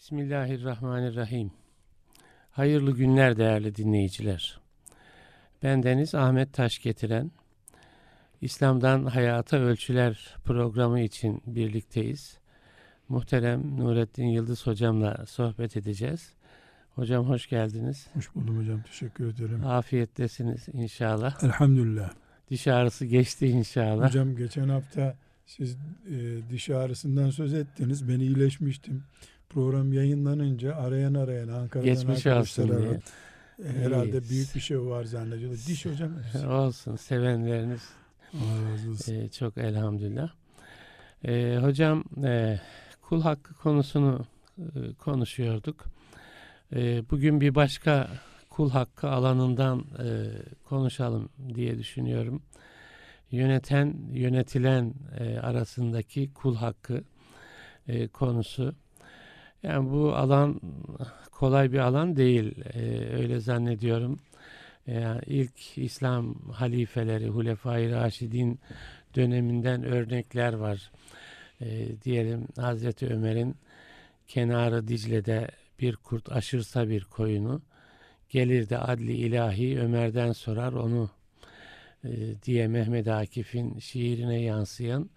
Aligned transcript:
Bismillahirrahmanirrahim. 0.00 1.50
Hayırlı 2.50 2.96
günler 2.96 3.36
değerli 3.36 3.76
dinleyiciler. 3.76 4.60
Ben 5.62 5.82
Deniz 5.82 6.14
Ahmet 6.14 6.52
Taş 6.52 6.78
getiren 6.78 7.30
İslam'dan 8.40 9.04
Hayata 9.04 9.56
Ölçüler 9.56 10.36
programı 10.44 11.00
için 11.00 11.42
birlikteyiz. 11.46 12.38
Muhterem 13.08 13.78
Nurettin 13.78 14.26
Yıldız 14.26 14.66
hocamla 14.66 15.26
sohbet 15.26 15.76
edeceğiz. 15.76 16.32
Hocam 16.94 17.28
hoş 17.28 17.48
geldiniz. 17.48 18.06
Hoş 18.14 18.34
buldum 18.34 18.58
hocam. 18.58 18.82
Teşekkür 18.82 19.34
ederim. 19.34 19.66
Afiyettesiniz 19.66 20.68
inşallah. 20.72 21.44
Elhamdülillah. 21.44 22.12
Diş 22.50 22.66
ağrısı 22.66 23.06
geçti 23.06 23.46
inşallah. 23.46 24.08
Hocam 24.08 24.36
geçen 24.36 24.68
hafta 24.68 25.16
siz 25.46 25.76
e, 26.10 26.38
diş 26.50 26.70
ağrısından 26.70 27.30
söz 27.30 27.54
ettiniz. 27.54 28.08
Ben 28.08 28.20
iyileşmiştim. 28.20 29.04
Program 29.50 29.92
yayınlanınca 29.92 30.76
arayan 30.76 31.14
arayan 31.14 31.48
Ankara'dan 31.48 31.94
Geçmiş 31.94 32.26
arkadaşlar 32.26 32.68
aradı. 32.68 33.00
Herhalde 33.62 34.10
İyiyiz. 34.10 34.30
büyük 34.30 34.54
bir 34.54 34.60
şey 34.60 34.80
var 34.80 35.04
zannediyorlar. 35.04 35.58
Diş 35.66 35.86
hocam. 35.86 36.12
Olsun 36.50 36.96
sevenleriniz 36.96 37.82
Allah 38.34 38.72
razı 38.72 38.90
olsun. 38.90 39.14
Ee, 39.14 39.28
çok 39.28 39.58
elhamdülillah. 39.58 40.30
Ee, 41.24 41.58
hocam 41.62 42.04
e, 42.24 42.60
kul 43.02 43.22
hakkı 43.22 43.54
konusunu 43.54 44.26
e, 44.58 44.94
konuşuyorduk. 44.98 45.84
E, 46.72 47.10
bugün 47.10 47.40
bir 47.40 47.54
başka 47.54 48.08
kul 48.50 48.70
hakkı 48.70 49.08
alanından 49.08 49.78
e, 49.80 50.06
konuşalım 50.64 51.28
diye 51.54 51.78
düşünüyorum. 51.78 52.42
Yöneten, 53.30 53.94
yönetilen 54.12 54.94
e, 55.18 55.38
arasındaki 55.38 56.34
kul 56.34 56.56
hakkı 56.56 57.04
e, 57.88 58.08
konusu. 58.08 58.74
Yani 59.62 59.90
bu 59.90 60.14
alan 60.14 60.60
kolay 61.32 61.72
bir 61.72 61.78
alan 61.78 62.16
değil. 62.16 62.54
E, 62.74 62.80
öyle 63.14 63.40
zannediyorum. 63.40 64.18
Yani 64.86 65.20
ilk 65.26 65.78
İslam 65.78 66.34
halifeleri, 66.34 67.28
Hulefai 67.28 67.90
Raşidin 67.90 68.60
döneminden 69.16 69.84
örnekler 69.84 70.52
var. 70.52 70.90
E, 71.60 72.00
diyelim 72.02 72.48
Hazreti 72.56 73.06
Ömer'in 73.06 73.56
kenarı 74.28 74.88
Dicle'de 74.88 75.48
bir 75.80 75.96
kurt 75.96 76.32
aşırsa 76.32 76.88
bir 76.88 77.04
koyunu 77.04 77.62
gelir 78.28 78.68
de 78.68 78.78
adli 78.78 79.12
ilahi 79.12 79.80
Ömer'den 79.80 80.32
sorar 80.32 80.72
onu 80.72 81.10
e, 82.04 82.10
diye 82.42 82.68
Mehmet 82.68 83.08
Akif'in 83.08 83.78
şiirine 83.78 84.40
yansıyan 84.42 85.10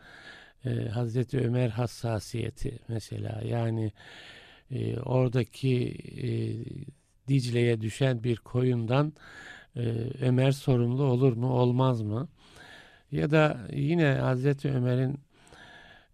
e, 0.65 0.69
Hazreti 0.69 1.39
Ömer 1.39 1.69
hassasiyeti 1.69 2.79
mesela 2.87 3.41
yani 3.45 3.91
e, 4.73 4.99
oradaki 4.99 5.95
e, 6.23 6.29
Dicle'ye 7.27 7.81
düşen 7.81 8.23
bir 8.23 8.35
koyundan 8.37 9.13
e, 9.75 9.81
Ömer 10.21 10.51
sorumlu 10.51 11.03
olur 11.03 11.33
mu 11.33 11.47
olmaz 11.47 12.01
mı? 12.01 12.27
Ya 13.11 13.31
da 13.31 13.67
yine 13.73 14.07
Hazreti 14.13 14.71
Ömer'in 14.71 15.19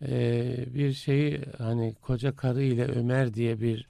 e, 0.07 0.55
bir 0.75 0.93
şeyi 0.93 1.41
hani 1.57 1.95
koca 2.01 2.35
karı 2.35 2.63
ile 2.63 2.85
Ömer 2.85 3.33
diye 3.33 3.61
bir 3.61 3.87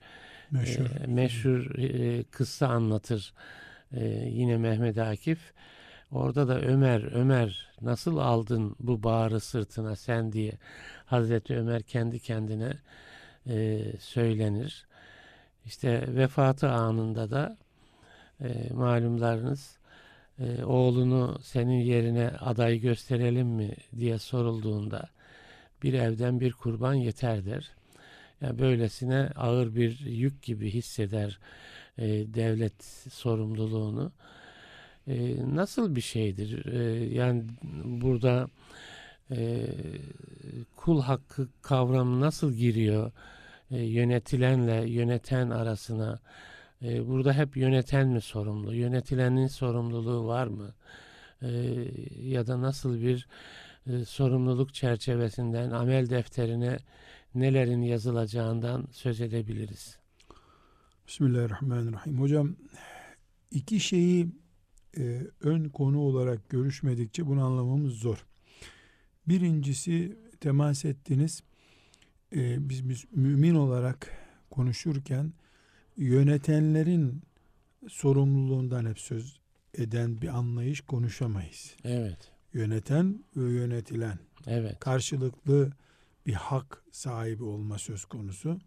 Meşhur. 0.52 0.86
e, 1.04 1.08
meşhur 1.08 1.76
e, 1.80 2.24
kıssa 2.24 2.68
anlatır 2.68 3.34
e, 3.92 4.06
yine 4.30 4.58
Mehmet 4.58 4.98
Akif. 4.98 5.40
Orada 6.12 6.48
da 6.48 6.62
Ömer, 6.62 7.02
Ömer 7.14 7.68
nasıl 7.82 8.18
aldın 8.18 8.76
bu 8.80 9.04
bağrı 9.04 9.40
sırtına 9.40 9.96
sen 9.96 10.32
diye 10.32 10.52
Hazreti 11.06 11.58
Ömer 11.58 11.84
kendi 11.84 12.20
kendine 12.20 12.74
e, 13.48 13.84
söylenir. 14.00 14.88
İşte 15.66 16.16
vefatı 16.16 16.70
anında 16.70 17.32
da 17.32 17.58
e, 18.42 18.74
malumlarınız 18.74 19.78
e, 20.40 20.64
oğlunu 20.64 21.40
senin 21.44 21.80
yerine 21.80 22.30
aday 22.30 22.80
gösterelim 22.80 23.48
mi 23.48 23.76
diye 23.98 24.18
sorulduğunda 24.18 25.10
bir 25.84 25.94
evden 25.94 26.40
bir 26.40 26.52
kurban 26.52 26.94
yeter 26.94 27.46
der. 27.46 27.72
Yani 28.42 28.60
böylesine 28.60 29.30
ağır 29.36 29.76
bir 29.76 30.00
yük 30.00 30.44
gibi 30.44 30.72
hisseder 30.72 31.40
e, 31.98 32.08
devlet 32.34 32.84
sorumluluğunu. 33.12 34.12
E, 35.08 35.36
nasıl 35.56 35.96
bir 35.96 36.02
şeydir? 36.02 36.66
E, 36.66 37.06
yani 37.16 37.44
burada 37.86 38.48
e, 39.32 39.68
kul 40.76 41.02
hakkı 41.02 41.48
kavramı 41.62 42.20
nasıl 42.20 42.54
giriyor? 42.54 43.12
E, 43.72 43.78
yönetilenle 43.78 44.90
yöneten 44.90 45.50
arasına 45.50 46.20
e, 46.82 47.08
burada 47.08 47.34
hep 47.34 47.58
yöneten 47.58 48.08
mi 48.08 48.22
sorumlu? 48.22 48.74
Yönetilenin 48.74 49.48
sorumluluğu 49.48 50.28
var 50.28 50.48
mı? 50.48 50.74
E, 51.42 51.50
ya 52.22 52.48
da 52.48 52.62
nasıl 52.62 53.02
bir 53.02 53.28
e, 53.88 54.06
sorumluluk 54.06 54.74
çerçevesinden 54.74 55.72
amel 55.72 56.10
defterine 56.10 56.78
nelerin 57.36 57.82
yazılacağından 57.82 58.88
söz 58.92 59.22
edebiliriz. 59.22 59.98
Bismillahirrahmanirrahim. 61.08 62.22
Hocam 62.22 62.56
iki 63.52 63.80
şeyi 63.80 64.28
e, 64.98 65.22
ön 65.42 65.70
konu 65.70 66.00
olarak 66.00 66.50
görüşmedikçe 66.50 67.28
bunu 67.28 67.46
anlamamız 67.46 67.94
zor. 67.94 68.26
Birincisi 69.28 70.18
temas 70.40 70.86
ettiniz. 70.86 71.44
E, 72.36 72.70
biz, 72.70 72.90
biz 72.90 73.06
mümin 73.12 73.56
olarak 73.56 74.12
konuşurken 74.50 75.34
yönetenlerin 75.98 77.22
sorumluluğundan 77.88 78.86
hep 78.86 79.00
söz 79.00 79.40
eden 79.74 80.22
bir 80.22 80.28
anlayış 80.28 80.82
konuşamayız. 80.82 81.76
Evet, 81.84 82.32
Yöneten 82.54 83.24
ve 83.38 83.52
yönetilen 83.52 84.20
evet, 84.48 84.80
karşılıklı 84.80 85.72
bir 86.26 86.34
hak 86.34 86.84
sahibi 86.92 87.44
olma 87.44 87.78
söz 87.78 88.06
konusu. 88.06 88.60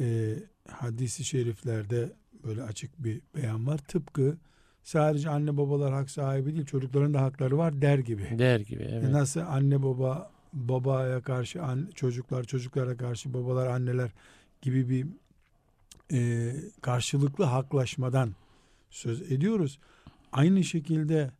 Ee, 0.00 0.34
hadisi 0.68 1.24
şeriflerde 1.24 2.12
böyle 2.44 2.62
açık 2.62 3.04
bir 3.04 3.20
beyan 3.34 3.66
var. 3.66 3.78
Tıpkı 3.78 4.38
sadece 4.88 5.30
anne 5.30 5.56
babalar 5.56 5.92
hak 5.92 6.10
sahibi 6.10 6.54
değil 6.54 6.66
çocukların 6.66 7.14
da 7.14 7.22
hakları 7.22 7.58
var 7.58 7.82
der 7.82 7.98
gibi. 7.98 8.38
der 8.38 8.60
gibi. 8.60 8.82
E 8.82 8.86
Evet, 8.86 9.10
Nasıl 9.10 9.40
anne 9.40 9.82
baba 9.82 10.30
babaya 10.52 11.20
karşı 11.20 11.62
an, 11.62 11.88
çocuklar 11.94 12.44
çocuklara 12.44 12.96
karşı 12.96 13.34
babalar 13.34 13.66
anneler 13.66 14.10
gibi 14.62 14.88
bir 14.88 15.06
e, 16.12 16.52
karşılıklı 16.80 17.44
haklaşmadan 17.44 18.34
söz 18.90 19.32
ediyoruz. 19.32 19.78
Aynı 20.32 20.64
şekilde 20.64 21.30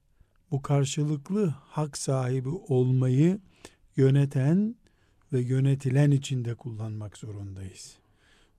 bu 0.50 0.62
karşılıklı 0.62 1.54
hak 1.68 1.98
sahibi 1.98 2.48
olmayı 2.48 3.38
yöneten 3.96 4.74
ve 5.32 5.40
yönetilen 5.40 6.10
içinde 6.10 6.54
kullanmak 6.54 7.18
zorundayız. 7.18 7.96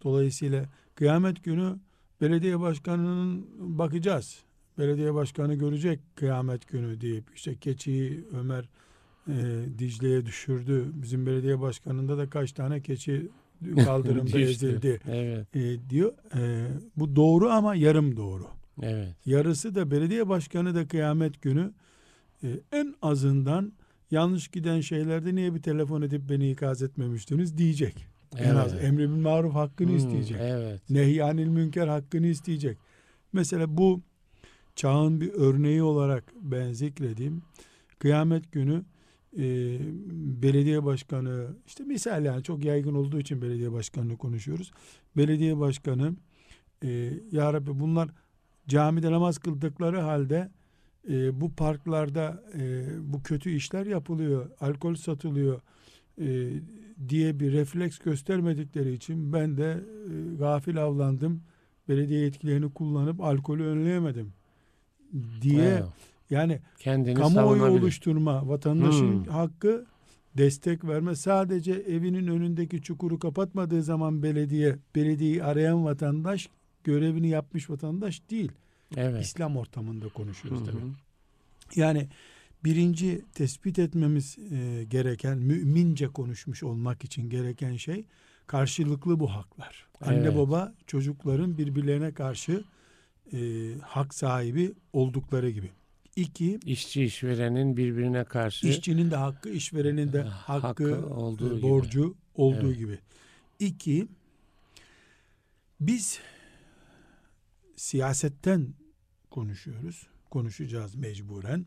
Dolayısıyla 0.04 0.66
kıyamet 0.96 1.44
günü 1.44 1.76
belediye 2.22 2.60
başkanının 2.60 3.46
bakacağız. 3.78 4.49
Belediye 4.80 5.14
başkanı 5.14 5.56
görecek 5.56 6.00
kıyamet 6.16 6.68
günü 6.68 7.02
deyip 7.02 7.24
işte 7.36 7.56
keçiyi 7.56 8.26
Ömer 8.34 8.70
e, 9.28 9.34
Dicle'ye 9.80 10.26
düşürdü. 10.26 10.86
Bizim 10.94 11.26
belediye 11.26 11.62
başkanında 11.62 12.18
da 12.18 12.30
kaç 12.30 12.52
tane 12.52 12.82
keçi 12.82 13.30
kaldırımda 13.84 14.40
ezildi 14.40 15.00
evet, 15.08 15.56
e, 15.56 15.90
diyor. 15.90 16.14
E, 16.36 16.68
bu 16.98 17.16
doğru 17.16 17.50
ama 17.50 17.76
yarım 17.76 18.18
doğru. 18.18 18.48
evet, 18.82 19.16
Yarısı 19.26 19.76
da 19.76 19.92
belediye 19.92 20.30
başkanı 20.30 20.76
da 20.76 20.88
kıyamet 20.88 21.42
günü 21.42 21.72
e, 22.44 22.48
en 22.72 22.96
azından 23.02 23.74
yanlış 24.12 24.48
giden 24.48 24.82
şeylerde 24.82 25.36
niye 25.36 25.56
bir 25.56 25.62
telefon 25.62 26.02
edip 26.02 26.30
beni 26.30 26.52
ikaz 26.52 26.82
etmemiştiniz 26.84 27.58
diyecek. 27.58 28.06
En 28.38 28.56
az 28.56 28.74
Evet. 28.74 28.84
emri 28.84 29.10
bil 29.10 29.16
maruf 29.22 29.54
hakkını 29.54 29.90
Hmm, 29.90 29.98
isteyecek. 29.98 30.38
Evet, 30.42 30.90
Nehyanil 30.90 31.48
münker 31.48 31.88
hakkını 31.88 32.28
isteyecek. 32.28 32.78
Mesela 33.34 33.78
bu 33.78 34.02
çağın 34.80 35.22
bir 35.22 35.34
örneği 35.34 35.84
olarak 35.84 36.34
ben 36.42 36.72
zikrediğim 36.72 37.42
kıyamet 38.00 38.52
günü 38.52 38.84
e, 39.38 39.44
belediye 40.44 40.86
başkanı 40.86 41.48
işte 41.68 41.84
misal 41.84 42.26
yani 42.26 42.44
çok 42.44 42.66
yaygın 42.66 42.96
olduğu 42.96 43.20
için 43.20 43.42
belediye 43.42 43.72
başkanını 43.72 44.18
konuşuyoruz. 44.18 44.72
Belediye 45.18 45.60
başkanı 45.60 46.14
e, 46.84 47.14
ya 47.32 47.54
Rabbi 47.54 47.80
bunlar 47.80 48.10
camide 48.68 49.12
namaz 49.12 49.38
kıldıkları 49.38 50.00
halde 50.00 50.52
e, 51.10 51.42
bu 51.42 51.56
parklarda 51.56 52.44
e, 52.60 52.86
bu 53.14 53.24
kötü 53.24 53.50
işler 53.50 53.86
yapılıyor, 53.86 54.50
alkol 54.60 54.96
satılıyor 54.96 55.62
e, 56.22 56.50
diye 57.10 57.40
bir 57.40 57.52
refleks 57.54 57.98
göstermedikleri 57.98 58.94
için 58.94 59.34
ben 59.34 59.58
de 59.58 59.84
e, 60.06 60.36
gafil 60.36 60.84
avlandım. 60.84 61.42
Belediye 61.90 62.20
yetkilerini 62.20 62.74
kullanıp 62.74 63.22
alkolü 63.22 63.64
önleyemedim 63.64 64.39
diye 65.42 65.64
Evet. 65.68 65.84
yani 66.30 66.60
kendini 66.80 67.14
kamuoyu 67.16 67.64
oluşturma 67.64 68.48
vatandaşın 68.50 69.12
Hmm. 69.14 69.24
hakkı 69.32 69.86
destek 70.38 70.86
verme 70.86 71.16
sadece 71.16 71.72
evinin 71.72 72.28
önündeki 72.28 72.82
çukuru 72.82 73.20
kapatmadığı 73.20 73.84
zaman 73.84 74.24
belediye 74.24 74.76
belediyeyi 74.96 75.44
arayan 75.44 75.86
vatandaş 75.86 76.50
görevini 76.84 77.30
yapmış 77.30 77.70
vatandaş 77.70 78.22
değil. 78.30 78.52
Evet. 78.98 79.26
İslam 79.26 79.58
ortamında 79.58 80.10
konuşuyoruz 80.10 80.62
tabii. 80.66 80.82
Yani 81.76 82.08
birinci 82.64 83.22
tespit 83.34 83.80
etmemiz 83.80 84.38
e, 84.52 84.84
gereken 84.84 85.38
mümince 85.38 86.08
konuşmuş 86.08 86.64
olmak 86.64 87.04
için 87.04 87.30
gereken 87.30 87.76
şey 87.76 88.06
karşılıklı 88.48 89.20
bu 89.20 89.34
haklar. 89.34 89.88
Anne 90.02 90.18
Evet. 90.20 90.38
baba 90.38 90.74
çocukların 90.88 91.58
birbirlerine 91.58 92.12
karşı 92.14 92.64
e, 93.34 93.40
hak 93.82 94.14
sahibi 94.14 94.74
oldukları 94.94 95.50
gibi. 95.50 95.70
İki, 96.16 96.60
İşçi 96.66 97.04
işverenin 97.04 97.78
birbirine 97.78 98.24
karşı 98.24 98.68
işçinin 98.68 99.12
de 99.12 99.16
hakkı, 99.16 99.50
işverenin 99.50 100.14
de 100.14 100.22
hakkı, 100.22 100.68
Hakkı 100.68 101.08
olduğu 101.16 101.54
e, 101.54 101.56
gibi. 101.58 101.70
borcu 101.70 102.16
olduğu 102.36 102.68
Evet. 102.68 102.78
gibi. 102.78 103.00
İki, 103.60 104.08
biz 105.80 106.20
siyasetten 107.76 108.74
konuşuyoruz. 109.32 110.08
Konuşacağız 110.30 110.96
mecburen. 110.96 111.66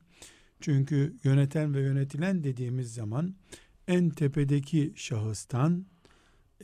Çünkü 0.61 1.17
yöneten 1.25 1.75
ve 1.75 1.81
yönetilen 1.81 2.45
dediğimiz 2.45 2.95
zaman 2.95 3.35
en 3.89 4.11
tepedeki 4.11 4.93
şahıstan 4.97 5.87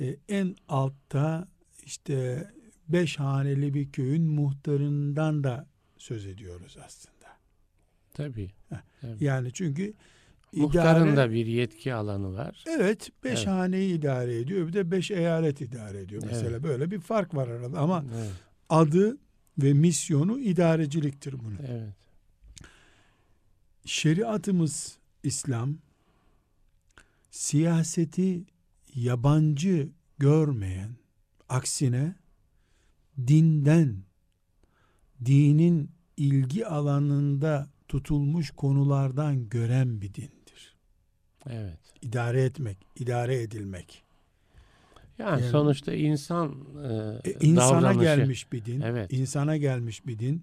e, 0.01 0.17
en 0.29 0.57
altta 0.69 1.49
işte 1.85 2.49
beş 2.89 3.19
haneli 3.19 3.75
bir 3.75 3.93
köyün 3.93 4.23
muhtarından 4.23 5.45
da 5.45 5.67
söz 5.99 6.27
ediyoruz 6.27 6.77
aslında. 6.87 7.19
tabii. 8.15 8.51
Tabii. 9.01 9.25
Yani 9.25 9.53
çünkü 9.53 9.95
Muhtarın 10.53 11.07
idare- 11.07 11.17
da 11.17 11.31
bir 11.31 11.47
yetki 11.47 11.95
alanı 11.95 12.33
var. 12.35 12.65
Evet, 12.69 13.11
beş 13.25 13.39
Evet. 13.39 13.47
haneyi 13.47 13.99
idare 13.99 14.39
ediyor. 14.39 14.69
Bir 14.69 14.73
de 14.73 14.91
beş 14.91 15.11
eyalet 15.11 15.61
idare 15.61 16.01
ediyor. 16.01 16.23
Evet. 16.25 16.33
Mesela 16.35 16.63
böyle 16.63 16.91
bir 16.91 17.01
fark 17.01 17.35
var 17.35 17.49
arada 17.49 17.79
ama 17.79 18.05
Evet. 18.17 18.31
adı 18.69 19.19
ve 19.59 19.73
misyonu 19.73 20.39
idareciliktir 20.41 21.39
bunun. 21.39 21.59
evet. 21.69 21.95
Şeriatımız 23.85 24.99
İslam 25.23 25.79
siyaseti 27.31 28.45
yabancı 28.95 29.89
görmeyen, 30.19 30.91
aksine 31.49 32.15
dinden, 33.27 33.97
dinin 35.25 35.91
ilgi 36.17 36.67
alanında 36.67 37.69
tutulmuş 37.89 38.51
konulardan 38.51 39.49
gören 39.49 40.01
bir 40.01 40.15
dindir. 40.15 40.77
Evet. 41.47 41.79
İdare 42.03 42.43
etmek, 42.43 42.79
idare 42.97 43.43
edilmek. 43.43 44.03
Yani, 45.19 45.41
Yani- 45.41 45.51
sonuçta 45.51 45.93
insan 45.95 46.57
e, 47.25 47.31
E, 47.31 47.33
insana 47.41 47.83
davranışı. 47.83 48.01
gelmiş 48.01 48.53
bir 48.53 48.65
din. 48.65 48.81
Evet. 48.81 49.13
İnsana 49.13 49.57
gelmiş 49.57 50.07
bir 50.07 50.19
din. 50.19 50.43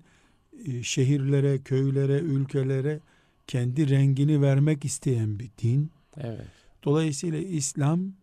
E, 0.66 0.84
şehirlere, 0.84 1.58
köylere, 1.58 2.20
ülkelere 2.20 3.00
kendi 3.48 3.90
rengini 3.90 4.42
vermek 4.42 4.86
isteyen 4.86 5.40
bir 5.40 5.50
din. 5.64 5.92
Evet. 6.18 6.48
Dolayısıyla 6.84 7.40
İslam 7.40 8.14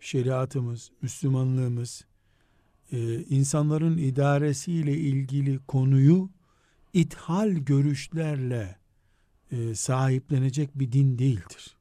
şeriatımız, 0.00 0.90
Müslümanlığımız 1.02 2.04
e, 2.92 3.24
insanların 3.24 3.98
idaresiyle 3.98 4.96
ilgili 4.96 5.58
konuyu 5.58 6.30
ithal 6.92 7.50
görüşlerle 7.50 8.76
e, 9.52 9.74
sahiplenecek 9.74 10.78
bir 10.78 10.92
din 10.92 11.18
değildir. 11.18 11.76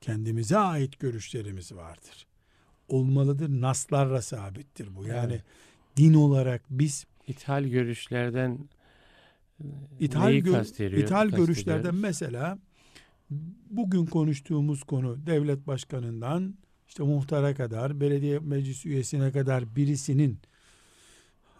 Kendimize 0.00 0.58
ait 0.58 1.00
görüşlerimiz 1.00 1.72
vardır. 1.72 2.26
Olmalıdır. 2.88 3.48
Naslarla 3.48 4.22
sabittir 4.22 4.96
bu. 4.96 5.06
Yani 5.06 5.32
Evet. 5.32 5.44
din 5.96 6.14
olarak 6.14 6.62
biz 6.70 7.06
İthal 7.26 7.64
görüşlerden 7.64 8.58
e, 9.60 9.64
İthal, 10.00 10.28
neyi 10.28 10.42
gö- 10.42 11.00
ithal 11.04 11.28
görüşlerden 11.28 11.94
mesela 11.94 12.58
bugün 13.70 14.06
konuştuğumuz 14.06 14.82
konu 14.82 15.26
devlet 15.26 15.66
başkanından 15.66 16.54
işte 16.96 17.04
muhtara 17.04 17.54
kadar 17.54 18.00
belediye 18.00 18.38
meclis 18.38 18.86
üyesine 18.86 19.32
kadar 19.32 19.76
birisinin 19.76 20.38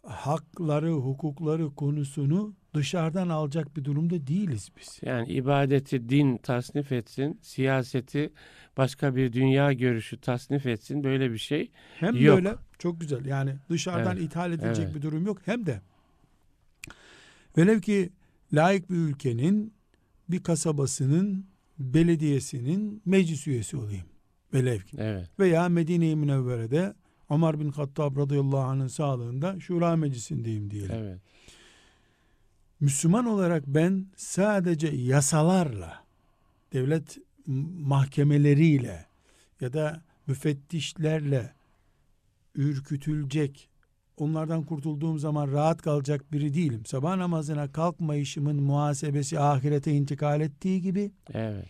hakları 0.02 0.92
hukukları 0.92 1.74
konusunu 1.74 2.54
dışarıdan 2.74 3.28
alacak 3.28 3.76
bir 3.76 3.84
durumda 3.84 4.26
değiliz 4.26 4.68
biz. 4.76 5.00
Yani 5.02 5.28
ibadeti 5.32 6.08
din 6.08 6.36
tasnif 6.36 6.92
etsin, 6.92 7.38
siyaseti 7.42 8.32
başka 8.76 9.16
bir 9.16 9.32
dünya 9.32 9.72
görüşü 9.72 10.20
tasnif 10.20 10.66
etsin 10.66 11.04
böyle 11.04 11.32
bir 11.32 11.38
şey. 11.38 11.70
Hem 12.00 12.16
Yok. 12.16 12.36
böyle 12.36 12.54
çok 12.78 13.00
güzel 13.00 13.24
yani 13.24 13.56
dışarıdan 13.70 14.16
Evet, 14.16 14.26
ithal 14.26 14.52
edilecek 14.52 14.84
evet. 14.84 14.94
bir 14.94 15.02
durum 15.02 15.26
yok 15.26 15.38
hem 15.44 15.66
de 15.66 15.80
velev 17.58 17.80
ki 17.80 18.10
layık 18.52 18.90
bir 18.90 18.96
ülkenin 18.96 19.74
bir 20.28 20.42
kasabasının 20.42 21.46
belediyesinin 21.78 23.02
meclis 23.04 23.46
üyesi 23.46 23.76
olayım. 23.76 24.15
Velev 24.54 24.78
ki. 24.78 24.96
Evet. 25.00 25.28
Veya 25.38 25.68
Medine-i 25.68 26.16
Münevvere'de 26.16 26.94
Ömer 27.30 27.60
bin 27.60 27.70
Hattab 27.70 28.16
radıyallahu 28.16 28.58
anh'ın 28.58 28.88
sağlığında 28.88 29.60
Şura 29.60 29.96
Meclisi'ndeyim 29.96 30.70
diyelim. 30.70 30.94
Evet. 30.94 31.20
Müslüman 32.80 33.26
olarak 33.26 33.66
ben 33.66 34.06
sadece 34.16 34.88
yasalarla, 34.88 36.04
devlet 36.72 37.18
mahkemeleriyle 37.80 39.06
ya 39.60 39.72
da 39.72 40.02
müfettişlerle 40.26 41.52
ürkütülecek, 42.54 43.68
onlardan 44.16 44.62
kurtulduğum 44.62 45.18
zaman 45.18 45.52
rahat 45.52 45.82
kalacak 45.82 46.32
biri 46.32 46.54
değilim. 46.54 46.86
Sabah 46.86 47.16
namazına 47.16 47.72
kalkmayışımın 47.72 48.62
muhasebesi 48.62 49.40
ahirete 49.40 49.92
intikal 49.92 50.40
ettiği 50.40 50.82
gibi, 50.82 51.10
Evet. 51.34 51.66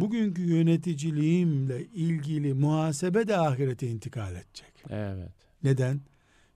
Bugünkü 0.00 0.42
yöneticiliğimle 0.42 1.86
ilgili 1.86 2.54
muhasebe 2.54 3.28
de 3.28 3.36
ahirete 3.36 3.88
intikal 3.88 4.32
edecek. 4.32 4.72
Evet. 4.90 5.32
Neden? 5.62 6.00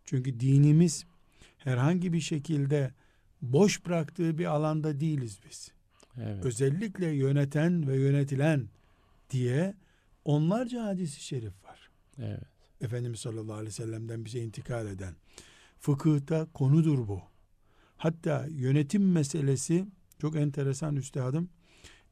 Çünkü 0.04 0.40
dinimiz 0.40 1.04
herhangi 1.58 2.12
bir 2.12 2.20
şekilde 2.20 2.92
boş 3.42 3.86
bıraktığı 3.86 4.38
bir 4.38 4.44
alanda 4.44 5.00
değiliz 5.00 5.38
biz. 5.48 5.72
Evet. 6.20 6.44
Özellikle 6.44 7.06
yöneten 7.06 7.88
ve 7.88 7.96
yönetilen 7.96 8.68
diye 9.30 9.74
onlarca 10.24 10.84
hadisi 10.84 11.24
şerif 11.24 11.64
var. 11.64 11.90
Evet. 12.18 12.42
Efendimiz 12.80 13.20
sallallahu 13.20 13.54
aleyhi 13.54 13.68
ve 13.68 13.84
sellem'den 13.84 14.24
bize 14.24 14.40
intikal 14.40 14.86
eden. 14.86 15.14
Fıkıhta 15.78 16.46
konudur 16.54 17.08
bu. 17.08 17.22
Hatta 17.96 18.46
yönetim 18.50 19.12
meselesi 19.12 19.86
çok 20.20 20.36
enteresan 20.36 20.96
üstadım. 20.96 21.50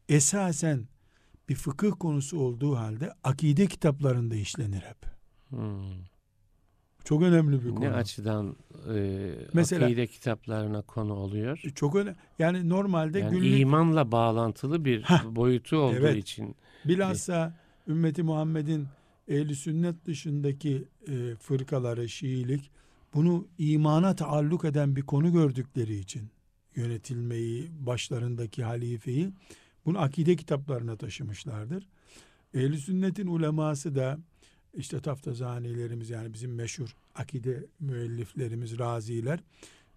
Esasen 0.09 0.89
bir 1.51 1.55
fıkıh 1.55 1.93
konusu 1.99 2.39
olduğu 2.41 2.77
halde 2.77 3.13
akide 3.25 3.67
kitaplarında 3.67 4.35
işlenir 4.35 4.81
hep. 4.81 4.97
Hmm. 5.49 5.83
Çok 7.05 7.23
önemli 7.23 7.65
bir 7.65 7.71
konu. 7.71 7.81
Ne 7.81 7.91
açıdan 7.91 8.57
e, 8.95 9.31
Mesela- 9.53 9.87
akide 9.87 10.07
kitaplarına 10.07 10.83
konu 10.83 11.15
oluyor? 11.15 11.59
Çok 11.75 11.95
önemli. 11.95 12.17
Yani 12.39 12.69
normalde 12.69 13.19
Yani 13.19 13.31
günlük 13.31 13.61
imanla 13.61 14.13
bağlantılı 14.13 14.85
bir 14.85 15.03
Hah, 15.03 15.25
boyutu 15.25 15.77
olduğu 15.77 15.97
evet. 15.97 16.17
için. 16.17 16.57
bilhassa 16.85 17.55
ümmeti 17.89 18.23
Muhammed'in 18.23 18.87
ehli 19.29 19.57
sünnet 19.57 20.07
dışındaki 20.07 20.85
e, 21.09 21.35
fırkaları 21.35 22.09
Şiilik 22.09 22.71
bunu 23.15 23.47
imana 23.59 24.17
taalluk 24.17 24.65
eden 24.65 24.97
bir 24.97 25.03
konu 25.03 25.33
gördükleri 25.33 25.95
için 25.97 26.31
yönetilmeyi 26.77 27.71
başlarındaki 27.87 28.65
halifeyi 28.65 29.33
bunu 29.87 29.99
akide 30.01 30.37
kitaplarına 30.37 30.97
taşımışlardır. 30.97 31.89
Ehli 32.55 32.79
sünnetin 32.79 33.27
uleması 33.27 33.95
da 33.95 34.19
işte 34.75 35.01
taftazanilerimiz 35.01 36.11
yani 36.11 36.33
bizim 36.35 36.55
meşhur 36.55 36.97
akide 37.15 37.67
müelliflerimiz 37.81 38.79
raziler 38.79 39.41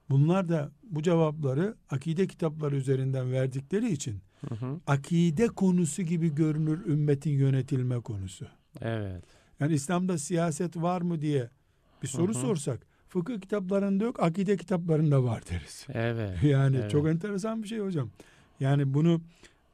bunlar 0.10 0.50
da 0.50 0.72
bu 0.84 1.02
cevapları 1.04 1.76
akide 1.90 2.28
kitapları 2.28 2.76
üzerinden 2.76 3.32
verdikleri 3.32 3.92
için 3.92 4.20
Hı 4.50 4.56
hı. 4.56 4.80
akide 4.88 5.48
konusu 5.48 6.02
gibi 6.02 6.36
görünür 6.36 6.86
ümmetin 6.86 7.32
yönetilme 7.32 8.00
konusu. 8.02 8.48
Evet. 8.82 9.24
Yani 9.60 9.74
İslam'da 9.74 10.18
siyaset 10.18 10.78
var 10.78 11.02
mı 11.02 11.22
diye 11.22 11.50
bir 12.04 12.08
soru 12.08 12.34
Hı 12.34 12.38
hı. 12.38 12.42
sorsak 12.42 12.80
fıkıh 13.10 13.42
kitaplarında 13.42 14.04
yok 14.04 14.24
akide 14.24 14.58
kitaplarında 14.58 15.24
var 15.24 15.44
deriz. 15.50 15.86
Evet. 15.94 16.38
Yani 16.44 16.78
Evet. 16.78 16.92
çok 16.92 17.08
enteresan 17.08 17.64
bir 17.64 17.68
şey 17.68 17.80
hocam. 17.80 18.10
Yani 18.60 18.94
bunu 18.94 19.22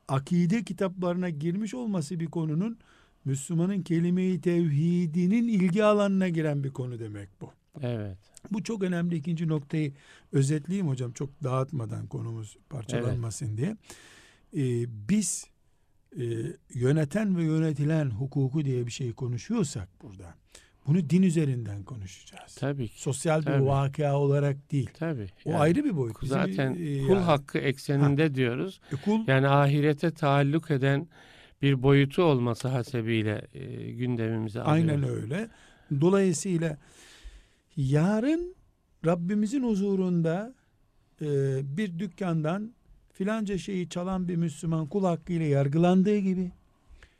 akide 0.09 0.63
kitaplarına 0.63 1.29
girmiş 1.29 1.73
olması 1.73 2.19
bir 2.19 2.25
konunun 2.25 2.77
Müslümanın 3.25 3.81
kelime-i 3.81 4.41
tevhidinin 4.41 5.47
ilgi 5.47 5.83
alanına 5.83 6.29
giren 6.29 6.63
bir 6.63 6.69
konu 6.69 6.99
demek 6.99 7.29
bu. 7.41 7.51
Evet. 7.81 8.17
Bu 8.51 8.63
çok 8.63 8.83
önemli 8.83 9.15
ikinci 9.15 9.47
noktayı 9.47 9.93
özetleyeyim 10.31 10.87
hocam 10.87 11.11
çok 11.11 11.43
dağıtmadan 11.43 12.07
konumuz 12.07 12.57
parçalanmasın 12.69 13.57
diye. 13.57 13.77
Ee, 14.57 14.85
biz 15.09 15.45
e, 16.19 16.23
yöneten 16.73 17.37
ve 17.37 17.43
yönetilen 17.43 18.09
hukuku 18.09 18.65
diye 18.65 18.85
bir 18.85 18.91
şey 18.91 19.13
konuşuyorsak 19.13 19.89
burada 20.01 20.35
bunu 20.89 21.09
din 21.09 21.21
üzerinden 21.23 21.83
konuşacağız. 21.83 22.55
Tabii 22.55 22.87
ki. 22.87 23.01
Sosyal 23.01 23.39
bir 23.39 23.45
Tabii. 23.45 23.65
vakıa 23.65 24.17
olarak 24.19 24.71
değil. 24.71 24.89
Tabii. 24.99 25.27
O 25.45 25.49
Yani 25.51 25.59
ayrı 25.59 25.83
bir 25.83 25.97
boyut. 25.97 26.21
Bizim, 26.21 26.37
zaten 26.37 26.73
e, 26.73 27.01
kul 27.01 27.09
yani- 27.09 27.23
hakkı 27.23 27.57
ekseninde 27.57 28.35
diyoruz. 28.35 28.81
E, 28.93 28.95
kul 28.95 29.27
Yani 29.27 29.47
ahirete 29.47 30.11
taalluk 30.11 30.71
eden 30.71 31.07
bir 31.61 31.83
boyutu 31.83 32.23
olması 32.23 32.67
hasebiyle 32.67 33.47
e, 33.53 33.91
gündemimize 33.91 34.61
alıyoruz. 34.61 34.89
Aynen 34.91 35.09
öyle. 35.09 35.47
Dolayısıyla 36.01 36.77
yarın 37.77 38.55
Rabbimizin 39.05 39.63
huzurunda 39.63 40.53
e, 41.21 41.27
bir 41.77 41.99
dükkandan 41.99 42.73
filanca 43.13 43.57
şeyi 43.57 43.89
çalan 43.89 44.27
bir 44.27 44.35
Müslüman 44.35 44.87
kul 44.87 45.03
hakkıyla 45.03 45.45
yargılandığı 45.45 46.17
gibi 46.17 46.51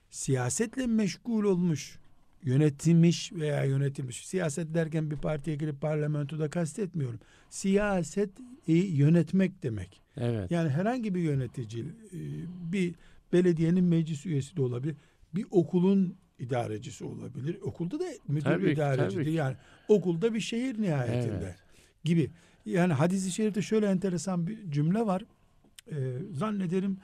siyasetle 0.10 0.88
meşgul 0.88 1.44
olmuş, 1.44 1.99
yönetilmiş 2.44 3.34
veya 3.34 3.64
yönetilmiş. 3.64 4.28
Siyaset 4.28 4.74
derken 4.74 5.12
bir 5.12 5.16
partiye 5.16 5.56
girip 5.56 5.82
parlamentoda 5.82 6.50
kastetmiyorum. 6.50 7.20
Siyaset 7.50 8.30
e, 8.68 8.74
yönetmek 8.74 9.64
demek. 9.64 10.02
Evet. 10.18 10.52
Yani 10.52 10.70
herhangi 10.70 11.16
bir 11.16 11.20
yönetici, 11.22 11.84
e, 11.84 12.18
bir 12.72 12.96
belediyenin 13.34 13.84
meclis 13.84 14.26
üyesi 14.26 14.58
de 14.58 14.62
olabilir. 14.62 14.96
Bir 15.36 15.46
okulun 15.52 16.16
idarecisi 16.40 17.04
olabilir. 17.04 17.58
Okulda 17.62 18.00
da 18.00 18.04
müdür 18.28 18.42
Tabii 18.46 18.72
idarecidir. 18.72 19.24
tabii. 19.24 19.34
Yani 19.34 19.56
okulda 19.88 20.34
bir 20.34 20.40
şehir 20.40 20.82
nihayetinde 20.82 21.44
Evet. 21.44 21.56
gibi. 22.04 22.32
Yani 22.66 22.94
hadis-i 22.94 23.32
şerifte 23.32 23.62
şöyle 23.62 23.86
enteresan 23.86 24.48
bir 24.48 24.72
cümle 24.72 25.06
var. 25.06 25.24
E, 25.92 25.96
zannederim 26.32 26.98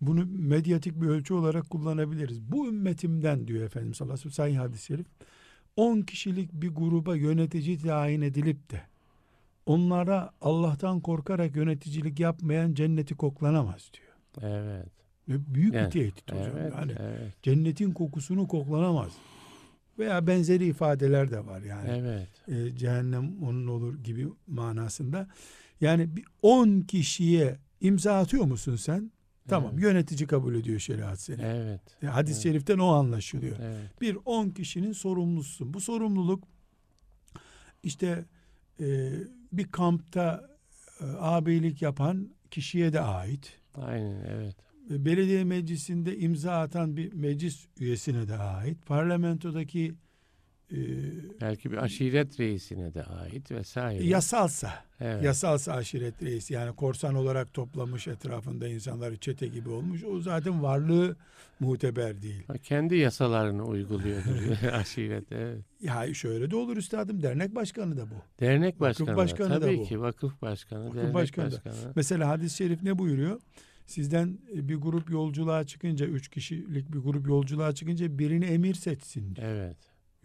bunu 0.00 0.26
medyatik 0.26 1.00
bir 1.00 1.06
ölçü 1.06 1.34
olarak 1.34 1.70
kullanabiliriz. 1.70 2.40
Bu 2.42 2.68
ümmetimden 2.68 3.48
diyor 3.48 3.64
Efendimiz 3.64 3.96
sallallahu 3.96 4.14
aleyhi 4.14 4.28
ve 4.28 4.32
sellem 4.32 4.50
sahih 4.52 4.64
hadis-i 4.64 4.86
şerif. 4.86 5.06
10 5.76 6.00
kişilik 6.00 6.52
bir 6.52 6.68
gruba 6.68 7.16
yönetici 7.16 7.78
tayin 7.78 8.20
edilip 8.20 8.70
de 8.70 8.82
onlara 9.66 10.30
Allah'tan 10.40 11.00
korkarak 11.00 11.56
yöneticilik 11.56 12.20
yapmayan 12.20 12.74
cenneti 12.74 13.14
koklanamaz 13.14 13.90
diyor. 13.94 14.52
Evet. 14.52 14.86
Ve 15.28 15.54
büyük 15.54 15.74
Yani, 15.74 15.86
bir 15.86 15.90
tehdit 15.90 16.32
hocam. 16.32 16.52
Evet. 16.58 16.72
Yani 16.76 16.92
Evet. 17.00 17.42
cennetin 17.42 17.92
kokusunu 17.92 18.48
koklanamaz. 18.48 19.12
Veya 19.98 20.26
benzeri 20.26 20.66
ifadeler 20.66 21.30
de 21.30 21.46
var 21.46 21.62
yani. 21.62 21.88
Evet. 21.90 22.28
E, 22.48 22.76
cehennem 22.76 23.42
onun 23.42 23.66
olur 23.66 23.98
gibi 24.04 24.28
manasında. 24.46 25.28
Yani 25.80 26.16
bir 26.16 26.24
10 26.42 26.80
kişiye 26.80 27.56
imza 27.80 28.18
atıyor 28.18 28.44
musun 28.44 28.76
sen? 28.76 29.10
Tamam 29.48 29.70
Evet. 29.72 29.82
yönetici 29.82 30.26
kabul 30.26 30.54
ediyor 30.54 30.78
şeriat 30.78 31.20
seni. 31.20 31.42
Evet. 31.42 31.80
E, 32.02 32.06
Hadis-i 32.06 32.32
Evet. 32.34 32.42
şeriften 32.42 32.78
o 32.78 32.86
anlaşılıyor. 32.86 33.56
Evet. 33.62 34.00
Bir 34.00 34.16
10 34.24 34.50
kişinin 34.50 34.92
sorumlususun. 34.92 35.74
Bu 35.74 35.80
sorumluluk 35.80 36.44
işte 37.82 38.24
e, 38.80 39.10
bir 39.52 39.64
kampta 39.64 40.48
e, 41.00 41.04
ağabeylik 41.04 41.82
yapan 41.82 42.28
kişiye 42.50 42.92
de 42.92 43.00
ait. 43.00 43.52
Aynen 43.74 44.24
evet. 44.30 44.56
E, 44.90 45.04
Belediye 45.04 45.44
meclisinde 45.44 46.18
imza 46.18 46.60
atan 46.60 46.96
bir 46.96 47.12
meclis 47.12 47.66
üyesine 47.80 48.28
de 48.28 48.36
ait. 48.36 48.86
Parlamentodaki 48.86 49.94
e, 50.72 50.76
Belki 51.40 51.72
bir 51.72 51.76
aşiret 51.76 52.40
reisine 52.40 52.94
de 52.94 53.04
ait 53.04 53.50
vesaire. 53.50 54.04
yasalsa, 54.04 54.84
evet. 55.00 55.24
yasalsa 55.24 55.72
aşiret 55.72 56.22
reisi 56.22 56.54
yani 56.54 56.76
korsan 56.76 57.14
olarak 57.14 57.54
toplamış 57.54 58.08
etrafında 58.08 58.68
insanları 58.68 59.16
çete 59.16 59.46
gibi 59.46 59.68
olmuş. 59.68 60.04
O 60.04 60.20
zaten 60.20 60.62
varlığı 60.62 61.16
muteber 61.60 62.22
değil. 62.22 62.42
Ha, 62.46 62.58
Kendi 62.58 62.96
yasalarını 62.96 63.64
uyguluyordur 63.64 64.62
aşiret. 64.72 65.32
Evet. 65.32 65.58
Ya 65.80 66.14
şöyle 66.14 66.50
de 66.50 66.56
olur 66.56 66.76
üstadım 66.76 67.22
dernek 67.22 67.54
başkanı 67.54 67.96
da 67.96 68.02
bu. 68.10 68.14
Dernek 68.40 68.80
Vakıf 68.80 69.00
başkanı. 69.00 69.16
başkanı 69.16 69.50
da 69.50 69.60
Tabii 69.60 69.78
bu. 69.78 69.84
ki 69.84 70.00
vakıf 70.00 70.42
başkanı, 70.42 70.84
Vakıf 70.84 70.96
dernek 70.96 71.14
başkanı 71.14 71.46
başkanı. 71.52 71.74
da. 71.74 71.92
Mesela 71.96 72.28
hadis-i 72.28 72.56
şerif 72.56 72.82
ne 72.82 72.98
buyuruyor? 72.98 73.40
Sizden 73.86 74.38
e, 74.54 74.68
bir 74.68 74.74
grup 74.76 75.10
yolculuğa 75.10 75.64
çıkınca, 75.64 76.06
üç 76.06 76.28
kişilik 76.28 76.92
bir 76.92 76.98
grup 76.98 77.28
yolculuğa 77.28 77.74
çıkınca 77.74 78.18
birini 78.18 78.44
emir 78.44 78.74
seçsin. 78.74 79.36
diyor. 79.36 79.48
Evet. 79.48 79.76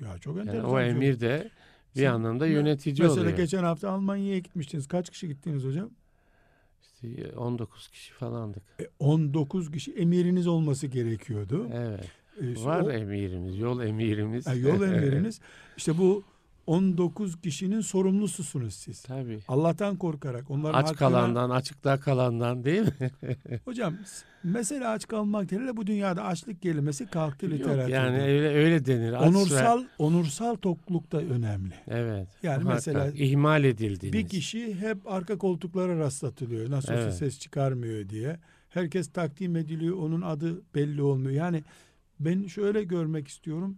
Ya 0.02 0.18
çok 0.18 0.38
Yani 0.38 0.50
enteresan. 0.50 0.70
o 0.72 0.78
bir 0.78 0.82
şey. 0.82 0.90
emir 0.90 1.20
de 1.20 1.50
bir 1.96 2.00
Sen- 2.02 2.12
anlamda 2.14 2.48
yönetici 2.48 2.96
Mesela 3.02 3.22
oluyor. 3.22 3.38
geçen 3.38 3.64
hafta 3.64 3.90
Almanya'ya 3.90 4.40
gitmiştiniz. 4.40 4.88
Kaç 4.88 5.10
kişi 5.10 5.28
gittiniz 5.28 5.64
hocam? 5.64 5.90
İşte 6.82 7.32
19 7.38 7.88
kişi 7.88 8.14
falandık. 8.14 8.64
E, 8.82 8.88
19 9.00 9.72
kişi 9.72 9.92
emiriniz 9.94 10.48
olması 10.48 10.88
gerekiyordu. 10.88 11.68
Evet. 11.74 12.06
E, 12.42 12.52
işte 12.52 12.66
Var 12.66 12.82
o- 12.82 12.92
emirimiz, 12.92 13.60
yol 13.60 13.82
emirimiz. 13.82 14.48
Ha, 14.48 14.54
yol 14.54 14.82
emiriniz. 14.88 15.40
İşte 15.78 15.98
bu 15.98 16.24
19 16.68 17.42
kişinin 17.42 17.82
sorumlususunuz 17.82 18.74
siz. 18.74 19.02
Tabii. 19.02 19.40
Allah'tan 19.48 19.96
korkarak 19.98 20.52
onların 20.52 20.80
Aç 20.80 20.86
hakkına- 20.90 20.98
kalandan, 21.10 21.50
açıkta 21.50 22.00
kalandan 22.00 22.64
değil 22.64 22.82
mi? 22.82 23.12
Hocam 23.66 23.94
mesela 24.44 24.90
aç 24.92 25.08
kalmak 25.08 25.52
değil 25.52 25.62
de 25.68 25.78
bu 25.78 25.88
dünyada 25.88 26.24
açlık 26.24 26.62
kelimesi 26.62 27.06
kalktı 27.06 27.46
Yok, 27.46 27.54
literatürde. 27.56 27.92
yani 27.96 28.22
öyle 28.22 28.48
öyle 28.48 28.86
denir. 28.86 29.14
Aç 29.14 29.22
ve- 29.22 29.26
onursal 29.28 29.84
onursal 29.98 30.56
tokluk 30.56 31.12
da 31.12 31.18
önemli. 31.22 31.74
Evet. 31.88 32.28
Yani 32.44 32.64
muhakkak. 32.64 32.74
mesela 32.88 33.12
ihmal 33.12 33.64
edildiniz. 33.64 34.14
Bir 34.14 34.28
kişi 34.28 34.76
hep 34.80 34.98
arka 35.12 35.38
koltuklara 35.38 36.00
rastlatılıyor. 36.00 36.70
Nasıl 36.72 36.94
olsa 36.94 37.02
Evet. 37.04 37.14
ses 37.16 37.40
çıkarmıyor 37.40 38.10
diye. 38.10 38.40
Herkes 38.70 39.08
takdim 39.08 39.56
ediliyor. 39.56 39.98
Onun 39.98 40.22
adı 40.22 40.62
belli 40.76 41.02
olmuyor. 41.02 41.32
Yani 41.32 41.64
ben 42.20 42.48
şöyle 42.48 42.84
görmek 42.84 43.28
istiyorum. 43.28 43.78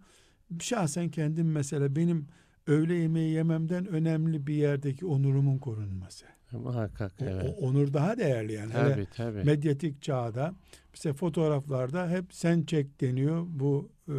Şahsen 0.59 1.09
kendim 1.09 1.51
mesela 1.51 1.95
benim 1.95 2.27
öğle 2.67 2.93
yemeği 2.95 3.33
yememden 3.33 3.85
önemli 3.87 4.47
bir 4.47 4.53
yerdeki 4.55 5.05
onurumun 5.05 5.57
korunması. 5.57 6.25
Muhakkak 6.51 7.11
O- 7.21 7.25
evet. 7.25 7.55
O, 7.61 7.65
onur 7.65 7.93
daha 7.93 8.17
değerli 8.17 8.53
yani. 8.53 8.73
Hele 8.73 8.91
Tabii 8.93 9.07
tabii. 9.17 9.43
medyatik 9.43 10.01
çağda 10.01 10.53
mesela 10.93 11.13
fotoğraflarda 11.13 12.09
hep 12.09 12.25
sen 12.33 12.63
çek 12.63 13.01
deniyor. 13.01 13.45
Bu, 13.49 13.89
e, 14.07 14.13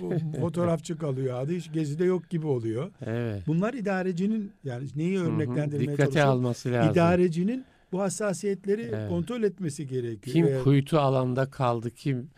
bu 0.00 0.12
fotoğrafçı 0.40 0.98
kalıyor 0.98 1.40
adı 1.40 1.52
hiç 1.52 1.72
gezide 1.72 2.04
yok 2.04 2.30
gibi 2.30 2.46
oluyor. 2.46 2.90
evet. 3.06 3.42
Bunlar 3.46 3.74
idarecinin 3.74 4.52
yani 4.64 4.86
neyi 4.96 5.18
örneklendirmeye 5.20 5.80
Dikkate 5.80 6.02
çalışıyor? 6.04 6.26
alması 6.26 6.72
lazım. 6.72 6.92
İdarecinin 6.92 7.64
bu 7.92 8.00
hassasiyetleri 8.00 8.82
Evet. 8.94 9.08
kontrol 9.08 9.42
etmesi 9.42 9.86
gerekiyor. 9.86 10.34
Kim 10.34 10.46
Eğer 10.46 10.62
kuytu 10.62 10.98
alanda 10.98 11.50
kaldı, 11.50 11.90
kim 11.90 12.28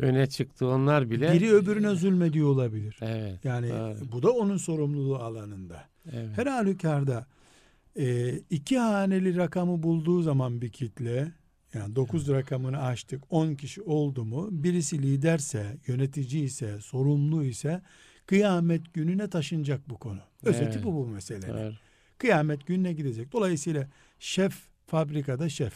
öne 0.00 0.26
çıktı 0.26 0.66
onlar 0.66 1.10
bile. 1.10 1.32
biri 1.32 1.52
öbürüne 1.52 1.94
zulmediyor 1.94 2.48
olabilir. 2.48 2.96
Evet. 3.00 3.44
Yani 3.44 3.68
doğru. 3.68 4.12
bu 4.12 4.22
da 4.22 4.30
onun 4.30 4.56
sorumluluğu 4.56 5.16
alanında. 5.16 5.84
evet. 6.12 6.38
Her 6.38 6.46
halükarda 6.46 7.26
e, 7.96 8.36
iki 8.50 8.78
haneli 8.78 9.36
rakamı 9.36 9.82
bulduğu 9.82 10.22
zaman 10.22 10.60
bir 10.60 10.68
kitle 10.70 11.32
yani 11.74 11.96
9 11.96 12.28
rakamını 12.28 12.82
aştık 12.82 13.22
10 13.30 13.54
kişi 13.54 13.82
oldu 13.82 14.24
mu 14.24 14.48
birisi 14.50 15.02
liderse 15.02 15.76
yönetici 15.86 16.44
ise 16.44 16.80
sorumlu 16.80 17.44
ise 17.44 17.82
kıyamet 18.26 18.94
gününe 18.94 19.30
taşınacak 19.30 19.88
bu 19.88 19.98
konu. 19.98 20.20
Özeti 20.42 20.64
Evet. 20.64 20.84
bu 20.84 20.94
bu 20.94 21.06
meselenin. 21.06 21.54
Doğru. 21.54 21.74
Kıyamet 22.18 22.66
gününe 22.66 22.92
gidecek. 22.92 23.32
Dolayısıyla 23.32 23.88
şef 24.18 24.54
fabrikada 24.86 25.48
şef 25.48 25.72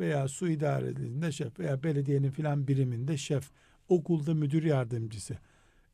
veya 0.00 0.28
su 0.28 0.48
idarelerinde 0.48 1.32
şef 1.32 1.58
veya 1.58 1.82
belediyenin 1.82 2.30
filan 2.30 2.68
biriminde 2.68 3.16
şef, 3.16 3.50
okulda 3.88 4.34
müdür 4.34 4.62
yardımcısı. 4.62 5.38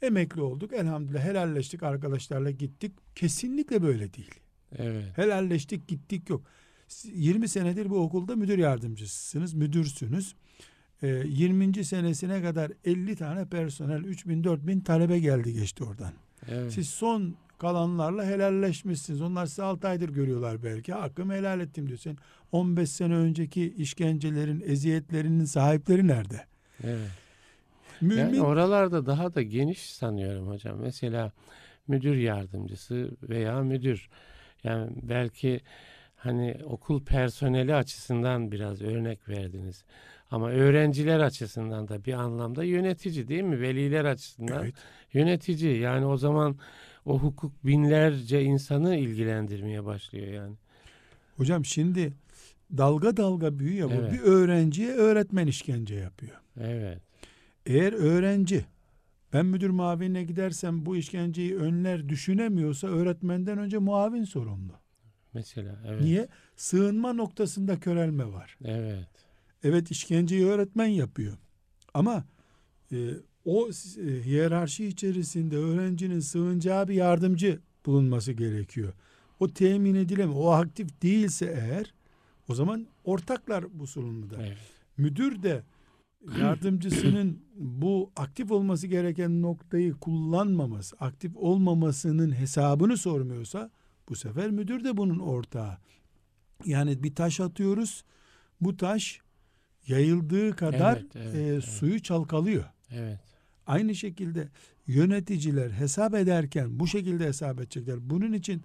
Emekli 0.02 0.40
olduk 0.40 0.72
elhamdülillah 0.72 1.24
helalleştik 1.24 1.82
arkadaşlarla 1.82 2.50
gittik. 2.50 2.92
Kesinlikle 3.14 3.82
böyle 3.82 4.14
değil. 4.14 4.34
Evet. 4.78 5.18
Helalleştik 5.18 5.88
gittik 5.88 6.30
yok. 6.30 6.42
20 7.04 7.48
senedir 7.48 7.90
bu 7.90 7.96
okulda 7.98 8.36
müdür 8.36 8.58
yardımcısınız, 8.58 9.54
müdürsünüz. 9.54 10.34
Ee, 11.02 11.08
20. 11.26 11.84
senesine 11.84 12.42
kadar 12.42 12.72
50 12.84 13.16
tane 13.16 13.46
personel, 13.46 14.04
3000 14.04 14.44
4000 14.44 14.80
talebe 14.80 15.18
geldi 15.18 15.52
geçti 15.52 15.84
oradan. 15.84 16.12
Evet. 16.48 16.72
Siz 16.72 16.88
son 16.88 17.34
kalanlarla 17.62 18.24
helalleşmişsiniz. 18.26 19.22
Onlar 19.22 19.46
sizi 19.46 19.62
6 19.62 19.88
aydır 19.88 20.08
görüyorlar 20.08 20.62
belki. 20.62 20.92
Hakkımı 20.92 21.32
helal 21.34 21.60
ettim 21.60 21.86
diyorsun. 21.86 22.18
15 22.52 22.90
sene 22.90 23.14
önceki 23.14 23.74
işkencelerin, 23.74 24.62
eziyetlerinin 24.66 25.44
sahipleri 25.44 26.08
nerede? 26.08 26.44
evet. 26.84 27.10
Mümin 28.00 28.18
Yani 28.18 28.40
oralarda 28.42 29.06
daha 29.06 29.34
da 29.34 29.42
geniş 29.42 29.92
sanıyorum 29.94 30.48
hocam. 30.48 30.78
Mesela 30.80 31.32
müdür 31.88 32.16
yardımcısı 32.16 33.10
veya 33.22 33.60
müdür. 33.62 34.08
Yani 34.64 34.90
belki 35.02 35.60
hani 36.16 36.56
okul 36.64 37.04
personeli 37.04 37.74
açısından 37.74 38.52
biraz 38.52 38.82
örnek 38.82 39.28
verdiniz. 39.28 39.84
Ama 40.30 40.50
öğrenciler 40.50 41.20
açısından 41.20 41.88
da 41.88 42.04
bir 42.04 42.12
anlamda 42.12 42.64
yönetici 42.64 43.28
değil 43.28 43.42
mi? 43.42 43.60
Veliler 43.60 44.04
açısından 44.04 44.64
Evet. 44.64 44.74
yönetici. 45.12 45.78
Yani 45.78 46.06
o 46.06 46.16
zaman 46.16 46.56
o 47.04 47.18
hukuk 47.18 47.66
binlerce 47.66 48.42
insanı 48.42 48.96
ilgilendirmeye 48.96 49.84
başlıyor 49.84 50.26
yani. 50.26 50.56
Hocam 51.36 51.64
şimdi 51.64 52.12
dalga 52.76 53.16
dalga 53.16 53.58
büyüyor 53.58 53.90
bu. 53.90 53.94
Evet. 53.94 54.12
Bir 54.12 54.20
öğrenciye 54.20 54.92
öğretmen 54.92 55.46
işkence 55.46 55.94
yapıyor. 55.94 56.40
Evet. 56.60 57.00
Eğer 57.66 57.92
öğrenci 57.92 58.64
ben 59.32 59.46
müdür 59.46 59.70
muavinine 59.70 60.24
gidersem 60.24 60.86
bu 60.86 60.96
işkenceyi 60.96 61.56
önler 61.56 62.08
düşünemiyorsa 62.08 62.88
öğretmenden 62.88 63.58
önce 63.58 63.78
muavin 63.78 64.24
sorumlu. 64.24 64.72
Mesela 65.34 65.82
evet. 65.86 66.00
Niye? 66.00 66.28
Sığınma 66.56 67.12
noktasında 67.12 67.80
körelme 67.80 68.32
var. 68.32 68.58
Evet. 68.64 69.08
Evet 69.64 69.90
işkenceyi 69.90 70.46
öğretmen 70.46 70.86
yapıyor. 70.86 71.36
Ama 71.94 72.24
e, 72.92 72.96
o 73.44 73.68
e, 73.68 74.24
hiyerarşi 74.24 74.86
içerisinde 74.86 75.56
öğrencinin 75.56 76.20
sığınacağı 76.20 76.88
bir 76.88 76.94
yardımcı 76.94 77.60
bulunması 77.86 78.32
gerekiyor. 78.32 78.92
O 79.40 79.48
temin 79.48 79.94
edilemiyor. 79.94 80.40
O 80.40 80.50
aktif 80.50 81.02
değilse 81.02 81.46
eğer 81.46 81.94
o 82.48 82.54
zaman 82.54 82.86
ortaklar 83.04 83.64
bu 83.72 83.86
sorumluda. 83.86 84.36
Evet. 84.40 84.58
Müdür 84.96 85.42
de 85.42 85.62
yardımcısının 86.40 87.42
bu 87.54 88.10
aktif 88.16 88.50
olması 88.50 88.86
gereken 88.86 89.42
noktayı 89.42 89.94
kullanmaması, 89.94 90.96
aktif 91.00 91.36
olmamasının 91.36 92.32
hesabını 92.32 92.96
sormuyorsa 92.96 93.70
bu 94.08 94.16
sefer 94.16 94.50
müdür 94.50 94.84
de 94.84 94.96
bunun 94.96 95.18
ortağı. 95.18 95.78
Yani 96.66 97.02
bir 97.02 97.14
taş 97.14 97.40
atıyoruz. 97.40 98.04
Bu 98.60 98.76
taş 98.76 99.20
yayıldığı 99.86 100.56
kadar 100.56 100.96
Evet, 100.96 101.16
evet, 101.16 101.34
e, 101.34 101.38
evet. 101.38 101.64
suyu 101.64 102.02
çalkalıyor. 102.02 102.64
Evet. 102.90 103.31
Aynı 103.66 103.94
şekilde 103.94 104.48
yöneticiler 104.86 105.70
hesap 105.70 106.14
ederken 106.14 106.80
bu 106.80 106.86
şekilde 106.86 107.26
hesap 107.26 107.60
edecekler. 107.60 107.96
Bunun 108.00 108.32
için 108.32 108.62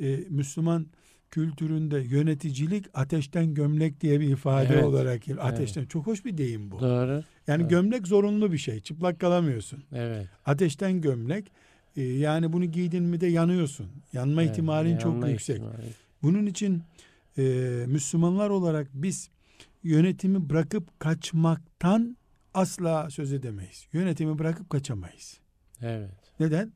e, 0.00 0.16
Müslüman 0.30 0.86
kültüründe 1.30 1.98
yöneticilik 2.00 2.86
ateşten 2.94 3.54
gömlek 3.54 4.00
diye 4.00 4.20
bir 4.20 4.28
ifade 4.28 4.74
Evet, 4.74 4.84
olarak 4.84 5.22
geliyor. 5.22 5.44
Ateşten 5.46 5.84
çok 5.86 6.06
hoş 6.06 6.24
bir 6.24 6.38
deyim 6.38 6.70
bu. 6.70 6.80
Doğru. 6.80 7.24
Yani 7.46 7.60
Evet. 7.60 7.70
gömlek 7.70 8.06
zorunlu 8.06 8.52
bir 8.52 8.58
şey. 8.58 8.80
Çıplak 8.80 9.20
kalamıyorsun. 9.20 9.84
Evet. 9.92 10.26
Ateşten 10.46 11.00
gömlek 11.00 11.52
e, 11.96 12.02
yani 12.02 12.52
bunu 12.52 12.64
giydin 12.64 13.02
mi 13.02 13.20
de 13.20 13.26
yanıyorsun. 13.26 13.86
Yanma 14.12 14.42
Evet, 14.42 14.50
ihtimalin 14.52 14.98
çok 14.98 15.12
yanma 15.12 15.28
yüksek. 15.28 15.56
ihtimali. 15.56 15.76
Bunun 16.22 16.46
için 16.46 16.82
e, 17.38 17.42
Müslümanlar 17.88 18.50
olarak 18.50 18.86
biz 18.94 19.28
yönetimi 19.82 20.50
bırakıp 20.50 21.00
kaçmaktan 21.00 22.16
asla 22.54 23.10
söz 23.10 23.32
edemeyiz. 23.32 23.86
Yönetimi 23.92 24.38
bırakıp 24.38 24.70
kaçamayız. 24.70 25.40
Evet. 25.82 26.10
Neden? 26.40 26.72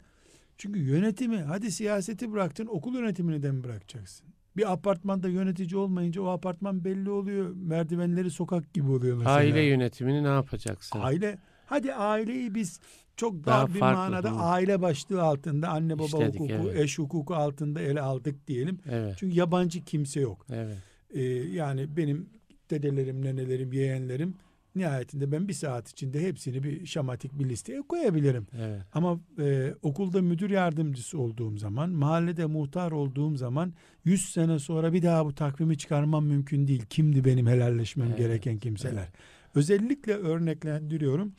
Çünkü 0.58 0.80
yönetimi 0.80 1.36
hadi 1.36 1.72
siyaseti 1.72 2.32
bıraktın 2.32 2.66
okul 2.66 2.94
yönetimini 2.94 3.42
de 3.42 3.52
mi 3.52 3.64
bırakacaksın? 3.64 4.28
Bir 4.56 4.72
apartmanda 4.72 5.28
yönetici 5.28 5.76
olmayınca 5.76 6.22
o 6.22 6.26
apartman 6.26 6.84
belli 6.84 7.10
oluyor. 7.10 7.54
Merdivenleri 7.54 8.30
sokak 8.30 8.74
gibi 8.74 8.90
oluyor 8.90 9.16
mesela. 9.16 9.34
Aile 9.34 9.62
yönetimini 9.62 10.24
ne 10.24 10.28
yapacaksın? 10.28 11.00
Aile 11.02 11.38
hadi 11.66 11.94
aileyi 11.94 12.54
biz 12.54 12.80
çok 13.16 13.46
Daha 13.46 13.62
dar 13.62 13.74
bir 13.74 13.80
farklı, 13.80 13.98
manada 13.98 14.30
aile 14.30 14.82
başlığı 14.82 15.22
altında 15.22 15.68
anne 15.68 15.94
baba 15.94 16.04
İşledik, 16.04 16.40
hukuku, 16.40 16.68
evet. 16.70 16.80
eş 16.80 16.98
hukuku 16.98 17.34
altında 17.34 17.80
ele 17.80 18.00
aldık 18.00 18.46
diyelim. 18.48 18.78
Evet. 18.90 19.14
Çünkü 19.18 19.36
yabancı 19.36 19.84
kimse 19.84 20.20
yok. 20.20 20.46
Evet. 20.52 20.76
Ee, 21.10 21.22
yani 21.32 21.96
benim 21.96 22.28
dedelerim, 22.70 23.24
nenelerim, 23.24 23.72
yeğenlerim 23.72 24.34
nihayetinde 24.78 25.32
ben 25.32 25.48
bir 25.48 25.52
saat 25.52 25.88
içinde 25.90 26.20
hepsini 26.26 26.62
bir 26.62 26.86
şamatik 26.86 27.38
bir 27.38 27.48
listeye 27.48 27.82
koyabilirim. 27.82 28.46
Evet. 28.60 28.82
Ama 28.92 29.20
e, 29.38 29.74
okulda 29.82 30.22
müdür 30.22 30.50
yardımcısı 30.50 31.18
olduğum 31.18 31.58
zaman, 31.58 31.90
mahallede 31.90 32.46
muhtar 32.46 32.90
olduğum 32.92 33.36
zaman 33.36 33.72
100 34.04 34.32
sene 34.32 34.58
sonra 34.58 34.92
bir 34.92 35.02
daha 35.02 35.26
bu 35.26 35.34
takvimi 35.34 35.78
çıkarmam 35.78 36.24
mümkün 36.26 36.68
değil. 36.68 36.82
Kimdi 36.90 37.24
benim 37.24 37.46
helalleşmem 37.46 38.08
Evet, 38.08 38.18
gereken 38.18 38.58
kimseler? 38.58 38.92
evet. 39.02 39.12
Özellikle 39.54 40.14
örneklendiriyorum. 40.14 41.32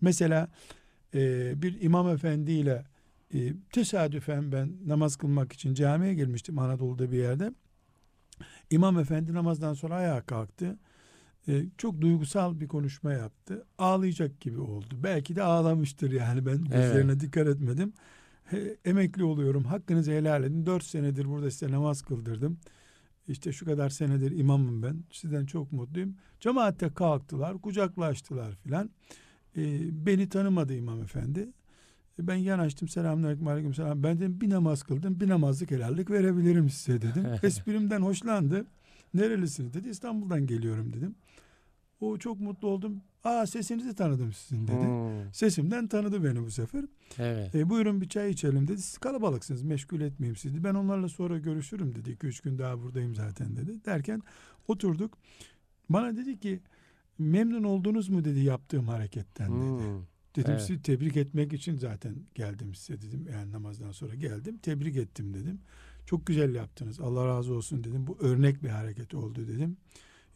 Mesela 0.00 0.48
e, 1.14 1.52
bir 1.62 1.82
imam 1.82 2.08
efendiyle 2.08 2.84
e, 3.34 3.38
tesadüfen 3.72 4.52
ben 4.52 4.72
namaz 4.86 5.16
kılmak 5.16 5.52
için 5.52 5.74
camiye 5.74 6.14
girmiştim 6.14 6.58
Anadolu'da 6.58 7.12
bir 7.12 7.18
yerde. 7.18 7.52
İmam 8.70 8.98
efendi 8.98 9.34
namazdan 9.34 9.74
sonra 9.74 9.94
ayağa 9.94 10.20
kalktı. 10.20 10.78
E, 11.48 11.64
çok 11.78 12.00
duygusal 12.00 12.60
bir 12.60 12.68
konuşma 12.68 13.12
yaptı. 13.12 13.66
Ağlayacak 13.78 14.40
gibi 14.40 14.60
oldu. 14.60 14.94
Belki 15.02 15.36
de 15.36 15.42
ağlamıştır 15.42 16.10
yani 16.12 16.46
ben 16.46 16.64
gözlerine 16.64 17.20
dikkat 17.20 17.46
etmedim. 17.46 17.92
Emekli 18.84 19.24
oluyorum. 19.24 19.64
Hakkınızı 19.64 20.12
helal 20.12 20.44
edin. 20.44 20.66
Dört 20.66 20.84
senedir 20.84 21.28
burada 21.28 21.50
size 21.50 21.72
namaz 21.72 22.02
kıldırdım. 22.02 22.58
İşte 23.28 23.52
şu 23.52 23.66
kadar 23.66 23.88
senedir 23.88 24.38
imamım 24.38 24.82
ben. 24.82 25.04
Sizden 25.12 25.46
çok 25.46 25.72
mutluyum. 25.72 26.14
Cemaatte 26.40 26.88
kalktılar, 26.94 27.58
kucaklaştılar 27.58 28.54
filan. 28.54 28.90
E, 29.56 29.62
beni 30.06 30.28
tanımadı 30.28 30.74
imam 30.74 31.02
efendi. 31.02 31.48
E, 32.18 32.26
ben 32.26 32.34
yanaştım. 32.34 32.88
Selamünaleyküm, 32.88 33.48
aleyküm 33.48 33.74
selam. 33.74 34.02
Ben 34.02 34.18
dedim 34.18 34.40
bir 34.40 34.50
namaz 34.50 34.82
kıldım. 34.82 35.20
Bir 35.20 35.28
namazlık 35.28 35.70
helallik 35.70 36.10
verebilirim 36.10 36.70
size 36.70 37.02
dedim. 37.02 37.26
Esprimden 37.42 38.02
hoşlandı. 38.02 38.66
Nerelisiniz 39.14 39.74
dedi. 39.74 39.88
İstanbul'dan 39.88 40.46
geliyorum 40.46 40.92
dedim. 40.92 41.14
O 42.00 42.18
çok 42.18 42.40
mutlu 42.40 42.68
oldum. 42.68 43.00
Aa 43.24 43.46
sesinizi 43.46 43.94
tanıdım 43.94 44.32
sizin 44.32 44.68
dedi. 44.68 44.76
Hmm, 44.84 45.32
Sesimden 45.34 45.86
tanıdı 45.88 46.24
beni 46.24 46.42
bu 46.46 46.50
sefer. 46.50 46.84
Evet. 47.18 47.54
E, 47.54 47.70
buyurun 47.70 48.00
bir 48.00 48.08
çay 48.08 48.30
içelim 48.30 48.68
dedi. 48.68 48.82
Siz 48.82 48.98
kalabalıksınız 48.98 49.62
meşgul 49.62 50.00
etmeyeyim 50.00 50.36
sizi. 50.36 50.64
Ben 50.64 50.74
onlarla 50.74 51.08
sonra 51.08 51.38
görüşürüm 51.38 51.94
dedi. 51.94 52.10
2-3 52.10 52.42
gün 52.44 52.58
daha 52.58 52.82
buradayım 52.82 53.14
zaten 53.14 53.56
dedi. 53.56 53.84
Derken 53.84 54.22
oturduk. 54.68 55.18
Bana 55.88 56.16
dedi 56.16 56.38
ki 56.40 56.60
memnun 57.18 57.64
oldunuz 57.64 58.08
mu 58.08 58.24
dedi 58.24 58.40
yaptığım 58.40 58.88
hareketten 58.88 59.48
dedi. 59.52 59.84
Hmm, 59.84 60.02
Dedim 60.36 60.50
Evet. 60.50 60.62
sizi 60.62 60.82
tebrik 60.82 61.16
etmek 61.16 61.52
için 61.52 61.76
zaten 61.78 62.14
geldim 62.34 62.74
size 62.74 63.02
dedim. 63.02 63.26
Yani 63.32 63.52
namazdan 63.52 63.92
sonra 63.92 64.14
geldim. 64.14 64.58
Tebrik 64.58 64.96
ettim 64.96 65.34
dedim. 65.34 65.58
Çok 66.10 66.26
güzel 66.26 66.54
yaptınız. 66.54 67.00
Allah 67.00 67.26
razı 67.26 67.54
olsun 67.54 67.84
dedim. 67.84 68.06
Bu 68.06 68.18
örnek 68.20 68.62
bir 68.62 68.68
hareket 68.68 69.14
oldu 69.14 69.46
dedim. 69.48 69.76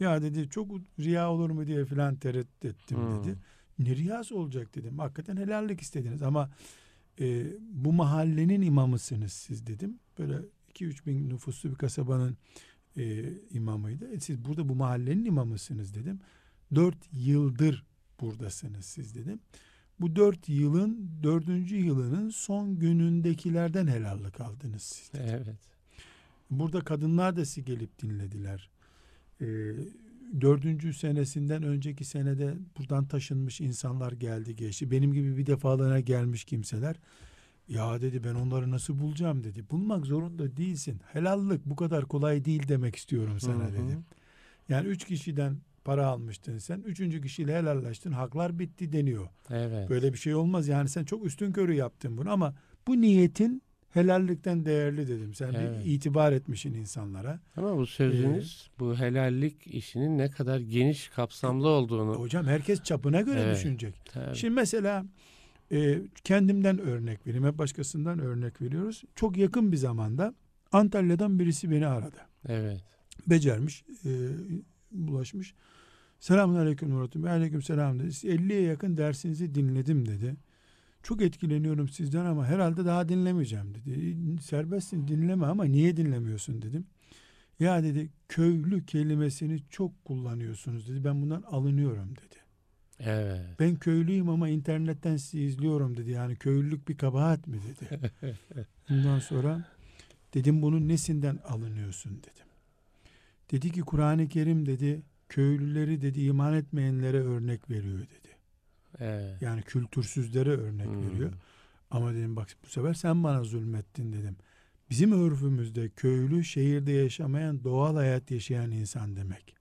Ya 0.00 0.22
dedi 0.22 0.48
çok 0.48 0.70
riya 1.00 1.30
olur 1.30 1.50
mu 1.50 1.66
diye 1.66 1.84
filan 1.84 2.16
tereddüt 2.16 2.64
ettim 2.64 2.98
Hmm. 2.98 3.24
dedi. 3.24 3.36
Ne 3.78 3.96
riyası 3.96 4.36
olacak 4.36 4.74
dedim. 4.74 4.98
Hakikaten 4.98 5.36
helallik 5.36 5.80
istediniz 5.80 6.22
ama 6.22 6.50
e, 7.20 7.46
bu 7.60 7.92
mahallenin 7.92 8.62
imamısınız 8.62 9.32
siz 9.32 9.66
dedim. 9.66 9.98
Böyle 10.18 10.38
2-3 10.74 11.06
bin 11.06 11.28
nüfuslu 11.28 11.70
bir 11.70 11.74
kasabanın 11.74 12.36
e, 12.96 13.32
imamıydı. 13.50 14.08
E, 14.10 14.20
siz 14.20 14.44
burada 14.44 14.68
bu 14.68 14.74
mahallenin 14.74 15.24
imamısınız 15.24 15.94
dedim. 15.94 16.20
4 16.74 16.96
yıldır 17.12 17.84
buradasınız 18.20 18.84
siz 18.84 19.14
dedim. 19.14 19.40
Bu 20.04 20.16
dört 20.16 20.48
yılın 20.48 21.10
dördüncü 21.22 21.76
yılının 21.76 22.30
son 22.30 22.78
günündekilerden 22.78 23.86
helallik 23.86 24.40
aldınız 24.40 24.82
siz. 24.82 25.12
dedim. 25.12 25.26
Evet. 25.28 25.58
Burada 26.50 26.80
kadınlar 26.80 27.36
da 27.36 27.44
sizi 27.44 27.64
gelip 27.64 28.02
dinlediler. 28.02 28.70
Ee, 29.40 29.46
dördüncü 30.40 30.94
senesinden 30.94 31.62
önceki 31.62 32.04
senede 32.04 32.54
buradan 32.78 33.06
taşınmış 33.06 33.60
insanlar 33.60 34.12
geldi 34.12 34.56
geçti. 34.56 34.90
Benim 34.90 35.12
gibi 35.12 35.36
bir 35.36 35.46
defalığına 35.46 36.00
gelmiş 36.00 36.44
kimseler. 36.44 36.96
Ya 37.68 38.00
dedi 38.00 38.24
ben 38.24 38.34
onları 38.34 38.70
nasıl 38.70 38.98
bulacağım 38.98 39.44
dedi. 39.44 39.64
Bulmak 39.70 40.06
zorunda 40.06 40.56
değilsin. 40.56 41.00
Helallik 41.12 41.66
bu 41.66 41.76
kadar 41.76 42.04
kolay 42.04 42.44
değil 42.44 42.68
demek 42.68 42.96
istiyorum 42.96 43.40
sana 43.40 43.64
Hı 43.64 43.68
hı. 43.68 43.72
dedim. 43.72 44.04
Yani 44.68 44.88
üç 44.88 45.04
kişiden 45.04 45.56
para 45.84 46.06
almıştın 46.06 46.58
sen. 46.58 46.80
Üçüncü 46.80 47.20
kişiyle 47.22 47.56
helallaştın. 47.58 48.12
Haklar 48.12 48.58
bitti 48.58 48.92
deniyor. 48.92 49.28
Evet. 49.50 49.90
Böyle 49.90 50.12
bir 50.12 50.18
şey 50.18 50.34
olmaz. 50.34 50.68
Yani 50.68 50.88
sen 50.88 51.04
çok 51.04 51.24
üstün 51.26 51.52
körü 51.52 51.74
yaptın 51.74 52.16
bunu 52.18 52.30
ama 52.30 52.54
bu 52.86 53.00
niyetin 53.00 53.62
helallikten 53.90 54.64
değerli 54.64 55.08
dedim. 55.08 55.34
Sen 55.34 55.52
Evet. 55.52 55.84
bir 55.84 55.90
itibar 55.92 56.32
etmişsin 56.32 56.74
insanlara. 56.74 57.40
Ama 57.56 57.76
bu 57.76 57.86
sözünüz 57.86 58.70
bu 58.78 58.96
helallik 58.96 59.66
işinin 59.66 60.18
ne 60.18 60.30
kadar 60.30 60.58
geniş 60.60 61.08
kapsamlı 61.08 61.68
olduğunu 61.68 62.14
Hocam 62.14 62.46
herkes 62.46 62.82
çapına 62.82 63.20
göre 63.20 63.40
Evet. 63.40 63.56
düşünecek. 63.56 63.94
tabii. 64.12 64.36
Şimdi 64.36 64.54
mesela 64.54 65.04
e, 65.72 65.98
kendimden 66.24 66.78
örnek 66.78 67.26
vereyim. 67.26 67.46
Hep 67.46 67.58
başkasından 67.58 68.18
örnek 68.18 68.62
veriyoruz. 68.62 69.02
Çok 69.14 69.36
yakın 69.36 69.72
bir 69.72 69.76
zamanda 69.76 70.34
Antalya'dan 70.72 71.38
birisi 71.38 71.70
beni 71.70 71.86
aradı. 71.86 72.16
evet. 72.48 72.80
Becermiş, 73.26 73.84
e, 74.04 74.10
bulaşmış. 74.92 75.54
Selamun 76.24 76.54
aleyküm 76.54 76.90
Murat'ım. 76.90 77.24
Aleyküm 77.24 77.62
selam 77.62 77.98
dedi. 77.98 78.08
50'ye 78.08 78.60
yakın 78.60 78.96
dersinizi 78.96 79.54
dinledim 79.54 80.08
dedi. 80.08 80.36
Çok 81.02 81.22
etkileniyorum 81.22 81.88
sizden 81.88 82.24
ama 82.24 82.46
herhalde 82.46 82.84
daha 82.84 83.08
dinlemeyeceğim 83.08 83.74
dedi. 83.74 84.16
Serbestsin 84.42 85.08
dinleme 85.08 85.46
ama 85.46 85.64
niye 85.64 85.96
dinlemiyorsun 85.96 86.62
dedim. 86.62 86.86
Ya 87.60 87.82
dedi 87.82 88.08
köylü 88.28 88.86
kelimesini 88.86 89.60
çok 89.70 90.04
kullanıyorsunuz 90.04 90.88
dedi. 90.88 91.04
Ben 91.04 91.22
bundan 91.22 91.42
alınıyorum 91.42 92.10
dedi. 92.10 92.36
Evet. 93.00 93.60
Ben 93.60 93.76
köylüyüm 93.76 94.28
ama 94.28 94.48
internetten 94.48 95.16
sizi 95.16 95.40
izliyorum 95.44 95.96
dedi. 95.96 96.10
Yani 96.10 96.36
köylülük 96.36 96.88
bir 96.88 96.96
kabahat 96.96 97.46
mi 97.46 97.58
dedi. 97.62 98.12
Bundan 98.88 99.18
sonra 99.18 99.64
dedim 100.34 100.62
bunun 100.62 100.88
nesinden 100.88 101.38
alınıyorsun 101.48 102.12
dedim. 102.12 102.46
Dedi 103.50 103.72
ki 103.72 103.80
Kur'an-ı 103.80 104.28
Kerim 104.28 104.66
dedi 104.66 105.02
köylüleri 105.34 106.02
dedi 106.02 106.20
iman 106.20 106.54
etmeyenlere 106.54 107.20
örnek 107.20 107.70
veriyor 107.70 107.98
dedi. 107.98 108.28
Evet. 108.98 109.42
Yani 109.42 109.62
kültürsüzlere 109.62 110.50
örnek 110.50 110.86
Hmm. 110.86 111.10
veriyor. 111.10 111.32
Ama 111.90 112.14
dedim 112.14 112.36
bak 112.36 112.48
bu 112.64 112.68
sefer 112.68 112.94
sen 112.94 113.24
bana 113.24 113.44
zulmettin 113.44 114.12
dedim. 114.12 114.36
Bizim 114.90 115.12
örfümüzde 115.12 115.88
köylü 115.88 116.44
şehirde 116.44 116.92
yaşamayan 116.92 117.64
doğal 117.64 117.96
hayat 117.96 118.30
yaşayan 118.30 118.70
insan 118.70 119.16
demek. 119.16 119.56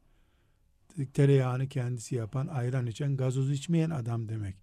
Tereyağını 1.14 1.68
kendisi 1.68 2.16
yapan, 2.16 2.48
ayran 2.48 2.86
içen, 2.88 3.18
gazoz 3.18 3.52
içmeyen 3.52 3.90
adam 3.90 4.30
demek. 4.30 4.56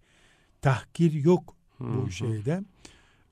Tahkir 0.61 1.11
yok 1.11 1.55
Hı 1.77 1.83
bu 1.83 2.11
şeyde. 2.11 2.63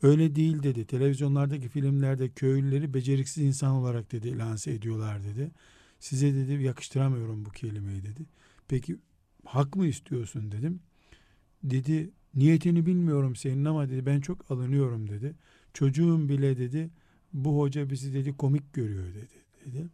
Öyle 0.01 0.35
değil 0.35 0.63
dedi. 0.63 0.85
Televizyonlardaki 0.85 1.69
filmlerde 1.69 2.29
köylüleri 2.29 2.93
beceriksiz 2.93 3.43
insan 3.43 3.71
olarak 3.71 4.11
dedi 4.11 4.37
lanse 4.37 4.71
ediyorlar 4.71 5.23
dedi. 5.23 5.51
Size 5.99 6.33
dedi 6.33 6.63
yakıştıramıyorum 6.63 7.45
bu 7.45 7.49
kelimeyi 7.49 8.03
dedi. 8.03 8.25
Peki 8.67 8.97
hak 9.45 9.75
mı 9.75 9.87
istiyorsun 9.87 10.51
dedim. 10.51 10.79
Dedi 11.63 12.09
niyetini 12.35 12.85
bilmiyorum 12.85 13.35
senin 13.35 13.65
ama 13.65 13.89
dedi 13.89 14.05
ben 14.05 14.21
çok 14.21 14.51
alınıyorum 14.51 15.09
dedi. 15.09 15.35
Çocuğum 15.73 16.29
bile 16.29 16.57
dedi 16.57 16.89
bu 17.33 17.59
hoca 17.59 17.89
bizi 17.89 18.13
dedi 18.13 18.37
komik 18.37 18.73
görüyor 18.73 19.07
dedi. 19.13 19.65
dedi. 19.65 19.89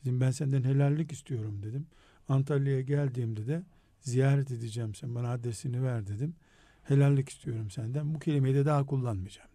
Dedim 0.00 0.20
ben 0.20 0.30
senden 0.30 0.62
helallik 0.62 1.12
istiyorum 1.12 1.60
dedim. 1.62 1.86
Antalya'ya 2.28 2.80
geldiğimde 2.80 3.46
de 3.46 3.62
ziyaret 4.00 4.50
edeceğim 4.50 4.94
sen 4.94 5.14
bana 5.14 5.30
adresini 5.30 5.82
ver 5.82 6.06
dedim. 6.06 6.34
Helallik 6.82 7.28
istiyorum 7.28 7.70
senden. 7.70 8.14
Bu 8.14 8.18
kelimeyi 8.18 8.54
de 8.54 8.64
daha 8.64 8.86
kullanmayacağım 8.86 9.51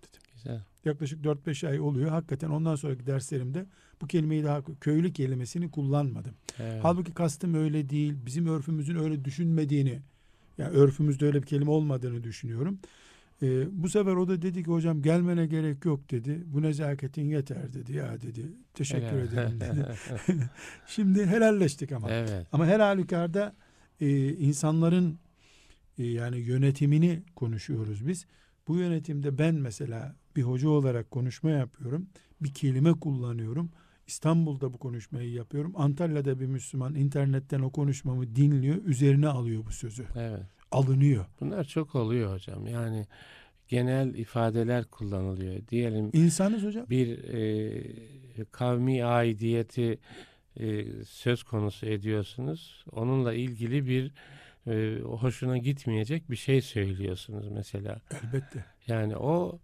Güzel. 0.48 0.62
Yaklaşık 0.86 1.26
4-5 1.26 1.68
ay 1.68 1.80
oluyor. 1.80 2.10
Hakikaten 2.10 2.50
ondan 2.50 2.76
sonraki 2.76 3.08
derslerimde 3.08 3.66
bu 4.02 4.08
kelimeyi 4.08 4.44
daha 4.44 4.62
köylü 4.82 5.14
kelimesini 5.14 5.72
kullanmadım. 5.72 6.34
Evet. 6.60 6.80
Halbuki 6.84 7.14
kastım 7.14 7.54
öyle 7.54 7.90
değil. 7.90 8.14
Bizim 8.26 8.48
örfümüzün 8.48 8.96
öyle 8.96 9.26
düşünmediğini, 9.26 10.00
yani 10.58 10.70
örfümüzde 10.70 11.26
öyle 11.26 11.42
bir 11.42 11.48
kelime 11.48 11.72
olmadığını 11.72 12.24
düşünüyorum. 12.24 12.80
Ee, 13.42 13.84
bu 13.84 13.90
sefer 13.90 14.12
o 14.16 14.28
da 14.28 14.42
dedi 14.42 14.64
ki 14.64 14.72
hocam 14.72 15.02
gelmene 15.02 15.46
gerek 15.46 15.86
yok 15.86 16.12
dedi. 16.12 16.44
Bu 16.46 16.62
nezaketin 16.62 17.26
yeter 17.26 17.74
dedi 17.74 17.94
ya 17.94 18.22
dedi. 18.22 18.46
Teşekkür 18.74 19.06
Helal. 19.06 19.28
ederim 19.28 19.60
dedi. 19.60 19.86
Şimdi 20.88 21.26
helalleştik 21.26 21.92
ama. 21.92 22.12
evet. 22.12 22.48
Ama 22.52 22.66
her 22.66 22.80
halükarda 22.80 23.56
e, 24.02 24.34
insanların 24.34 25.20
e, 25.98 26.06
yani 26.06 26.38
yönetimini 26.38 27.24
konuşuyoruz 27.36 28.08
biz. 28.08 28.26
Bu 28.68 28.76
yönetimde 28.78 29.38
ben 29.38 29.56
mesela 29.56 30.16
bir 30.36 30.42
hoca 30.44 30.70
olarak 30.70 31.12
konuşma 31.12 31.50
yapıyorum. 31.50 32.08
Bir 32.42 32.54
kelime 32.54 32.94
kullanıyorum. 32.94 33.70
İstanbul'da 34.08 34.74
bu 34.74 34.78
konuşmayı 34.78 35.32
yapıyorum. 35.32 35.74
Antalya'da 35.76 36.40
bir 36.40 36.46
Müslüman 36.46 36.96
internetten 36.96 37.60
o 37.60 37.70
konuşmamı 37.72 38.36
dinliyor. 38.36 38.84
Üzerine 38.86 39.28
alıyor 39.28 39.66
bu 39.66 39.72
sözü. 39.72 40.06
Evet. 40.16 40.44
Alınıyor. 40.72 41.26
Bunlar 41.40 41.64
çok 41.64 41.96
oluyor 41.96 42.34
hocam. 42.34 42.68
Yani 42.68 43.06
genel 43.68 44.14
ifadeler 44.16 44.86
kullanılıyor. 44.86 45.68
Diyelim 45.70 46.10
İnsanız 46.14 46.64
hocam. 46.64 46.90
bir 46.90 47.18
e, 47.24 48.46
kavmi 48.52 49.06
aidiyeti 49.06 50.00
e, 50.60 50.86
söz 51.06 51.44
konusu 51.44 51.86
ediyorsunuz. 51.86 52.86
Onunla 52.92 53.34
ilgili 53.34 53.88
bir 53.88 54.12
e, 54.68 55.00
hoşuna 55.00 55.58
gitmeyecek 55.58 56.32
bir 56.32 56.36
şey 56.36 56.62
söylüyorsunuz 56.62 57.48
mesela. 57.48 58.02
Elbette. 58.24 58.66
Yani 58.88 59.18
o 59.18 59.60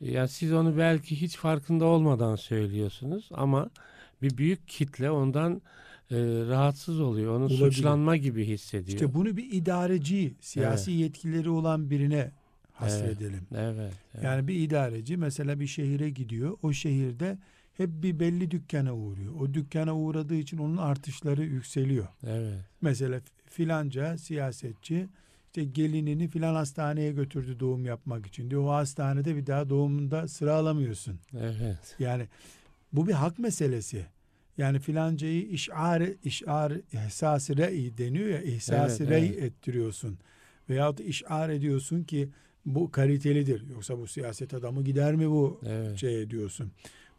ya 0.00 0.28
siz 0.28 0.52
onu 0.52 0.78
belki 0.78 1.20
hiç 1.20 1.36
farkında 1.36 1.84
olmadan 1.84 2.36
söylüyorsunuz 2.36 3.28
ama 3.32 3.70
bir 4.22 4.38
büyük 4.38 4.68
kitle 4.68 5.10
ondan 5.10 5.62
e, 6.10 6.16
rahatsız 6.48 7.00
oluyor. 7.00 7.36
Onu 7.36 7.44
Olabilir. 7.44 7.58
suçlanma 7.58 8.16
gibi 8.16 8.44
hissediyor. 8.44 8.98
İşte 8.98 9.14
bunu 9.14 9.36
bir 9.36 9.52
idareci, 9.52 10.34
siyasi 10.40 10.92
yetkileri 10.92 11.50
olan 11.50 11.90
birine 11.90 12.30
hasredelim. 12.72 13.46
evet, 13.56 13.92
evet. 14.14 14.24
Yani 14.24 14.48
bir 14.48 14.54
idareci 14.54 15.16
mesela 15.16 15.60
bir 15.60 15.66
şehire 15.66 16.10
gidiyor. 16.10 16.56
O 16.62 16.72
şehirde 16.72 17.38
hep 17.76 17.90
bir 17.90 18.20
belli 18.20 18.50
dükkana 18.50 18.94
uğruyor. 18.94 19.34
O 19.40 19.54
dükkana 19.54 19.96
uğradığı 19.96 20.34
için 20.34 20.58
onun 20.58 20.76
artışları 20.76 21.44
yükseliyor. 21.44 22.06
evet. 22.26 22.58
Mesela 22.80 23.20
filanca 23.54 24.18
siyasetçi 24.18 25.08
işte 25.46 25.64
gelinini 25.64 26.28
filan 26.28 26.54
hastaneye 26.54 27.12
götürdü 27.12 27.60
doğum 27.60 27.84
yapmak 27.84 28.26
için 28.26 28.50
diyor. 28.50 28.62
O 28.64 28.70
hastanede 28.70 29.36
bir 29.36 29.46
daha 29.46 29.68
doğumunda 29.68 30.28
sıra 30.28 30.54
alamıyorsun. 30.54 31.18
Evet. 31.40 31.96
Yani 31.98 32.28
bu 32.92 33.06
bir 33.08 33.12
hak 33.12 33.38
meselesi. 33.38 34.06
Yani 34.58 34.78
filancayı 34.78 35.42
işar, 35.42 36.02
işar 36.24 36.72
ihsas 36.92 37.50
re'i 37.50 37.98
deniyor 37.98 38.28
ya 38.28 38.42
ihsas 38.42 39.00
Evet, 39.00 39.10
re'i 39.10 39.26
evet. 39.26 39.42
ettiriyorsun. 39.42 40.18
Veyahut 40.70 41.00
işar 41.00 41.48
ediyorsun 41.48 42.04
ki 42.04 42.28
bu 42.66 42.90
kalitelidir. 42.90 43.68
Yoksa 43.70 43.98
bu 43.98 44.06
siyaset 44.06 44.54
adamı 44.54 44.84
gider 44.84 45.14
mi 45.14 45.30
bu 45.30 45.60
Evet. 45.66 45.98
şey 45.98 46.22
ediyorsun. 46.22 46.72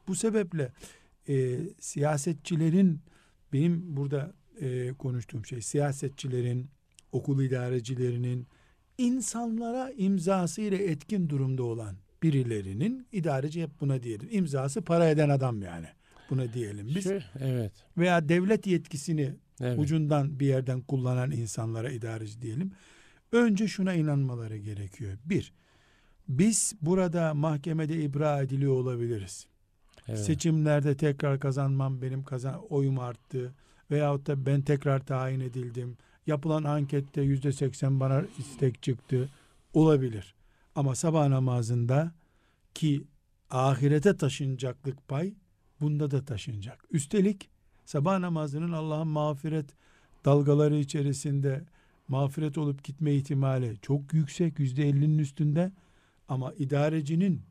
Bu 0.08 0.16
sebeple 0.16 0.72
e, 1.30 1.58
siyasetçilerin 1.80 3.00
benim 3.54 3.98
burada 3.98 4.34
e, 4.62 4.94
konuştuğum 4.94 5.46
şey 5.46 5.62
siyasetçilerin, 5.62 6.70
okul 7.12 7.42
idarecilerinin 7.44 8.48
insanlara 8.98 9.92
imzası 9.98 10.62
ile 10.62 10.92
etkin 10.92 11.30
durumda 11.30 11.64
olan 11.64 11.96
birilerinin 12.24 13.08
idareci 13.12 13.62
hep 13.64 13.82
buna 13.82 14.04
diyelim. 14.04 14.28
İmzası 14.32 14.82
para 14.82 15.10
eden 15.10 15.30
adam 15.30 15.62
yani. 15.62 15.88
Buna 16.30 16.54
diyelim 16.54 16.88
biz. 16.96 17.04
Şu- 17.04 17.20
evet. 17.40 17.72
Veya 17.98 18.30
devlet 18.30 18.68
yetkisini 18.68 19.34
Evet. 19.62 19.80
ucundan 19.80 20.40
bir 20.40 20.46
yerden 20.48 20.82
kullanan 20.82 21.32
insanlara 21.32 21.92
idareci 21.92 22.42
diyelim. 22.42 22.72
Önce 23.32 23.68
şuna 23.68 23.94
inanmaları 23.94 24.58
gerekiyor. 24.58 25.18
Bir, 25.26 25.54
biz 26.28 26.74
burada 26.82 27.34
mahkemede 27.34 28.04
ibra 28.04 28.42
ediliyor 28.42 28.74
olabiliriz. 28.74 29.48
evet. 30.08 30.20
Seçimlerde 30.20 30.98
tekrar 30.98 31.40
kazanmam 31.40 32.02
benim 32.02 32.24
kazan 32.24 32.62
oyum 32.70 33.00
arttı 33.00 33.54
veyahut 33.92 34.28
da 34.28 34.46
ben 34.46 34.62
tekrar 34.62 35.06
tayin 35.06 35.40
edildim. 35.40 35.98
Yapılan 36.28 36.64
ankette 36.64 37.22
yüzde 37.22 37.52
seksen 37.52 38.00
bana 38.00 38.24
istek 38.38 38.84
çıktı. 38.84 39.30
Olabilir. 39.74 40.36
Ama 40.76 40.96
sabah 40.96 41.28
namazında 41.28 42.12
ki 42.74 43.04
ahirete 43.50 44.18
taşınacaklık 44.18 45.08
pay 45.08 45.34
bunda 45.82 46.12
da 46.12 46.26
taşınacak. 46.26 46.86
Üstelik 46.92 47.50
sabah 47.86 48.20
namazının 48.20 48.72
Allah'ın 48.72 49.08
mağfiret 49.08 49.66
dalgaları 50.26 50.76
içerisinde 50.76 51.66
mağfiret 52.08 52.58
olup 52.58 52.84
gitme 52.84 53.14
ihtimali 53.14 53.78
çok 53.82 54.14
yüksek 54.14 54.60
yüzde 54.60 54.90
ellinin 54.90 55.20
üstünde 55.20 55.72
ama 56.28 56.54
idarecinin 56.54 57.42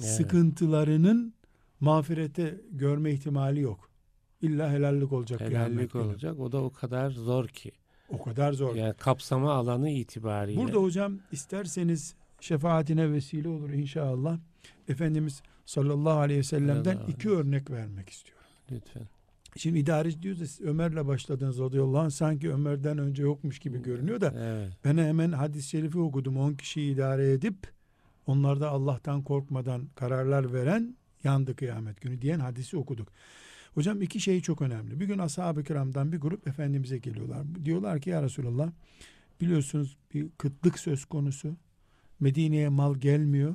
Evet. 0.00 0.10
sıkıntılarının 0.10 1.34
mağfirete 1.80 2.60
görme 2.70 3.12
ihtimali 3.12 3.60
yok. 3.60 3.87
İlla 4.42 4.72
helallik 4.72 5.12
olacak. 5.12 5.40
Helallik 5.40 5.92
günü. 5.92 6.02
olacak. 6.02 6.40
O 6.40 6.52
da 6.52 6.62
o 6.62 6.70
kadar 6.70 7.10
zor 7.10 7.48
ki. 7.48 7.72
O 8.08 8.22
kadar 8.22 8.52
zor. 8.52 8.74
Yani 8.74 8.94
kapsama 8.94 9.52
alanı 9.52 9.90
itibariyle. 9.90 10.60
Burada 10.60 10.78
hocam 10.78 11.18
isterseniz 11.32 12.14
şefaatine 12.40 13.12
vesile 13.12 13.48
olur 13.48 13.70
inşallah. 13.70 14.38
Efendimiz 14.88 15.42
sallallahu 15.66 16.18
aleyhi 16.18 16.38
ve 16.38 16.44
sellem'den 16.44 16.92
Sallallahu 16.94 17.10
iki 17.10 17.28
aleyhi 17.28 17.40
örnek 17.40 17.70
vermek 17.70 18.08
istiyorum. 18.08 18.44
Lütfen. 18.70 19.02
Şimdi 19.56 19.78
idareci 19.78 20.22
diyoruz 20.22 20.40
da 20.40 20.46
siz 20.46 20.60
Ömer'le 20.60 21.06
başladınız 21.06 21.58
radıyallahu 21.60 21.98
anh 21.98 22.10
sanki 22.10 22.52
Ömer'den 22.52 22.98
önce 22.98 23.22
yokmuş 23.22 23.58
gibi 23.58 23.82
görünüyor 23.82 24.20
da 24.20 24.34
Evet. 24.38 24.72
ben 24.84 24.98
hemen 24.98 25.32
hadis-i 25.32 25.68
şerifi 25.68 25.98
okudum. 25.98 26.36
10 26.36 26.54
kişiyi 26.54 26.94
idare 26.94 27.32
edip 27.32 27.56
onlarda 28.26 28.70
Allah'tan 28.70 29.22
korkmadan 29.22 29.88
kararlar 29.94 30.52
veren 30.52 30.96
yandı 31.24 31.56
kıyamet 31.56 32.00
günü 32.00 32.22
diyen 32.22 32.40
hadisi 32.40 32.76
okuduk. 32.76 33.08
Hocam 33.78 34.02
iki 34.02 34.20
şey 34.20 34.40
çok 34.40 34.62
önemli. 34.62 35.00
Bir 35.00 35.06
gün 35.06 35.18
ashab-ı 35.18 35.64
kiramdan 35.64 36.12
bir 36.12 36.18
grup 36.18 36.48
Efendimiz'e 36.48 36.98
geliyorlar. 36.98 37.46
Diyorlar 37.64 38.00
ki 38.00 38.10
ya 38.10 38.22
Resulallah 38.22 38.72
biliyorsunuz 39.40 39.96
bir 40.14 40.28
kıtlık 40.38 40.78
söz 40.78 41.04
konusu. 41.04 41.56
Medine'ye 42.20 42.68
mal 42.68 42.94
gelmiyor. 42.94 43.54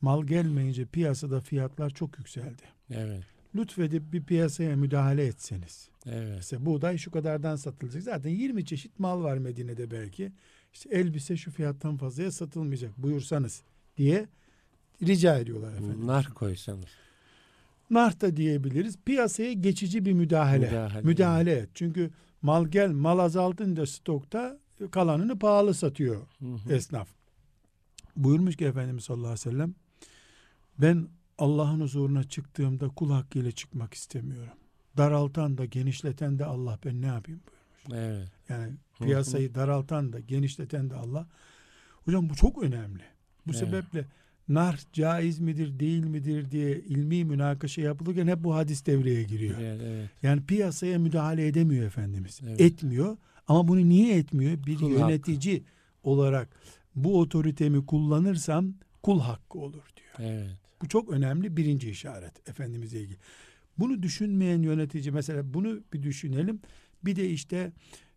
Mal 0.00 0.24
gelmeyince 0.24 0.86
piyasada 0.86 1.40
fiyatlar 1.40 1.90
çok 1.90 2.18
yükseldi. 2.18 2.62
Evet. 2.90 3.24
Lütfedip 3.54 4.12
bir 4.12 4.24
piyasaya 4.24 4.76
müdahale 4.76 5.26
etseniz. 5.26 5.88
Evet. 6.06 6.34
Mesela 6.36 6.66
buğday 6.66 6.98
şu 6.98 7.10
kadardan 7.10 7.56
satılacak. 7.56 8.02
Zaten 8.02 8.30
20 8.30 8.64
çeşit 8.64 8.98
mal 8.98 9.22
var 9.22 9.38
Medine'de 9.38 9.90
belki. 9.90 10.32
İşte 10.72 10.88
elbise 10.92 11.36
şu 11.36 11.50
fiyattan 11.50 11.96
fazlaya 11.96 12.32
satılmayacak 12.32 12.98
buyursanız 12.98 13.62
diye 13.96 14.28
rica 15.02 15.38
ediyorlar 15.38 15.72
efendim. 15.72 16.06
Nar 16.06 16.34
koysanız. 16.34 16.88
Nar 17.90 18.20
da 18.20 18.36
diyebiliriz. 18.36 18.98
Piyasaya 19.04 19.52
geçici 19.52 20.04
bir 20.04 20.12
müdahale. 20.12 20.66
Müdahale. 20.66 21.00
Müdahale 21.02 21.52
et. 21.52 21.70
Çünkü 21.74 22.10
mal 22.42 22.66
gel 22.66 22.90
mal 22.90 23.18
azaltınca 23.18 23.86
stokta 23.86 24.58
kalanını 24.90 25.38
pahalı 25.38 25.74
satıyor 25.74 26.26
Hı 26.38 26.46
hı. 26.46 26.72
esnaf. 26.74 27.08
Buyurmuş 28.16 28.56
ki 28.56 28.64
Efendimiz 28.64 29.04
sallallahu 29.04 29.26
aleyhi 29.26 29.46
ve 29.46 29.50
sellem 29.50 29.74
ben 30.78 31.08
Allah'ın 31.38 31.80
huzuruna 31.80 32.24
çıktığımda 32.24 32.88
kul 32.88 33.10
hakkıyla 33.10 33.50
çıkmak 33.50 33.94
istemiyorum. 33.94 34.52
Daraltan 34.96 35.58
da 35.58 35.64
genişleten 35.64 36.38
de 36.38 36.44
Allah 36.44 36.78
ben 36.84 37.02
ne 37.02 37.06
yapayım 37.06 37.40
buyurmuş. 37.88 38.08
Evet. 38.08 38.28
Yani 38.48 38.72
piyasayı 39.02 39.54
daraltan 39.54 40.12
da 40.12 40.20
genişleten 40.20 40.90
de 40.90 40.94
Allah. 40.94 41.26
Hocam 42.04 42.30
bu 42.30 42.34
çok 42.34 42.62
önemli. 42.62 43.02
Bu 43.46 43.50
Evet. 43.50 43.60
sebeple 43.60 44.04
nar 44.54 44.80
caiz 44.92 45.40
midir 45.40 45.78
değil 45.78 46.04
midir 46.04 46.50
diye 46.50 46.78
ilmi 46.78 47.24
münakaşa 47.24 47.82
yapılırken 47.82 48.26
hep 48.26 48.44
bu 48.44 48.54
hadis 48.54 48.86
devreye 48.86 49.22
giriyor. 49.22 49.58
Evet, 49.60 49.80
evet. 49.84 50.10
Yani 50.22 50.46
piyasaya 50.46 50.98
müdahale 50.98 51.46
edemiyor 51.46 51.86
Efendimiz. 51.86 52.40
Evet. 52.42 52.60
Etmiyor 52.60 53.16
ama 53.48 53.68
bunu 53.68 53.88
niye 53.88 54.18
etmiyor? 54.18 54.66
Bir 54.66 54.76
Kul 54.76 54.90
yönetici 54.90 55.62
olarak 56.02 56.48
bu 56.94 57.20
otoritemi 57.20 57.86
kullanırsam 57.86 58.74
kul 59.02 59.20
hakkı 59.20 59.58
olur 59.58 59.84
diyor. 59.96 60.30
Evet. 60.30 60.50
Bu 60.82 60.88
çok 60.88 61.10
önemli 61.10 61.56
birinci 61.56 61.90
işaret 61.90 62.48
Efendimiz'e 62.48 63.00
ilgili. 63.00 63.18
Bunu 63.78 64.02
düşünmeyen 64.02 64.62
yönetici 64.62 65.10
mesela 65.10 65.54
bunu 65.54 65.80
bir 65.92 66.02
düşünelim. 66.02 66.60
Bir 67.04 67.16
de 67.16 67.30
işte 67.30 67.72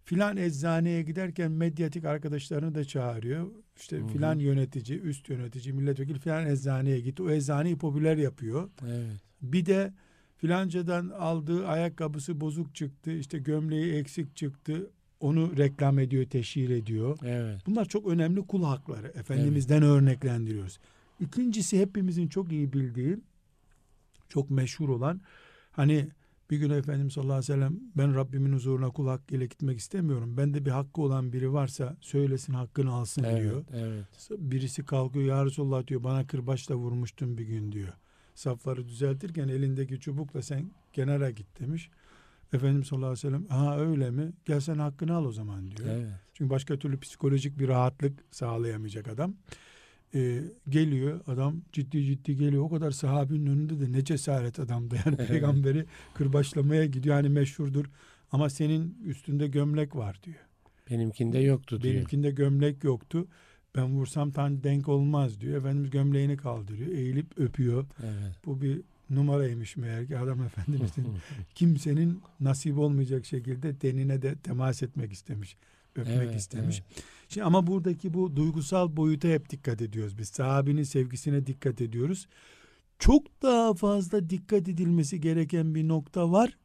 filan 0.05 0.37
eczaneye 0.37 1.01
giderken 1.03 1.51
medyatik 1.51 2.05
arkadaşlarını 2.05 2.75
da 2.75 2.85
çağırıyor. 2.85 3.47
İşte 3.77 3.97
Hı 3.97 4.03
hı. 4.03 4.07
filan 4.07 4.39
yönetici, 4.39 4.99
üst 4.99 5.29
yönetici, 5.29 5.73
milletvekili 5.73 6.19
filan 6.19 6.47
eczaneye 6.47 6.99
gitti. 6.99 7.23
O 7.23 7.29
eczaneyi 7.29 7.77
popüler 7.77 8.17
yapıyor. 8.17 8.69
Evet. 8.87 9.21
Bir 9.41 9.65
de 9.65 9.93
filancadan 10.37 11.09
aldığı 11.09 11.67
ayakkabısı 11.67 12.41
bozuk 12.41 12.75
çıktı. 12.75 13.11
işte 13.11 13.37
gömleği 13.37 13.93
eksik 13.93 14.35
çıktı. 14.35 14.89
Onu 15.19 15.57
reklam 15.57 15.99
ediyor, 15.99 16.25
teşhir 16.25 16.69
ediyor. 16.69 17.17
Evet. 17.25 17.61
Bunlar 17.65 17.85
çok 17.85 18.07
önemli 18.07 18.41
kul 18.47 18.63
hakları. 18.63 19.07
Efendimiz'den 19.07 19.83
örneklendiriyoruz. 19.83 20.79
İkincisi 21.19 21.79
hepimizin 21.79 22.27
çok 22.27 22.51
iyi 22.51 22.73
bildiği, 22.73 23.17
çok 24.29 24.49
meşhur 24.49 24.89
olan 24.89 25.21
hani 25.71 26.07
bir 26.49 26.57
gün 26.57 26.69
Efendimiz 26.69 27.13
sallallahu 27.13 27.33
aleyhi 27.33 27.51
ve 27.51 27.55
sellem 27.55 27.79
ben 27.97 28.15
Rabbimin 28.15 28.53
huzuruna 28.53 28.89
kul 28.89 29.07
hakkıyla 29.07 29.45
gitmek 29.45 29.79
istemiyorum. 29.79 30.37
Bende 30.37 30.65
bir 30.65 30.71
hakkı 30.71 31.01
olan 31.01 31.33
biri 31.33 31.53
varsa 31.53 31.97
söylesin 32.01 32.53
hakkını 32.53 32.91
alsın 32.91 33.23
diyor. 33.23 33.63
Evet. 33.73 34.05
Evet. 34.29 34.39
Birisi 34.39 34.85
kalkıyor 34.85 35.25
ya 35.25 35.45
Resulullah 35.45 35.87
diyor 35.87 36.03
bana 36.03 36.27
kırbaçla 36.27 36.75
vurmuştun 36.75 37.37
bir 37.37 37.43
gün 37.43 37.71
diyor. 37.71 37.93
Safları 38.35 38.87
düzeltirken 38.87 39.47
elindeki 39.47 39.99
çubukla 39.99 40.41
sen 40.41 40.71
kenara 40.93 41.31
git 41.31 41.59
demiş. 41.59 41.89
Efendimiz 42.53 42.87
sallallahu 42.87 43.07
aleyhi 43.07 43.27
ve 43.27 43.29
sellem 43.29 43.45
ha 43.47 43.79
öyle 43.79 44.11
mi? 44.11 44.33
Gel 44.45 44.59
sen 44.59 44.77
hakkını 44.77 45.15
al 45.15 45.25
o 45.25 45.31
zaman 45.31 45.71
diyor. 45.71 45.89
Evet. 45.89 46.07
Çünkü 46.33 46.49
başka 46.49 46.79
türlü 46.79 46.99
psikolojik 46.99 47.59
bir 47.59 47.67
rahatlık 47.67 48.19
sağlayamayacak 48.31 49.07
adam. 49.07 49.35
Ee, 50.15 50.41
geliyor 50.69 51.19
adam 51.27 51.61
ciddi 51.71 52.05
ciddi 52.05 52.37
geliyor. 52.37 52.63
O 52.63 52.69
kadar 52.69 52.91
sahabinin 52.91 53.45
önünde 53.45 53.79
de 53.79 53.91
ne 53.91 54.03
cesaret 54.03 54.59
adamdı. 54.59 54.95
Yani 55.05 55.17
peygamberi 55.17 55.85
kırbaçlamaya 56.13 56.85
gidiyor. 56.85 57.15
Hani 57.15 57.29
meşhurdur. 57.29 57.85
Ama 58.31 58.49
senin 58.49 58.97
üstünde 59.05 59.47
gömlek 59.47 59.95
var 59.95 60.19
diyor. 60.23 60.37
Benimkinde 60.89 61.39
yoktu 61.39 61.81
diyor. 61.81 61.93
Benimkinde 61.93 62.31
gömlek 62.31 62.83
yoktu. 62.83 63.27
Ben 63.75 63.85
vursam 63.85 64.31
tam 64.31 64.63
denk 64.63 64.89
olmaz 64.89 65.41
diyor. 65.41 65.57
Efendimiz 65.57 65.89
gömleğini 65.89 66.37
kaldırıyor. 66.37 66.91
Eğilip 66.91 67.39
öpüyor. 67.39 67.85
Evet. 68.03 68.35
Bu 68.45 68.61
bir 68.61 68.81
numaraymış 69.09 69.77
meğer 69.77 70.07
ki 70.07 70.17
adam 70.17 70.43
efendimizin 70.43 71.07
kimsenin 71.55 72.21
nasip 72.39 72.77
olmayacak 72.77 73.25
şekilde 73.25 73.81
denine 73.81 74.21
de 74.21 74.35
temas 74.35 74.83
etmek 74.83 75.11
istemiş. 75.11 75.57
Öpmek 75.95 76.17
Evet, 76.17 76.35
istemiş. 76.35 76.83
Şimdi 77.29 77.45
ama 77.45 77.67
buradaki 77.67 78.13
bu 78.13 78.35
duygusal 78.35 78.97
boyuta 78.97 79.27
hep 79.27 79.49
dikkat 79.49 79.81
ediyoruz 79.81 80.17
biz. 80.17 80.29
Sahabinin 80.29 80.83
sevgisine 80.83 81.45
dikkat 81.47 81.81
ediyoruz. 81.81 82.27
Çok 82.99 83.41
daha 83.41 83.73
fazla 83.73 84.29
dikkat 84.29 84.69
edilmesi 84.69 85.21
gereken 85.21 85.75
bir 85.75 85.87
nokta 85.87 86.31
var. 86.31 86.57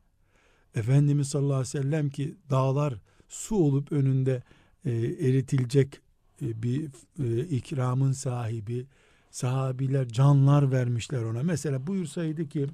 Efendimiz 0.74 1.28
sallallahu 1.28 1.54
aleyhi 1.54 1.78
ve 1.78 1.82
sellem 1.82 2.10
ki 2.10 2.36
dağlar 2.50 2.94
su 3.28 3.56
olup 3.56 3.92
önünde 3.92 4.42
e, 4.84 4.90
eritilecek 5.00 6.00
e, 6.42 6.62
bir 6.62 6.90
e, 7.24 7.40
ikramın 7.44 8.12
sahibi. 8.12 8.86
Sahabiler 9.30 10.08
canlar 10.08 10.72
vermişler 10.72 11.22
ona. 11.22 11.42
Mesela 11.42 11.86
buyursaydı 11.86 12.48
ki 12.48 12.66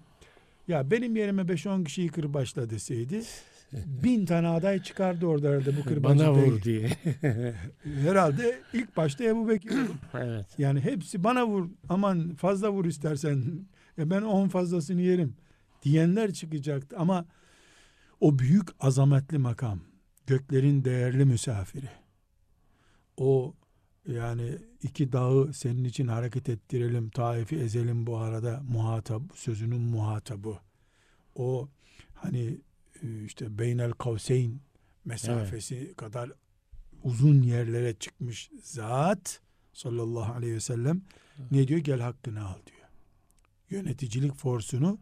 ya 0.69 0.91
benim 0.91 1.17
yerime 1.17 1.43
5-10 1.43 1.85
kişiyi 1.85 2.09
kırbaçla 2.09 2.71
deseydi 2.71 3.23
bin 3.73 4.27
tane 4.27 4.49
aday 4.49 4.83
çıkardı 4.83 5.27
orada 5.27 5.49
herhalde 5.49 5.77
bu 5.77 5.83
kırbacı 5.85 6.19
Bana 6.19 6.35
vur 6.35 6.63
diye. 6.63 6.89
Herhalde 8.03 8.59
ilk 8.73 8.97
başta 8.97 9.25
Ebu 9.25 9.49
Bekir. 9.49 9.73
evet. 10.15 10.47
yani 10.59 10.81
hepsi 10.81 11.25
bana 11.25 11.47
vur 11.47 11.69
aman 11.89 12.35
fazla 12.35 12.73
vur 12.73 12.85
istersen 12.85 13.67
e 13.99 14.11
ben 14.11 14.23
on 14.23 14.49
fazlasını 14.49 15.01
yerim 15.01 15.37
diyenler 15.83 16.33
çıkacaktı 16.33 16.97
ama 16.99 17.25
o 18.21 18.39
büyük 18.39 18.69
azametli 18.81 19.39
makam 19.39 19.81
göklerin 20.27 20.85
değerli 20.85 21.25
misafiri 21.25 21.89
o 23.17 23.55
yani 24.07 24.59
iki 24.83 25.13
dağı 25.13 25.53
senin 25.53 25.85
için 25.85 26.09
hareket 26.09 26.49
ettirelim 26.49 27.11
Taif'i 27.11 27.57
ezelim 27.57 28.07
bu 28.07 28.17
arada 28.19 28.63
muhatap 28.69 29.23
sözünün 29.35 29.81
muhatabı 29.81 30.59
o 31.35 31.69
hani 32.15 32.61
işte 33.25 33.59
beynel 33.59 33.93
kavseyn 33.93 34.61
mesafesi 35.05 35.95
kadar 35.97 36.33
uzun 37.03 37.43
yerlere 37.43 37.95
çıkmış 37.95 38.51
zat 38.63 39.41
sallallahu 39.73 40.33
aleyhi 40.33 40.55
ve 40.55 40.61
sellem 40.61 41.03
ne 41.51 41.69
diyor 41.69 41.81
gel 41.81 42.01
hakkını 42.01 42.47
al 42.49 42.59
diyor. 42.67 42.89
Yöneticilik 43.71 44.35
forsunu 44.35 44.99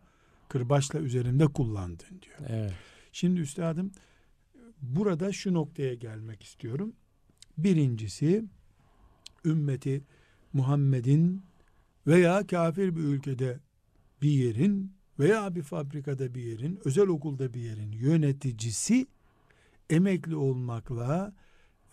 kırbaçla 0.48 0.98
üzerinde 0.98 1.46
kullandın 1.46 2.22
diyor. 2.22 2.38
Evet. 2.48 2.74
Şimdi 3.12 3.40
üstadım 3.40 3.92
burada 4.82 5.32
şu 5.32 5.54
noktaya 5.54 5.94
gelmek 5.94 6.42
istiyorum. 6.42 6.92
Birincisi 7.58 8.44
ümmeti 9.44 10.04
Muhammed'in 10.52 11.42
veya 12.06 12.46
kafir 12.46 12.96
bir 12.96 13.00
ülkede 13.00 13.58
bir 14.22 14.30
yerin 14.30 14.92
veya 15.22 15.54
bir 15.54 15.62
fabrikada 15.62 16.34
bir 16.34 16.42
yerin, 16.42 16.80
özel 16.84 17.08
okulda 17.08 17.54
bir 17.54 17.60
yerin 17.60 17.92
yöneticisi 17.92 19.06
emekli 19.90 20.36
olmakla 20.36 21.32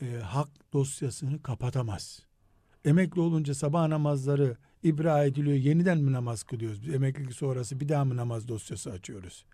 e, 0.02 0.06
hak 0.16 0.50
dosyasını 0.74 1.42
kapatamaz. 1.42 2.20
Emekli 2.86 3.22
olunca 3.22 3.54
sabah 3.54 3.88
namazları 3.88 4.58
ibra 4.84 5.24
ediliyor. 5.24 5.58
Yeniden 5.58 5.98
mi 5.98 6.12
namaz 6.12 6.44
kılıyoruz? 6.44 6.82
Biz 6.82 6.94
emeklilik 6.94 7.34
sonrası 7.34 7.80
bir 7.80 7.90
daha 7.90 8.06
mı 8.06 8.16
namaz 8.16 8.48
dosyası 8.48 8.92
açıyoruz? 8.92 9.46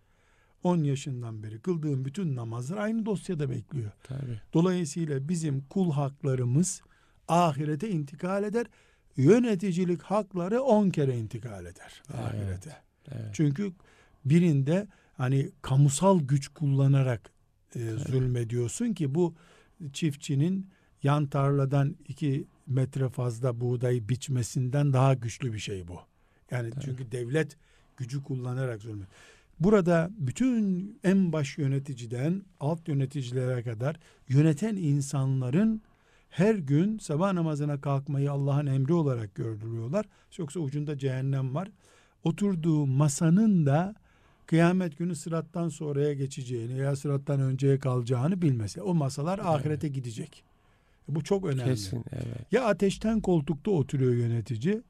10 0.64 0.84
yaşından 0.84 1.44
beri 1.44 1.60
kıldığım 1.60 2.06
bütün 2.06 2.36
namazlar 2.36 2.78
aynı 2.78 3.06
dosyada 3.06 3.50
bekliyor. 3.50 3.92
Tabii. 4.04 4.42
Dolayısıyla 4.54 5.30
bizim 5.30 5.66
kul 5.70 5.92
haklarımız 5.92 6.82
ahirete 7.28 7.90
intikal 7.90 8.44
eder. 8.44 8.66
Yöneticilik 9.18 10.02
hakları 10.02 10.62
10 10.62 10.90
kere 10.90 11.18
intikal 11.18 11.66
eder 11.66 12.04
ahirete. 12.14 12.85
Evet. 13.12 13.30
Çünkü 13.34 13.72
birinde 14.26 14.88
hani 15.18 15.50
kamusal 15.62 16.20
güç 16.20 16.48
kullanarak 16.48 17.32
e, 17.76 17.92
zulmediyorsun 17.92 18.94
ki 18.94 19.16
bu 19.16 19.36
çiftçinin 19.94 20.70
yan 21.04 21.28
tarladan 21.28 21.96
iki 22.08 22.48
metre 22.68 23.10
fazla 23.10 23.62
buğdayı 23.62 24.10
biçmesinden 24.10 24.94
daha 24.94 25.14
güçlü 25.14 25.54
bir 25.54 25.60
şey 25.60 25.88
bu. 25.88 26.00
Yani 26.52 26.70
Tabii. 26.70 26.86
çünkü 26.86 27.12
devlet 27.12 27.58
gücü 27.98 28.24
kullanarak 28.24 28.82
zulmediyor. 28.82 29.10
Burada 29.60 30.10
bütün 30.18 31.00
en 31.04 31.34
baş 31.34 31.58
yöneticiden 31.58 32.44
alt 32.60 32.88
yöneticilere 32.88 33.64
kadar 33.64 34.00
yöneten 34.28 34.76
insanların 34.76 35.82
her 36.30 36.56
gün 36.56 36.98
sabah 36.98 37.34
namazına 37.34 37.82
kalkmayı 37.82 38.32
Allah'ın 38.32 38.66
emri 38.66 38.94
olarak 38.94 39.36
gördürüyorlar. 39.36 40.06
Yoksa 40.38 40.60
ucunda 40.60 40.98
cehennem 40.98 41.56
var. 41.56 41.72
Oturduğu 42.26 42.86
masanın 42.86 43.66
da 43.66 43.96
kıyamet 44.46 44.98
günü 44.98 45.16
sırattan 45.16 45.70
sonraya 45.70 46.14
geçeceğini 46.14 46.78
ya 46.78 46.96
sırattan 46.96 47.40
önceye 47.42 47.80
kalacağını 47.80 48.42
bilmesi. 48.42 48.82
O 48.82 48.94
masalar 48.94 49.40
ahirete 49.40 49.88
gidecek. 49.88 50.44
Bu 51.08 51.24
çok 51.24 51.46
önemli. 51.46 51.64
Kesin. 51.70 52.04
Evet. 52.12 52.52
Ya 52.52 52.66
ateşten 52.66 53.22
koltukta 53.22 53.72
oturuyor 53.72 54.14
yönetici 54.14 54.82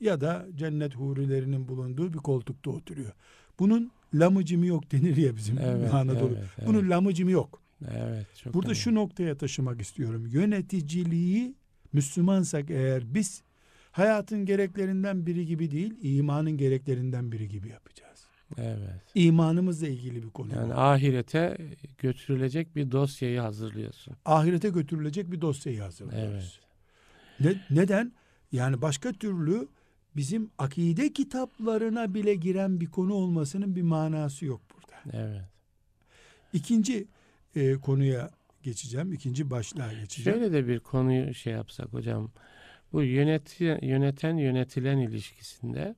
ya 0.00 0.20
da 0.20 0.46
cennet 0.54 0.94
hurilerinin 0.96 1.68
bulunduğu 1.68 2.12
bir 2.12 2.18
koltukta 2.18 2.70
oturuyor. 2.70 3.12
Bunun 3.58 3.90
lamıcımı 4.14 4.66
yok 4.66 4.92
denir 4.92 5.16
ya 5.16 5.36
bizim 5.36 5.58
Evet. 5.58 5.94
Anadolu. 5.94 6.34
Evet. 6.38 6.48
Evet. 6.58 6.68
Bunun 6.68 6.90
lamıcımı 6.90 7.30
yok. 7.30 7.60
evet. 7.94 8.26
Çok 8.36 8.54
Burada 8.54 8.66
önemli. 8.68 8.78
şu 8.80 8.94
noktaya 8.94 9.36
taşımak 9.38 9.80
istiyorum. 9.80 10.26
Yöneticiliği 10.26 11.54
Müslümansak 11.92 12.70
eğer 12.70 13.14
biz 13.14 13.42
hayatın 13.90 14.46
gereklerinden 14.46 15.26
biri 15.26 15.46
gibi 15.46 15.70
değil, 15.70 15.94
imanın 16.02 16.56
gereklerinden 16.56 17.32
biri 17.32 17.48
gibi 17.48 17.68
yapacağız. 17.68 18.26
Evet. 18.58 19.02
İmanımızla 19.14 19.88
ilgili 19.88 20.22
bir 20.22 20.30
konu. 20.30 20.54
Yani 20.54 20.70
bu. 20.70 20.78
ahirete 20.78 21.58
götürülecek 21.98 22.76
bir 22.76 22.90
dosyayı 22.90 23.40
hazırlıyorsun. 23.40 24.14
Ahirete 24.24 24.68
götürülecek 24.68 25.32
bir 25.32 25.40
dosyayı 25.40 25.80
hazırlıyoruz. 25.80 26.60
Ne, 27.40 27.54
neden? 27.70 28.12
Yani 28.52 28.82
başka 28.82 29.12
türlü 29.12 29.68
bizim 30.16 30.50
akide 30.58 31.12
kitaplarına 31.12 32.14
bile 32.14 32.34
giren 32.34 32.80
bir 32.80 32.86
konu 32.86 33.14
olmasının 33.14 33.76
bir 33.76 33.82
manası 33.82 34.44
yok 34.44 34.60
burada. 34.74 35.18
Evet. 35.24 35.42
İkinci 36.52 37.06
e, 37.56 37.74
konuya 37.74 38.30
geçeceğim. 38.62 39.12
ikinci 39.12 39.50
başlığa 39.50 39.92
geçeceğim. 39.92 40.38
Şöyle 40.38 40.52
de 40.52 40.68
bir 40.68 40.80
konuyu 40.80 41.34
şey 41.34 41.52
yapsak 41.52 41.92
hocam. 41.92 42.30
Bu 42.92 43.02
yöneti, 43.02 43.78
yöneten 43.82 44.36
yönetilen 44.36 44.98
ilişkisinde 44.98 45.94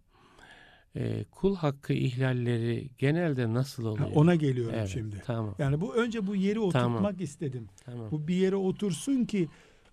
e, 0.96 1.24
kul 1.24 1.56
hakkı 1.56 1.92
ihlalleri 1.92 2.90
genelde 2.98 3.54
nasıl 3.54 3.84
oluyor? 3.84 4.08
Ha, 4.08 4.14
ona 4.14 4.34
geliyorum 4.34 4.74
Evet, 4.78 4.88
şimdi. 4.88 5.22
Tamam. 5.26 5.54
Yani 5.58 5.80
bu 5.80 5.94
önce 5.94 6.26
bu 6.26 6.36
yeri 6.36 6.58
oturtmak 6.60 6.82
Tamam. 6.82 7.14
istedim. 7.18 7.68
Tamam. 7.84 8.10
Bu 8.10 8.28
bir 8.28 8.34
yere 8.34 8.56
otursun 8.56 9.24
ki 9.24 9.48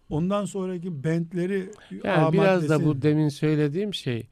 ondan 0.10 0.46
sonraki 0.46 1.04
bentleri 1.04 1.72
Yani 2.04 2.34
biraz 2.34 2.70
da 2.70 2.86
bu 2.86 3.02
demin 3.02 3.30
söylediğim 3.30 3.94
şey 3.94 4.28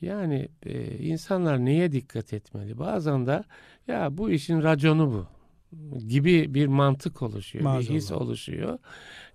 yani 0.00 0.48
e, 0.62 0.98
insanlar 0.98 1.64
neye 1.64 1.92
dikkat 1.92 2.32
etmeli? 2.32 2.78
Bazen 2.78 3.26
de 3.26 3.44
ya 3.88 4.18
bu 4.18 4.30
işin 4.30 4.62
raconu 4.62 5.12
bu 5.12 5.26
gibi 6.08 6.54
bir 6.54 6.66
mantık 6.66 7.22
oluşuyor, 7.22 7.64
bir 7.78 7.80
his 7.80 7.90
Maazallah. 7.90 8.20
oluşuyor. 8.20 8.78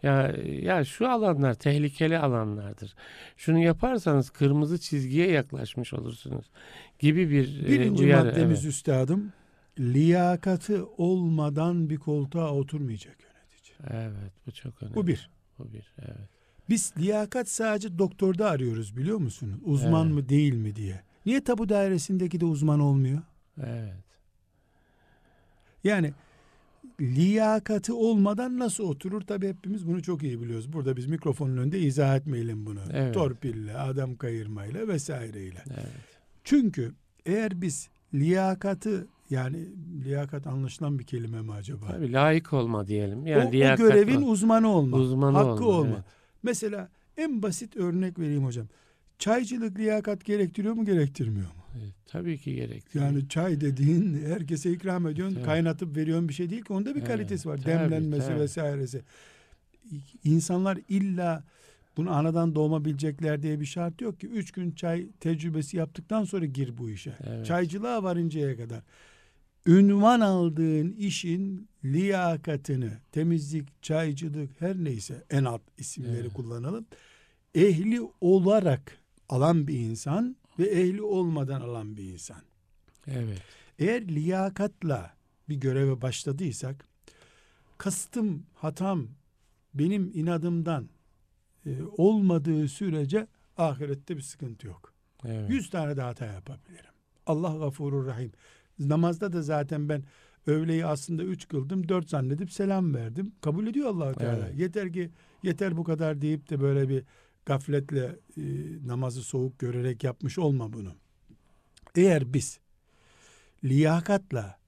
Ya 0.03 0.35
ya 0.61 0.85
şu 0.85 1.09
alanlar 1.09 1.53
tehlikeli 1.53 2.17
alanlardır. 2.19 2.95
Şunu 3.37 3.59
yaparsanız 3.59 4.29
kırmızı 4.29 4.79
çizgiye 4.79 5.31
yaklaşmış 5.31 5.93
olursunuz 5.93 6.45
gibi 6.99 7.29
bir 7.29 7.63
e, 7.63 7.67
Birinci 7.67 8.03
uyarı. 8.03 8.25
maddemiz 8.25 8.59
evet. 8.65 8.73
üstadım 8.73 9.33
liyakatı 9.79 10.85
olmadan 10.97 11.89
bir 11.89 11.97
koltuğa 11.97 12.53
oturmayacak 12.53 13.15
yönetici. 13.21 13.77
Evet, 14.01 14.31
bu 14.47 14.51
çok 14.51 14.83
önemli. 14.83 14.95
Bu 14.95 15.07
bir. 15.07 15.29
Bu 15.59 15.73
bir. 15.73 15.93
Evet. 15.99 16.29
Biz 16.69 16.93
liyakat 16.97 17.49
sadece 17.49 17.97
doktorda 17.97 18.49
arıyoruz 18.49 18.97
biliyor 18.97 19.17
musunuz? 19.17 19.59
Uzman 19.65 20.05
Evet. 20.05 20.15
mı 20.15 20.29
değil 20.29 20.53
mi 20.53 20.75
diye. 20.75 21.01
Niye 21.25 21.43
tabu 21.43 21.69
dairesindeki 21.69 22.39
de 22.39 22.45
uzman 22.45 22.79
olmuyor? 22.79 23.21
Evet. 23.63 23.93
Yani 25.83 26.13
liyakati 27.01 27.93
olmadan 27.93 28.59
nasıl 28.59 28.83
oturur? 28.83 29.21
Tabii 29.21 29.47
hepimiz 29.47 29.87
bunu 29.87 30.01
çok 30.01 30.23
iyi 30.23 30.41
biliyoruz. 30.41 30.73
Burada 30.73 30.97
biz 30.97 31.05
mikrofonun 31.05 31.57
önünde 31.57 31.79
izah 31.79 32.15
etmeyelim 32.15 32.65
bunu. 32.65 32.79
Evet. 32.93 33.13
Torpille, 33.13 33.77
adam 33.77 34.15
kayırmayla 34.15 34.87
vesaireyle. 34.87 35.63
Evet. 35.67 35.87
Çünkü 36.43 36.93
eğer 37.25 37.61
biz 37.61 37.89
liyakatı 38.13 39.07
yani 39.29 39.67
liyakat 40.05 40.47
anlaşılan 40.47 40.99
bir 40.99 41.03
kelime 41.03 41.41
mi 41.41 41.51
acaba? 41.51 41.85
Tabii 41.87 42.13
layık 42.13 42.53
olma 42.53 42.87
diyelim. 42.87 43.27
Yani 43.27 43.45
o, 43.45 43.73
o 43.73 43.77
görevin 43.77 44.21
var. 44.21 44.31
uzmanı 44.31 44.69
olma. 44.69 44.97
uzmanı 44.97 45.37
hakkı 45.37 45.65
olma. 45.65 45.79
olma. 45.79 45.93
evet. 45.93 46.05
Mesela 46.43 46.89
en 47.17 47.41
basit 47.41 47.77
örnek 47.77 48.19
vereyim 48.19 48.45
hocam. 48.45 48.67
Çaycılık 49.19 49.79
liyakat 49.79 50.25
gerektiriyor 50.25 50.73
mu 50.73 50.85
gerektirmiyor 50.85 51.47
mu? 51.47 51.63
Evet, 51.77 51.93
tabii 52.07 52.37
ki 52.37 52.55
gerektiriyor. 52.55 53.05
Yani 53.05 53.29
çay 53.29 53.61
dediğin 53.61 54.25
herkese 54.25 54.71
ikram 54.71 55.07
ediyorsun, 55.07 55.35
Tabii. 55.35 55.45
kaynatıp 55.45 55.97
veriyorsun 55.97 56.29
bir 56.29 56.33
şey 56.33 56.49
değil 56.49 56.61
ki. 56.63 56.73
Onda 56.73 56.89
bir 56.95 56.99
Evet, 56.99 57.07
kalitesi 57.07 57.49
var. 57.49 57.57
tabii, 57.57 57.65
Demlenmesi 57.65 58.27
tabii. 58.27 58.39
vesairesi. 58.39 59.01
İnsanlar 60.23 60.79
illa 60.89 61.43
bunu 61.97 62.11
anadan 62.11 62.55
doğma 62.55 62.85
bilecekler 62.85 63.43
diye 63.43 63.59
bir 63.59 63.65
şart 63.65 64.01
yok 64.01 64.19
ki. 64.19 64.27
Üç 64.27 64.51
gün 64.51 64.71
çay 64.71 65.07
tecrübesi 65.19 65.77
yaptıktan 65.77 66.23
sonra 66.23 66.45
gir 66.45 66.77
bu 66.77 66.89
işe. 66.89 67.13
Evet. 67.27 67.45
Çaycılığa 67.45 68.03
varıncaya 68.03 68.57
kadar. 68.57 68.81
Ünvan 69.67 70.19
aldığın 70.19 70.91
işin 70.91 71.67
liyakatını, 71.85 72.91
temizlik, 73.11 73.83
çaycılık 73.83 74.49
her 74.61 74.75
neyse 74.75 75.23
en 75.29 75.43
alt 75.43 75.61
isimleri 75.77 76.19
Evet. 76.21 76.33
kullanalım. 76.33 76.85
Ehli 77.55 78.01
olarak 78.21 78.97
alan 79.29 79.67
bir 79.67 79.79
insan 79.79 80.35
ve 80.59 80.65
ehli 80.65 81.01
olmadan 81.01 81.61
alan 81.61 81.97
bir 81.97 82.03
insan. 82.03 82.41
Evet. 83.07 83.41
Eğer 83.79 84.07
liyakatla 84.07 85.13
bir 85.49 85.55
göreve 85.55 86.01
başladıysak 86.01 86.85
kastım, 87.77 88.45
hatam 88.53 89.07
benim 89.73 90.11
inadımdan 90.13 90.89
e, 91.65 91.69
olmadığı 91.97 92.67
sürece 92.67 93.27
ahirette 93.57 94.17
bir 94.17 94.21
sıkıntı 94.21 94.67
yok. 94.67 94.93
Evet. 95.25 95.49
Yüz 95.49 95.69
tane 95.69 95.97
de 95.97 96.01
hata 96.01 96.25
yapabilirim. 96.25 96.91
Allah 97.25 97.57
gafurur 97.57 98.05
rahim. 98.05 98.31
Namazda 98.79 99.33
da 99.33 99.41
zaten 99.41 99.89
ben 99.89 100.03
öğleyi 100.47 100.85
aslında 100.85 101.23
üç 101.23 101.47
kıldım, 101.47 101.89
dört 101.89 102.09
zannedip 102.09 102.51
selam 102.51 102.95
verdim. 102.95 103.31
Kabul 103.41 103.67
ediyor 103.67 103.89
allah 103.89 104.13
Teala. 104.13 104.47
Evet. 104.47 104.59
Yeter 104.59 104.93
ki 104.93 105.09
yeter 105.43 105.77
bu 105.77 105.83
kadar 105.83 106.21
deyip 106.21 106.49
de 106.49 106.61
böyle 106.61 106.89
bir 106.89 107.03
gafletle 107.47 108.19
e, 108.37 108.43
namazı 108.87 109.23
soğuk 109.23 109.59
görerek 109.59 110.03
yapmış 110.03 110.39
olma 110.39 110.73
bunu. 110.73 110.93
Eğer 111.95 112.33
biz 112.33 112.59
liyakatla 113.63 114.59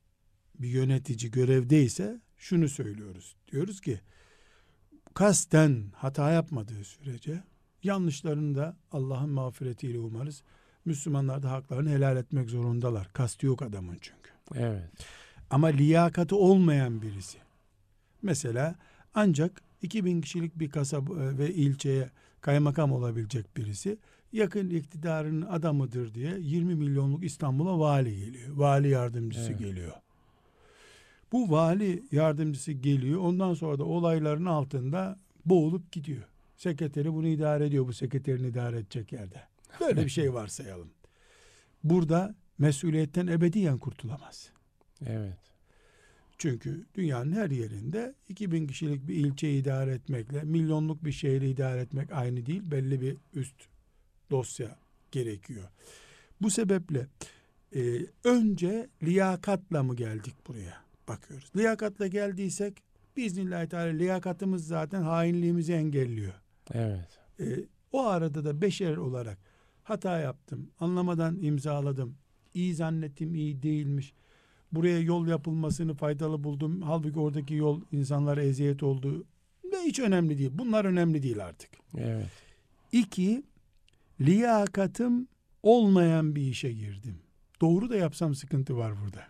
bir 0.59 0.69
yönetici 0.69 1.31
görevdeyse 1.31 2.21
şunu 2.37 2.69
söylüyoruz. 2.69 3.35
Diyoruz 3.51 3.81
ki 3.81 4.01
kasten 5.13 5.83
hata 5.95 6.31
yapmadığı 6.31 6.83
sürece 6.83 7.43
yanlışlarını 7.83 8.55
da 8.55 8.77
Allah'ın 8.91 9.29
mağfiretiyle 9.29 9.99
umarız. 9.99 10.43
Müslümanlar 10.85 11.43
da 11.43 11.51
haklarını 11.51 11.89
helal 11.89 12.17
etmek 12.17 12.49
zorundalar. 12.49 13.13
Kastı 13.13 13.45
yok 13.45 13.61
adamın 13.61 13.97
çünkü. 14.01 14.29
Evet. 14.55 14.89
Ama 15.49 15.67
liyakati 15.67 16.35
olmayan 16.35 17.01
birisi. 17.01 17.37
Mesela 18.21 18.75
ancak 19.13 19.61
2000 19.81 20.21
kişilik 20.21 20.59
bir 20.59 20.69
kasaba 20.69 21.13
ve 21.37 21.53
ilçeye 21.53 22.09
kaymakam 22.41 22.91
olabilecek 22.91 23.57
birisi 23.57 23.97
yakın 24.33 24.69
iktidarın 24.69 25.41
adamıdır 25.41 26.13
diye 26.13 26.37
20 26.39 26.75
milyonluk 26.75 27.23
İstanbul'a 27.23 27.79
vali 27.79 28.19
geliyor. 28.19 28.49
Vali 28.55 28.89
yardımcısı 28.89 29.49
Evet. 29.49 29.59
geliyor. 29.59 29.91
Bu 31.31 31.51
vali 31.51 32.03
yardımcısı 32.11 32.71
geliyor. 32.71 33.21
Ondan 33.21 33.53
sonra 33.53 33.79
da 33.79 33.83
olayların 33.83 34.45
altında 34.45 35.17
boğulup 35.45 35.91
gidiyor. 35.91 36.23
Sekreteri 36.57 37.13
bunu 37.13 37.27
idare 37.27 37.65
ediyor. 37.65 37.87
Bu 37.87 37.93
sekreterini 37.93 38.47
idare 38.47 38.77
edecek 38.79 39.11
yerde. 39.11 39.41
Böyle 39.79 40.05
bir 40.05 40.09
şey 40.09 40.33
varsayalım. 40.33 40.89
Burada 41.83 42.35
mesuliyetten 42.57 43.27
ebediyen 43.27 43.77
kurtulamaz. 43.77 44.49
Evet. 45.05 45.37
Çünkü 46.39 46.85
dünyanın 46.95 47.31
her 47.31 47.49
yerinde 47.49 48.15
2000 48.29 48.67
kişilik 48.67 49.07
bir 49.07 49.15
ilçeyi 49.15 49.61
idare 49.61 49.91
etmekle 49.91 50.43
milyonluk 50.43 51.05
bir 51.05 51.11
şehri 51.11 51.49
idare 51.49 51.81
etmek 51.81 52.11
aynı 52.11 52.45
değil. 52.45 52.61
Belli 52.71 53.01
bir 53.01 53.17
üst 53.33 53.55
dosya 54.31 54.77
gerekiyor. 55.11 55.63
Bu 56.41 56.49
sebeple 56.49 57.07
e, 57.75 57.81
önce 58.23 58.89
liyakatla 59.03 59.83
mı 59.83 59.95
geldik 59.95 60.35
buraya? 60.47 60.83
Bakıyoruz. 61.07 61.51
Liyakatla 61.55 62.07
geldiysek 62.07 62.83
biiznillahü 63.17 63.69
teala 63.69 63.91
liyakatımız 63.91 64.67
zaten 64.67 65.01
hainliğimizi 65.01 65.73
engelliyor. 65.73 66.33
Evet. 66.73 67.19
E, 67.39 67.45
o 67.91 68.05
arada 68.05 68.43
da 68.43 68.61
beşer 68.61 68.97
olarak 68.97 69.37
hata 69.83 70.19
yaptım, 70.19 70.71
anlamadan 70.79 71.37
imzaladım, 71.41 72.17
iyi 72.53 72.75
zannettim 72.75 73.35
iyi 73.35 73.63
değilmiş. 73.63 74.13
Buraya 74.71 74.99
yol 74.99 75.27
yapılmasını 75.27 75.93
faydalı 75.93 76.43
buldum. 76.43 76.81
Halbuki 76.81 77.19
oradaki 77.19 77.53
yol 77.53 77.81
insanlara 77.91 78.43
eziyet 78.43 78.83
oldu. 78.83 79.25
Ve 79.63 79.77
hiç 79.85 79.99
önemli 79.99 80.37
değil. 80.37 80.51
Bunlar 80.53 80.85
önemli 80.85 81.23
değil 81.23 81.45
artık. 81.45 81.69
Evet. 81.97 82.27
İki, 82.91 83.43
liyakatım 84.21 85.27
olmayan 85.63 86.35
bir 86.35 86.41
işe 86.41 86.71
girdim. 86.71 87.19
Doğru 87.61 87.89
da 87.89 87.95
yapsam 87.95 88.35
sıkıntı 88.35 88.77
var 88.77 88.93
burada. 89.01 89.23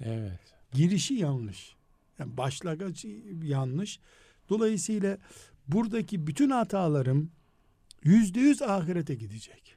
Evet. 0.00 0.40
Girişi 0.72 1.14
yanlış. 1.14 1.76
Yani 2.18 2.36
başlangıç 2.36 3.06
yanlış. 3.42 4.00
Dolayısıyla 4.48 5.18
buradaki 5.68 6.26
bütün 6.26 6.50
hatalarım 6.50 7.30
yüzde 8.04 8.40
yüz 8.40 8.62
ahirete 8.62 9.14
gidecek. 9.14 9.76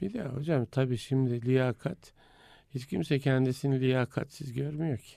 Bir 0.00 0.12
de 0.12 0.24
hocam 0.24 0.66
tabii 0.66 0.98
şimdi 0.98 1.42
liyakat 1.42 2.12
hiç 2.76 2.86
kimse 2.86 3.18
kendisini 3.18 3.80
liyakatsiz 3.80 4.52
görmüyor 4.52 4.98
ki. 4.98 5.16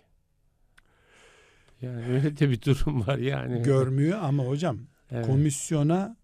Yani 1.82 2.06
öyle 2.10 2.38
de 2.38 2.50
bir 2.50 2.62
durum 2.62 3.08
var 3.08 3.18
yani. 3.18 3.64
Görmüyor 3.64 4.20
ama 4.22 4.44
hocam 4.44 4.80
Evet. 5.12 5.26
komisyona 5.26 6.16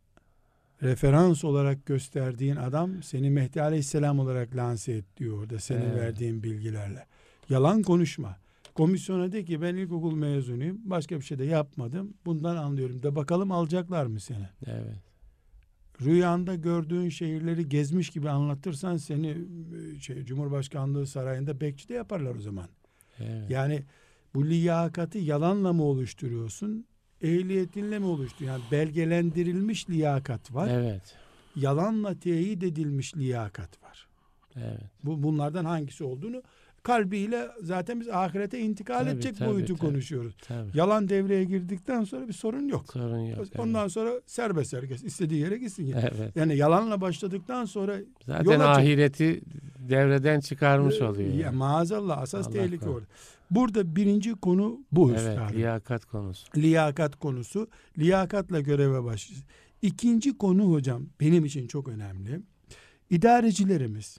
referans 0.84 1.44
olarak 1.44 1.86
gösterdiğin 1.86 2.56
adam 2.56 3.04
seni 3.04 3.30
Mehdi 3.30 3.62
Aleyhisselam 3.62 4.20
olarak 4.20 4.56
lanse 4.56 4.92
et 4.92 5.06
diyor 5.18 5.40
orada 5.40 5.60
senin 5.60 5.82
Evet. 5.82 5.96
verdiğin 5.96 6.44
bilgilerle. 6.44 7.06
Yalan 7.50 7.82
konuşma. 7.84 8.38
Komisyona 8.74 9.32
de 9.32 9.46
ki 9.46 9.62
ben 9.62 9.76
ilkokul 9.76 10.16
mezunuyum. 10.16 10.78
Başka 10.84 11.16
bir 11.20 11.22
şey 11.26 11.40
de 11.40 11.46
yapmadım. 11.46 12.14
Bundan 12.26 12.56
anlıyorum. 12.58 13.04
De 13.04 13.16
bakalım 13.16 13.52
alacaklar 13.52 14.06
mı 14.06 14.20
seni? 14.20 14.50
Evet. 14.66 14.96
Rüyanda 16.02 16.56
gördüğün 16.56 17.10
şehirleri 17.10 17.70
gezmiş 17.70 18.10
gibi 18.10 18.30
anlatırsan 18.30 18.98
seni 18.98 19.30
e, 19.30 20.00
şey, 20.00 20.26
Cumhurbaşkanlığı 20.26 21.08
sarayında 21.08 21.62
bekçi 21.62 21.90
de 21.90 21.94
yaparlar 21.94 22.36
o 22.36 22.40
zaman. 22.40 22.68
Evet. 23.20 23.50
Yani 23.50 23.84
bu 24.34 24.46
liyakati 24.46 25.18
yalanla 25.18 25.74
mı 25.74 25.84
oluşturuyorsun? 25.84 26.86
Ehliyetinle 27.22 28.00
mi 28.00 28.06
oluşturuyorsun? 28.06 28.62
Yani 28.62 28.72
belgelendirilmiş 28.72 29.90
liyakat 29.90 30.54
var. 30.54 30.70
Evet. 30.72 31.16
Yalanla 31.56 32.20
teyit 32.20 32.64
edilmiş 32.64 33.18
liyakat 33.18 33.84
var. 33.84 34.08
Evet. 34.56 34.92
Bu 35.04 35.24
bunlardan 35.24 35.66
hangisi 35.66 36.04
olduğunu 36.04 36.44
kalbiyle 36.86 37.48
zaten 37.62 38.00
biz 38.00 38.10
ahirete 38.10 38.60
intikal 38.60 39.00
Tabii, 39.00 39.10
edecek 39.10 39.38
tabii, 39.38 39.50
boyutu 39.54 39.76
tabii. 39.76 39.88
konuşuyoruz. 39.90 40.36
Tabii. 40.48 40.70
Yalan 40.74 41.10
devreye 41.10 41.44
girdikten 41.44 42.04
sonra 42.04 42.28
bir 42.28 42.34
sorun 42.34 42.68
yok. 42.68 42.94
Sorun 42.94 43.20
yok. 43.20 43.38
evet. 43.40 43.60
Ondan 43.60 43.88
sonra 43.88 44.12
serbest 44.26 44.74
herkes 44.74 45.04
istediği 45.04 45.40
yere 45.42 45.58
gitsin. 45.58 45.86
Yani. 45.86 46.10
Evet. 46.18 46.36
yani 46.36 46.58
yalanla 46.58 47.02
başladıktan 47.02 47.66
sonra 47.66 47.98
Zaten 48.26 48.44
çık- 48.52 48.62
ahireti 48.62 49.42
devreden 49.90 50.40
çıkarmış 50.40 51.02
oluyor. 51.02 51.34
ya, 51.34 51.52
maazallah 51.52 52.18
asas 52.18 52.48
Allah 52.48 52.54
tehlike 52.54 52.90
orada. 52.90 53.06
Burada 53.52 53.96
birinci 53.96 54.32
konu 54.34 54.80
bu 54.92 55.10
Evet, 55.10 55.20
üstadım. 55.20 55.56
liyakat 55.58 56.06
konusu. 56.06 56.48
liyakat 56.58 57.16
konusu. 57.20 57.68
Liyakatla 57.98 58.60
göreve 58.60 59.04
başlıyoruz. 59.04 59.46
İkinci 59.82 60.38
konu 60.38 60.72
hocam 60.72 61.06
benim 61.22 61.46
için 61.46 61.68
çok 61.68 61.88
önemli. 61.88 62.42
İdarecilerimiz 63.10 64.18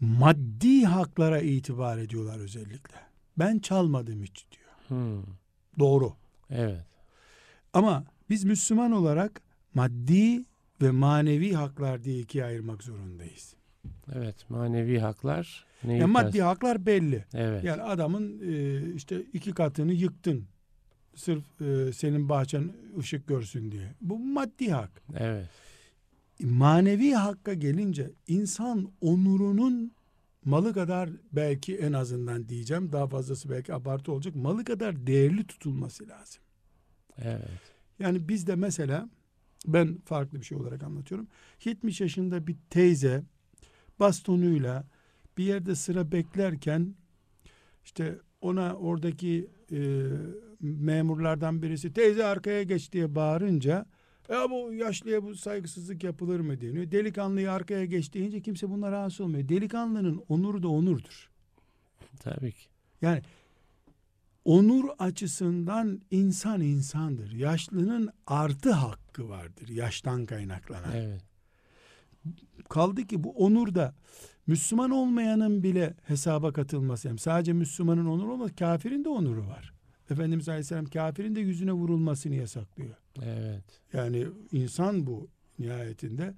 maddi 0.00 0.84
haklara 0.84 1.40
itibar 1.40 1.98
ediyorlar 1.98 2.38
özellikle. 2.38 2.96
Ben 3.38 3.58
çalmadım 3.58 4.22
hiç 4.22 4.46
diyor. 4.50 5.00
Hmm, 5.00 5.22
Doğru. 5.78 6.12
Evet. 6.50 6.84
Ama 7.72 8.04
biz 8.30 8.44
Müslüman 8.44 8.92
olarak 8.92 9.40
maddi 9.74 10.44
ve 10.82 10.90
manevi 10.90 11.52
haklar 11.52 12.04
diye 12.04 12.18
ikiye 12.18 12.44
ayırmak 12.44 12.82
zorundayız. 12.82 13.54
Evet, 14.14 14.50
manevi 14.50 14.98
haklar 14.98 15.66
neyi 15.84 16.00
Yani 16.00 16.12
maddi 16.12 16.42
haklar 16.42 16.86
belli. 16.86 17.24
Evet. 17.34 17.64
Yani 17.64 17.82
adamın 17.82 18.40
e, 18.52 18.82
işte 18.94 19.22
iki 19.32 19.52
katını 19.52 19.92
yıktın. 19.92 20.46
Sırf 21.14 21.62
e, 21.62 21.92
senin 21.92 22.28
bahçen 22.28 22.72
ışık 22.98 23.26
görsün 23.26 23.70
diye. 23.72 23.94
Bu 24.00 24.18
maddi 24.18 24.70
hak. 24.70 25.02
Evet. 25.16 25.46
Manevi 26.42 27.12
hakka 27.12 27.54
gelince 27.54 28.10
insan 28.26 28.92
onurunun 29.00 29.92
malı 30.44 30.74
kadar 30.74 31.10
belki 31.32 31.76
en 31.76 31.92
azından 31.92 32.48
diyeceğim 32.48 32.92
daha 32.92 33.06
fazlası 33.06 33.50
belki 33.50 33.74
abartı 33.74 34.12
olacak 34.12 34.34
malı 34.34 34.64
kadar 34.64 35.06
değerli 35.06 35.46
tutulması 35.46 36.08
lazım. 36.08 36.42
Evet. 37.18 37.60
Yani 37.98 38.28
bizde 38.28 38.54
mesela 38.54 39.08
ben 39.66 39.98
farklı 40.04 40.40
bir 40.40 40.44
şey 40.44 40.58
olarak 40.58 40.82
anlatıyorum. 40.82 41.28
70 41.64 42.00
yaşında 42.00 42.46
bir 42.46 42.56
teyze 42.70 43.22
bastonuyla 44.00 44.84
bir 45.38 45.44
yerde 45.44 45.74
sıra 45.74 46.12
beklerken 46.12 46.94
işte 47.84 48.18
ona 48.40 48.74
oradaki 48.74 49.50
e, 49.72 50.06
memurlardan 50.60 51.62
birisi 51.62 51.92
teyze 51.92 52.24
arkaya 52.24 52.62
geç 52.62 52.92
diye 52.92 53.14
bağırınca 53.14 53.86
ya 54.28 54.50
bu 54.50 54.72
yaşlıya 54.72 55.22
bu 55.22 55.34
saygısızlık 55.34 56.04
yapılır 56.04 56.40
mı 56.40 56.60
deniyor. 56.60 56.90
Delikanlıyı 56.90 57.52
arkaya 57.52 57.84
geç 57.84 58.14
deyince 58.14 58.42
kimse 58.42 58.70
bunlara 58.70 58.92
rahatsız 58.92 59.20
olmuyor. 59.20 59.48
Delikanlının 59.48 60.24
onuru 60.28 60.62
da 60.62 60.68
onurdur. 60.68 61.30
Tabii 62.20 62.52
ki. 62.52 62.66
Yani 63.02 63.22
onur 64.44 64.88
açısından 64.98 66.00
insan 66.10 66.60
insandır. 66.60 67.32
Yaşlının 67.32 68.10
artı 68.26 68.72
hakkı 68.72 69.28
vardır 69.28 69.68
yaştan 69.68 70.26
kaynaklanan. 70.26 70.92
Evet. 70.94 71.22
Kaldı 72.68 73.06
ki 73.06 73.24
bu 73.24 73.30
onur 73.30 73.74
da 73.74 73.94
Müslüman 74.46 74.90
olmayanın 74.90 75.62
bile 75.62 75.94
hesaba 76.02 76.52
katılması. 76.52 77.08
Yani 77.08 77.18
sadece 77.18 77.52
Müslümanın 77.52 78.06
onuru 78.06 78.32
olmaz, 78.32 78.50
kafirin 78.58 79.04
de 79.04 79.08
onuru 79.08 79.46
var. 79.46 79.77
Efendimiz 80.10 80.48
Aleyhisselam 80.48 80.84
kafirin 80.86 81.34
de 81.36 81.40
yüzüne 81.40 81.72
vurulmasını 81.72 82.34
yasaklıyor. 82.34 82.94
Evet. 83.22 83.64
Yani 83.92 84.26
insan 84.52 85.06
bu 85.06 85.28
nihayetinde. 85.58 86.34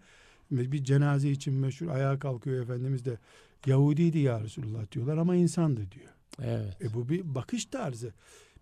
Bir 0.50 0.84
cenaze 0.84 1.30
için 1.30 1.54
meşhur 1.54 1.88
ayağa 1.88 2.18
kalkıyor 2.18 2.62
Efendimiz 2.62 3.04
de 3.04 3.18
Yahudiydi 3.66 4.18
ya 4.18 4.40
Resulullah 4.40 4.92
diyorlar 4.92 5.16
ama 5.16 5.36
insandı 5.36 5.80
diyor. 5.90 6.10
Evet. 6.42 6.76
E 6.82 6.94
bu 6.94 7.08
bir 7.08 7.34
bakış 7.34 7.64
tarzı. 7.64 8.12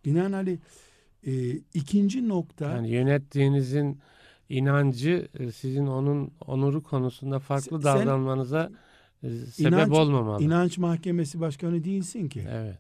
Binaenaleyh 0.05 0.59
e, 1.27 1.51
ikinci 1.75 2.29
nokta 2.29 2.71
Yani 2.71 2.91
yönettiğinizin 2.91 3.99
inancı 4.49 5.29
e, 5.39 5.53
sizin 5.53 5.87
onun 5.87 6.31
onuru 6.47 6.83
konusunda 6.83 7.39
farklı 7.39 7.71
Sen- 7.71 7.83
davranmanıza 7.83 8.71
e, 9.23 9.29
sebep 9.31 9.73
İnanç- 9.73 9.93
olmamalı. 9.99 10.43
inanç 10.43 10.79
mahkemesi 10.79 11.41
başkanı 11.41 11.85
değilsin 11.85 12.29
ki. 12.29 12.45
Evet. 12.51 12.79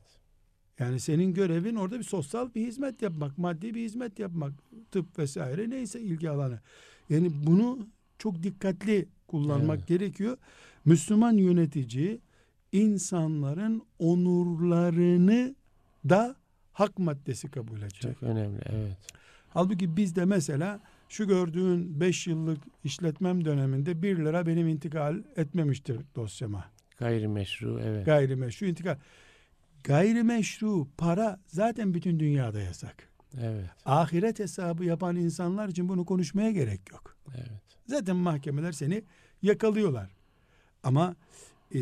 Yani 0.79 1.01
senin 1.01 1.35
görevin 1.35 1.75
orada 1.75 1.99
bir 1.99 2.05
sosyal 2.05 2.55
bir 2.55 2.67
hizmet 2.67 3.03
yapmak, 3.03 3.39
maddi 3.39 3.75
bir 3.75 3.85
hizmet 3.85 4.19
yapmak, 4.19 4.53
tıp 4.91 5.19
vesaire 5.19 5.71
neyse 5.71 6.01
ilgi 6.01 6.31
alanı. 6.31 6.61
Yani 7.11 7.31
bunu 7.47 7.79
çok 8.19 8.43
dikkatli 8.43 9.09
kullanmak 9.27 9.79
Evet. 9.79 9.89
gerekiyor. 9.89 10.37
Müslüman 10.85 11.33
yönetici 11.33 12.21
insanların 12.73 13.83
onurlarını 13.99 15.55
da 16.09 16.37
hak 16.73 16.99
maddesi 16.99 17.51
kabul 17.51 17.79
edecek. 17.79 18.03
Çok 18.03 18.23
önemli. 18.23 18.61
Evet. 18.67 18.97
Halbuki 19.49 19.97
bizde 19.97 20.25
mesela 20.25 20.81
şu 21.09 21.29
gördüğün 21.29 22.01
5 22.01 22.27
yıllık 22.27 22.59
işletmem 22.85 23.45
döneminde 23.45 24.03
1 24.03 24.17
lira 24.17 24.47
benim 24.47 24.69
intikal 24.69 25.23
etmemiştir 25.37 26.01
dosyama. 26.17 26.65
Gayrimeşru. 26.99 27.81
Evet. 27.85 28.07
Gayrimeşru 28.07 28.67
intikal. 28.67 28.97
Gayrimeşru 29.89 30.89
para 30.97 31.41
zaten 31.47 31.95
bütün 31.95 32.21
dünyada 32.21 32.61
yasak. 32.61 33.09
Evet. 33.41 33.71
Ahiret 33.85 34.39
hesabı 34.39 34.85
yapan 34.85 35.17
insanlar 35.17 35.69
için 35.69 35.89
bunu 35.89 36.05
konuşmaya 36.05 36.51
gerek 36.51 36.81
yok. 36.93 37.17
Evet. 37.35 37.63
Zaten 37.87 38.17
mahkemeler 38.17 38.73
seni 38.73 39.03
yakalıyorlar. 39.43 40.11
Ama 40.83 41.17
e, 41.73 41.79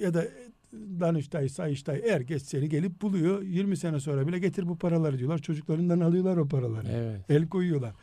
ya 0.00 0.14
da 0.14 0.24
Danıştay, 0.72 1.48
Sayıştay 1.48 2.02
er 2.08 2.20
geç 2.20 2.42
seni 2.42 2.68
gelip 2.68 3.02
buluyor. 3.02 3.42
20 3.42 3.76
sene 3.76 4.00
sonra 4.00 4.26
bile 4.26 4.38
getir 4.38 4.68
bu 4.68 4.78
paraları 4.78 5.18
diyorlar. 5.18 5.38
Çocuklarından 5.38 6.00
alıyorlar 6.00 6.36
o 6.36 6.48
paraları. 6.48 6.88
Evet. 6.88 7.20
El 7.28 7.48
koyuyorlar. 7.48 7.94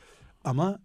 Ama 0.44 0.80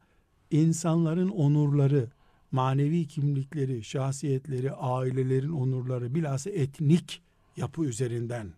insanların 0.50 1.28
onurları, 1.28 2.10
manevi 2.50 3.06
kimlikleri, 3.06 3.84
şahsiyetleri, 3.84 4.72
ailelerin 4.72 5.52
onurları, 5.52 6.14
bilhassa 6.14 6.50
etnik 6.50 7.22
yapı 7.56 7.84
üzerinden 7.84 8.52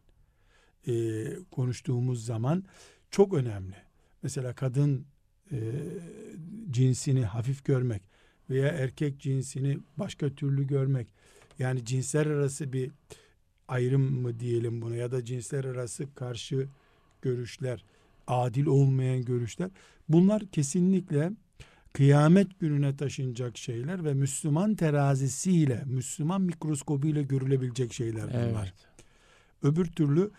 e, 0.87 1.25
konuştuğumuz 1.51 2.25
zaman 2.25 2.65
çok 3.11 3.35
önemli. 3.35 3.77
Mesela 4.23 4.55
kadın 4.55 5.07
e, 5.53 5.59
cinsini 6.71 7.25
hafif 7.25 7.65
görmek 7.65 8.03
veya 8.51 8.69
erkek 8.69 9.21
cinsini 9.21 9.79
başka 9.97 10.35
türlü 10.35 10.67
görmek, 10.67 11.09
yani 11.59 11.85
cinsler 11.85 12.27
arası 12.27 12.73
bir 12.73 12.91
ayrım 13.69 14.23
mı 14.23 14.41
diyelim 14.41 14.83
buna 14.83 14.97
ya 14.97 15.11
da 15.11 15.25
cinsler 15.25 15.65
arası 15.65 16.15
karşı 16.15 16.69
görüşler, 17.23 17.85
adil 18.27 18.67
olmayan 18.67 19.25
görüşler 19.25 19.71
bunlar 20.09 20.47
kesinlikle 20.47 21.33
kıyamet 21.95 22.61
gününe 22.61 22.97
taşınacak 22.97 23.59
şeyler 23.59 24.05
ve 24.05 24.15
Müslüman 24.15 24.75
terazisiyle, 24.75 25.83
Müslüman 25.87 26.41
mikroskobuyla 26.43 27.23
görülebilecek 27.23 27.93
şeyler 27.93 28.29
bunlar. 28.29 28.63
Evet. 28.63 28.75
Öbür 29.63 29.85
türlü 29.87 30.31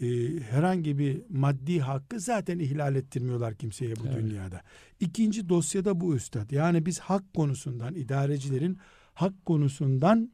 e, 0.00 0.06
herhangi 0.40 0.98
bir 0.98 1.22
maddi 1.28 1.80
hakkı 1.80 2.20
zaten 2.20 2.58
ihlal 2.58 2.96
ettirmiyorlar 2.96 3.54
kimseye 3.54 3.96
bu 3.96 4.00
Evet. 4.06 4.16
dünyada. 4.22 4.60
İkinci 5.00 5.48
dosyada 5.48 6.00
bu 6.00 6.16
üstad. 6.16 6.50
Yani 6.50 6.86
biz 6.86 6.98
hak 6.98 7.34
konusundan, 7.34 7.94
idarecilerin 7.94 8.78
hak 9.14 9.46
konusundan 9.46 10.32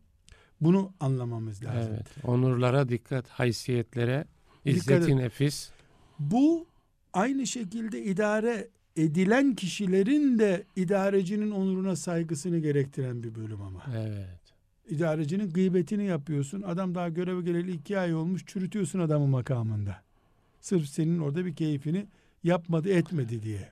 bunu 0.61 0.93
anlamamız 1.01 1.65
lazım. 1.65 1.93
Evet. 1.95 2.07
Onurlara 2.25 2.89
dikkat, 2.89 3.29
haysiyetlere, 3.29 4.25
Dikkat 4.67 4.77
izzeti 4.77 5.11
et. 5.13 5.17
nefis. 5.19 5.71
Bu 6.19 6.67
aynı 7.13 7.47
şekilde 7.47 8.03
idare 8.05 8.69
edilen 8.99 9.55
kişilerin 9.55 10.39
de 10.39 10.65
idarecinin 10.77 11.51
onuruna 11.51 11.97
saygısını 11.97 12.59
gerektiren 12.59 13.23
bir 13.23 13.35
bölüm 13.35 13.63
ama. 13.63 13.83
Evet. 13.99 14.39
İdarecinin 14.89 15.51
gıybetini 15.51 16.05
yapıyorsun. 16.05 16.63
Adam 16.63 16.95
daha 16.95 17.09
göreve 17.09 17.43
geleli 17.43 17.73
iki 17.73 17.99
ay 17.99 18.15
olmuş. 18.15 18.47
Çürütüyorsun 18.47 18.99
adamı 18.99 19.27
makamında. 19.27 20.03
Sırf 20.61 20.89
senin 20.89 21.19
orada 21.19 21.47
bir 21.47 21.57
keyfini 21.57 22.07
yapmadı 22.45 22.89
etmedi 22.89 23.43
diye. 23.43 23.69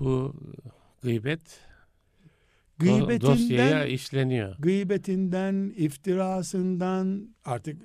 Bu 0.00 0.34
gıybet 1.02 1.40
do- 2.80 3.20
dosyaya 3.20 3.68
Gıybetinden, 3.70 3.86
işleniyor. 3.86 4.56
gıybetinden, 4.58 5.72
iftirasından, 5.76 7.28
artık 7.44 7.76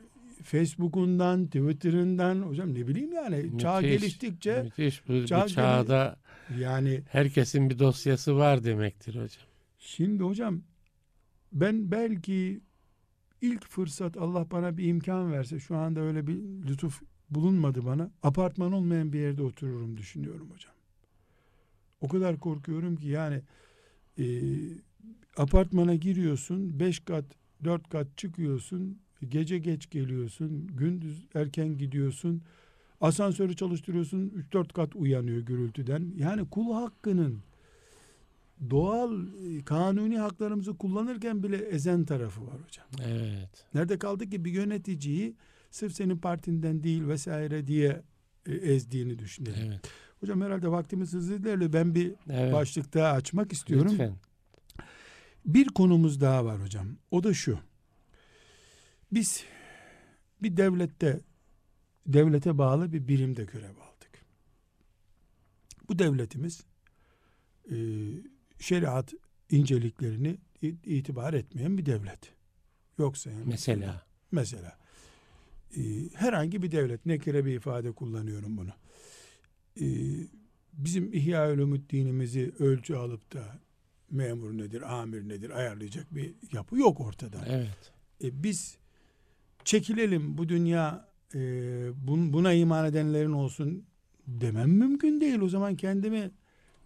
Facebook'undan, 0.43 1.45
Twitter'ından 1.45 2.41
hocam 2.41 2.73
ne 2.73 2.87
bileyim 2.87 3.13
yani 3.13 3.59
çağ 3.59 3.81
Müthiş, 3.81 4.01
geliştikçe 4.01 4.63
Müthiş. 4.63 5.07
Bu, 5.07 5.13
bu 5.13 5.25
çağ 5.25 5.47
çağda 5.47 6.15
yani 6.59 7.01
herkesin 7.09 7.69
bir 7.69 7.79
dosyası 7.79 8.37
var 8.37 8.63
demektir 8.63 9.13
hocam. 9.13 9.43
Şimdi 9.79 10.23
hocam 10.23 10.61
ben 11.51 11.91
belki 11.91 12.61
ilk 13.41 13.67
fırsat 13.69 14.17
Allah 14.17 14.51
bana 14.51 14.77
bir 14.77 14.87
imkan 14.87 15.31
verse 15.31 15.59
şu 15.59 15.75
anda 15.75 15.99
öyle 15.99 16.27
bir 16.27 16.37
lütuf 16.67 17.01
bulunmadı 17.29 17.85
bana. 17.85 18.11
Apartman 18.23 18.71
olmayan 18.71 19.13
bir 19.13 19.19
yerde 19.19 19.43
otururum 19.43 19.97
düşünüyorum 19.97 20.49
hocam. 20.51 20.73
O 22.01 22.07
kadar 22.07 22.39
korkuyorum 22.39 22.95
ki 22.95 23.07
yani 23.07 23.41
e, 24.19 24.25
apartmana 25.37 25.95
giriyorsun 25.95 26.79
5 26.79 26.99
kat 26.99 27.25
4 27.63 27.89
kat 27.89 28.17
çıkıyorsun 28.17 29.03
Gece 29.29 29.57
geç 29.57 29.89
geliyorsun, 29.89 30.67
gündüz 30.67 31.25
erken 31.35 31.77
gidiyorsun. 31.77 32.41
Asansörü 33.03 33.55
çalıştırıyorsun, 33.55 34.29
3-4 34.51 34.73
kat 34.73 34.95
uyanıyor 34.95 35.37
gürültüden. 35.41 36.13
Yani 36.17 36.49
kul 36.49 36.73
hakkının 36.73 37.39
doğal, 38.69 39.27
e, 39.27 39.63
kanuni 39.65 40.17
haklarımızı 40.17 40.77
kullanırken 40.77 41.43
bile 41.43 41.57
ezen 41.57 42.05
tarafı 42.05 42.41
var 42.47 42.55
hocam. 42.65 42.85
Evet. 43.07 43.65
Nerede 43.73 43.99
kaldı 43.99 44.29
ki 44.29 44.45
bir 44.45 44.51
yöneticiyi 44.51 45.35
sırf 45.71 45.93
senin 45.93 46.17
partinden 46.17 46.83
değil 46.83 47.07
vesaire 47.07 47.67
diye 47.67 48.01
e, 48.45 48.53
ezdiğini 48.53 49.19
düşünelim. 49.19 49.67
Evet. 49.67 49.81
Hocam 50.19 50.41
herhalde 50.41 50.71
vaktimiz 50.71 51.13
hızlı 51.13 51.35
ilerliyor. 51.35 51.73
Ben 51.73 51.95
bir 51.95 52.13
Evet. 52.29 52.53
başlık 52.53 52.93
daha 52.93 53.11
açmak 53.11 53.53
istiyorum. 53.53 53.91
Lütfen. 53.91 54.13
Bir 55.45 55.67
konumuz 55.67 56.21
daha 56.21 56.45
var 56.45 56.61
hocam. 56.63 56.87
O 57.11 57.23
da 57.23 57.33
şu. 57.33 57.59
Biz 59.11 59.43
bir 60.41 60.57
devlette 60.57 61.19
devlete 62.05 62.57
bağlı 62.57 62.93
bir 62.93 63.07
birimde 63.07 63.43
görev 63.43 63.75
aldık. 63.75 64.25
Bu 65.89 65.99
devletimiz 65.99 66.63
e, 67.71 67.75
şeriat 68.59 69.13
inceliklerini 69.49 70.37
itibar 70.85 71.33
etmeyen 71.33 71.77
bir 71.77 71.85
devlet. 71.85 72.33
Yoksa 72.97 73.31
yani 73.31 73.45
Mesela. 73.45 74.05
Mesela 74.31 74.77
e, 75.77 75.81
herhangi 76.13 76.61
bir 76.61 76.71
devlet 76.71 77.05
nekire 77.05 77.45
bir 77.45 77.55
ifade 77.55 77.91
kullanıyorum 77.91 78.57
bunu. 78.57 78.71
E, 79.81 79.87
bizim 80.73 81.13
İhya 81.13 81.57
dinimizi 81.89 82.53
ölçü 82.59 82.95
alıp 82.95 83.33
da 83.33 83.59
memur 84.11 84.57
nedir, 84.57 84.99
amir 84.99 85.29
nedir 85.29 85.49
ayarlayacak 85.49 86.15
bir 86.15 86.33
yapı 86.51 86.77
yok 86.77 86.99
ortada. 86.99 87.45
Evet. 87.47 87.91
E, 88.23 88.43
biz 88.43 88.77
çekilelim 89.63 90.37
bu 90.37 90.49
dünya 90.49 91.12
e, 91.33 91.39
bun- 92.07 92.33
buna 92.33 92.53
iman 92.53 92.85
edenlerin 92.85 93.31
olsun 93.31 93.83
demem 94.27 94.69
mümkün 94.71 95.21
değil. 95.21 95.39
O 95.39 95.49
zaman 95.49 95.75
kendimi, 95.75 96.31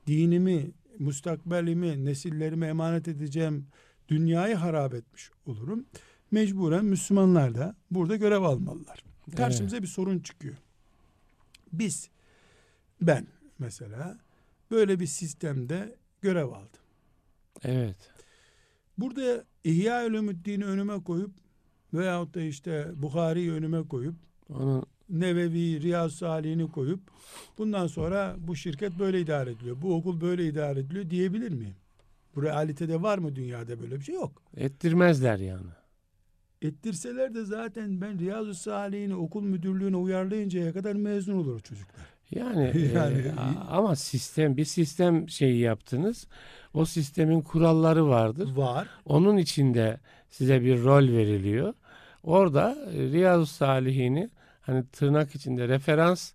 dinimi, 0.08 0.72
mustakbelimi, 1.00 2.06
nesillerime 2.06 2.68
emanet 2.68 3.08
edeceğim 3.08 3.68
dünyayı 4.10 4.56
harap 4.56 4.94
etmiş 4.94 5.30
olurum. 5.46 5.86
Mecburen 6.32 6.86
Müslümanlar 6.86 7.56
da 7.56 7.76
burada 7.92 8.16
görev 8.16 8.42
almalılar. 8.42 9.04
Karşımıza 9.38 9.82
bir 9.82 9.88
sorun 9.88 10.20
çıkıyor. 10.20 10.56
Biz, 11.74 12.10
ben 13.02 13.28
mesela 13.60 14.18
böyle 14.72 15.00
bir 15.00 15.06
sistemde 15.08 15.96
görev 16.22 16.48
aldım. 16.48 16.82
Evet. 17.64 18.12
Burada 18.98 19.46
İhya 19.64 20.06
Ulumuddin'i 20.06 20.66
önüme 20.66 21.04
koyup 21.04 21.32
veyahut 21.94 22.36
da 22.36 22.42
işte 22.42 22.92
Bukhari'yi 22.96 23.52
önüme 23.52 23.88
koyup 23.88 24.16
Onun 24.50 24.84
Nevevi, 25.10 25.82
Riyaz 25.82 26.14
Salih'ini 26.14 26.72
koyup 26.72 27.00
bundan 27.58 27.88
sonra 27.88 28.36
bu 28.40 28.56
şirket 28.56 29.00
böyle 29.00 29.22
idare 29.22 29.52
ediliyor. 29.52 29.82
Bu 29.82 29.96
okul 29.96 30.22
böyle 30.22 30.46
idare 30.46 30.80
ediliyor 30.80 31.10
diyebilir 31.10 31.52
miyim? 31.52 31.76
Bu 32.36 32.44
realitede 32.44 33.02
var 33.02 33.18
mı 33.18 33.36
dünyada 33.36 33.80
böyle 33.82 34.00
bir 34.00 34.04
şey? 34.04 34.16
Yok. 34.16 34.42
ettirmezler 34.58 35.40
yani. 35.40 35.68
Ettirseler 36.62 37.36
de 37.36 37.46
zaten 37.46 38.02
ben 38.02 38.20
Riyazu 38.20 38.54
Salih'ini 38.54 39.16
okul 39.16 39.44
müdürlüğüne 39.44 39.98
uyarlayıncaya 39.98 40.74
kadar 40.74 40.96
mezun 40.96 41.34
olur 41.34 41.60
çocuklar. 41.60 42.06
Yani, 42.32 42.92
Yani- 42.96 43.18
e, 43.18 43.34
ama 43.70 43.96
sistem 43.96 44.58
bir 44.58 44.66
sistem 44.66 45.30
şeyi 45.30 45.60
yaptınız. 45.60 46.28
O 46.74 46.86
sistemin 46.86 47.42
kuralları 47.42 48.08
vardır. 48.08 48.56
Var. 48.56 48.88
Onun 49.06 49.38
içinde 49.38 50.00
size 50.30 50.62
bir 50.62 50.84
rol 50.84 51.08
veriliyor. 51.08 51.74
Orada 52.28 52.78
e, 52.94 53.00
Riyazu 53.12 53.46
Salihini 53.46 54.30
hani 54.62 54.86
tırnak 54.86 55.36
içinde 55.36 55.68
referans 55.68 56.32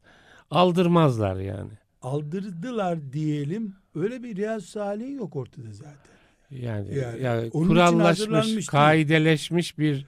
aldırmazlar 0.50 1.36
yani. 1.36 1.70
Aldırdılar 2.02 3.12
diyelim. 3.12 3.74
Öyle 3.94 4.22
bir 4.22 4.36
Riyazu 4.36 4.66
Salih 4.66 5.16
yok 5.16 5.36
ortada 5.36 5.72
zaten. 5.72 5.96
Yani, 6.50 6.98
Yani 6.98 7.22
yani 7.22 7.50
kurallaşmış, 7.50 8.66
kaideleşmiş 8.66 9.78
bir 9.78 10.06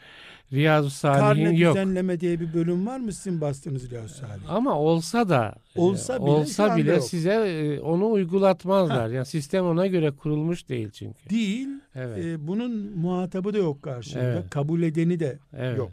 Riyazu 0.52 0.90
Salih'in 0.90 1.20
Karne 1.20 1.58
yok. 1.58 1.76
düzenleme 1.76 2.20
diye 2.20 2.40
bir 2.40 2.54
bölüm 2.54 2.86
var 2.86 2.98
mı 2.98 3.12
sizin 3.12 3.40
bastığınız 3.40 3.90
Riyazu 3.90 4.14
Salih? 4.14 4.50
Ama 4.52 4.78
olsa 4.78 5.28
da 5.28 5.54
e, 5.76 5.80
Olsa 5.80 6.16
bile 6.20 6.30
olsa 6.30 6.76
bile 6.76 6.92
yok. 6.94 7.04
size 7.04 7.30
e, 7.32 7.80
onu 7.80 8.10
uygulatmazlar. 8.10 9.08
Yani 9.08 9.26
sistem 9.26 9.64
ona 9.64 9.86
göre 9.86 10.10
kurulmuş 10.10 10.68
değil 10.68 10.90
çünkü. 10.90 11.30
Değil. 11.30 11.68
Evet. 11.94 12.24
e, 12.24 12.46
bunun 12.46 12.98
muhatabı 12.98 13.54
da 13.54 13.58
yok 13.58 13.82
karşında. 13.82 14.22
Evet. 14.24 14.50
Kabul 14.50 14.82
edeni 14.82 15.20
de 15.20 15.38
evet. 15.56 15.78
yok. 15.78 15.90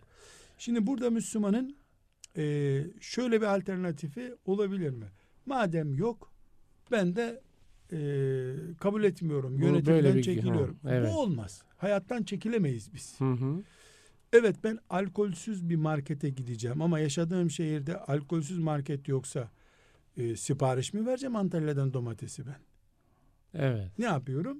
Şimdi 0.57 0.87
burada 0.87 1.09
Müslümanın 1.09 1.75
e, 2.37 2.77
şöyle 3.01 3.41
bir 3.41 3.45
alternatifi 3.45 4.35
olabilir 4.45 4.89
mi? 4.89 5.05
Madem 5.45 5.93
yok 5.95 6.31
ben 6.91 7.15
de 7.15 7.41
e, 7.93 7.99
kabul 8.79 9.03
etmiyorum. 9.03 9.61
Yönetimden 9.61 10.21
çekiliyorum. 10.21 10.77
Ha, 10.83 10.89
evet. 10.91 11.11
Bu 11.13 11.19
olmaz. 11.19 11.61
Hayattan 11.77 12.23
çekilemeyiz 12.23 12.93
biz. 12.93 13.19
Hı 13.19 13.31
hı. 13.31 13.63
Evet 14.33 14.55
ben 14.63 14.79
alkolsüz 14.89 15.69
bir 15.69 15.75
markete 15.75 16.29
gideceğim 16.29 16.81
ama 16.81 16.99
yaşadığım 16.99 17.49
şehirde 17.49 17.97
alkolsüz 17.97 18.59
market 18.59 19.07
yoksa 19.07 19.49
e, 20.17 20.35
sipariş 20.35 20.93
mi 20.93 21.05
vereceğim 21.05 21.35
Antalya'dan 21.35 21.93
domatesi 21.93 22.43
ben? 22.47 22.59
Evet. 23.53 23.99
Ne 23.99 24.05
yapıyorum? 24.05 24.59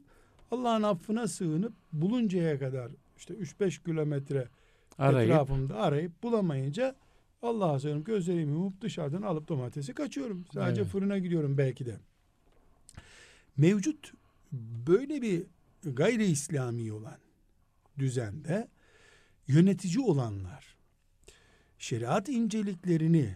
Allah'ın 0.52 0.84
affına 0.84 1.28
sığınıp 1.28 1.74
buluncaya 1.94 2.60
kadar 2.60 2.92
işte 3.18 3.34
3-5 3.34 3.84
kilometre 3.84 4.48
Arayıp 4.98 5.32
etrafımda 5.32 5.76
arayıp 5.76 6.24
bulamayınca 6.24 6.96
Allah'a 7.42 7.80
sığınıp 7.80 8.06
gözlerimi 8.06 8.52
yumup 8.52 8.82
dışarıdan 8.82 9.22
alıp 9.22 9.48
domatesi 9.48 9.94
kaçıyorum. 9.94 10.46
Sadece 10.54 10.82
Evet. 10.82 10.92
fırına 10.92 11.18
gidiyorum 11.18 11.58
belki 11.58 11.86
de. 11.86 11.98
Mevcut 13.58 14.14
böyle 14.88 15.22
bir 15.22 15.44
gayri 15.84 16.26
İslami 16.26 16.92
olan 16.94 17.18
düzende 18.00 18.68
yönetici 19.52 20.00
olanlar 20.00 20.78
şeriat 21.78 22.30
inceliklerini 22.30 23.36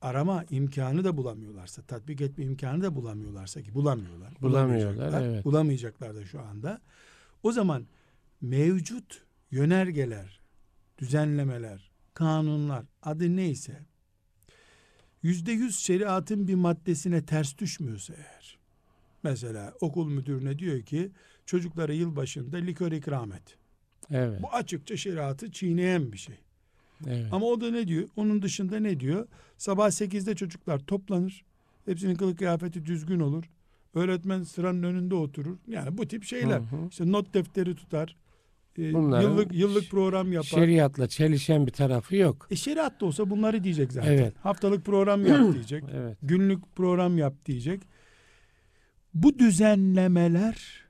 arama 0.00 0.44
imkanı 0.50 1.04
da 1.04 1.16
bulamıyorlarsa, 1.16 1.82
tatbik 1.82 2.20
etme 2.20 2.44
imkanı 2.44 2.82
da 2.82 2.94
bulamıyorlarsa 2.94 3.62
ki 3.62 3.74
bulamıyorlar. 3.74 4.34
Bulamıyorlar, 4.42 4.96
bulamayacaklar, 4.96 5.22
evet. 5.22 5.44
Bulamayacaklar 5.44 6.14
da 6.14 6.24
şu 6.24 6.40
anda. 6.40 6.80
O 7.42 7.52
zaman 7.52 7.86
mevcut 8.40 9.22
yönergeler, 9.50 10.40
düzenlemeler, 10.98 11.90
kanunlar 12.14 12.84
adı 13.02 13.36
neyse 13.36 13.82
yüzde 15.22 15.52
yüz 15.52 15.78
şeriatın 15.78 16.48
bir 16.48 16.54
maddesine 16.54 17.26
ters 17.26 17.58
düşmüyorsa 17.58 18.14
eğer 18.14 18.58
mesela 19.22 19.74
okul 19.80 20.08
müdürüne 20.08 20.58
diyor 20.58 20.82
ki 20.82 21.12
çocuklara 21.46 21.92
yılbaşında 21.92 22.56
likör 22.56 22.92
ikram 22.92 23.32
et. 23.32 23.58
Evet. 24.10 24.42
Bu 24.42 24.48
açıkça 24.52 24.96
şeriatı 24.96 25.52
çiğneyen 25.52 26.12
bir 26.12 26.18
şey. 26.18 26.34
evet. 27.06 27.26
Ama 27.32 27.46
o 27.46 27.60
da 27.60 27.70
ne 27.70 27.88
diyor? 27.88 28.08
Onun 28.16 28.42
dışında 28.42 28.80
ne 28.80 29.00
diyor? 29.00 29.26
Sabah 29.58 29.86
8'de 29.88 30.34
çocuklar 30.34 30.78
toplanır. 30.78 31.44
Hepsinin 31.86 32.14
kılık 32.14 32.38
kıyafeti 32.38 32.84
düzgün 32.86 33.20
olur. 33.20 33.44
Öğretmen 33.94 34.42
sıranın 34.42 34.82
önünde 34.82 35.14
oturur. 35.14 35.56
Yani 35.68 35.98
bu 35.98 36.08
tip 36.08 36.24
şeyler. 36.24 36.58
Hı 36.60 36.62
hı. 36.76 36.88
İşte 36.90 37.12
not 37.12 37.34
defteri 37.34 37.74
tutar. 37.74 38.16
e, 38.78 38.92
Bunların 38.94 39.30
yıllık 39.30 39.54
yıllık 39.54 39.90
program 39.90 40.32
yapar. 40.32 40.46
Şeriatla 40.48 41.08
çelişen 41.08 41.66
bir 41.66 41.72
tarafı 41.72 42.16
yok. 42.16 42.46
E 42.50 42.56
şeriat 42.56 43.00
da 43.00 43.06
olsa 43.06 43.30
bunları 43.30 43.64
diyecek 43.64 43.92
zaten. 43.92 44.12
Evet. 44.12 44.34
Haftalık 44.42 44.84
program 44.84 45.26
yap 45.26 45.40
diyecek. 45.54 45.84
Evet. 45.94 46.18
Günlük 46.22 46.76
program 46.76 47.18
yap 47.18 47.34
diyecek. 47.46 47.82
Bu 49.14 49.38
düzenlemeler 49.38 50.83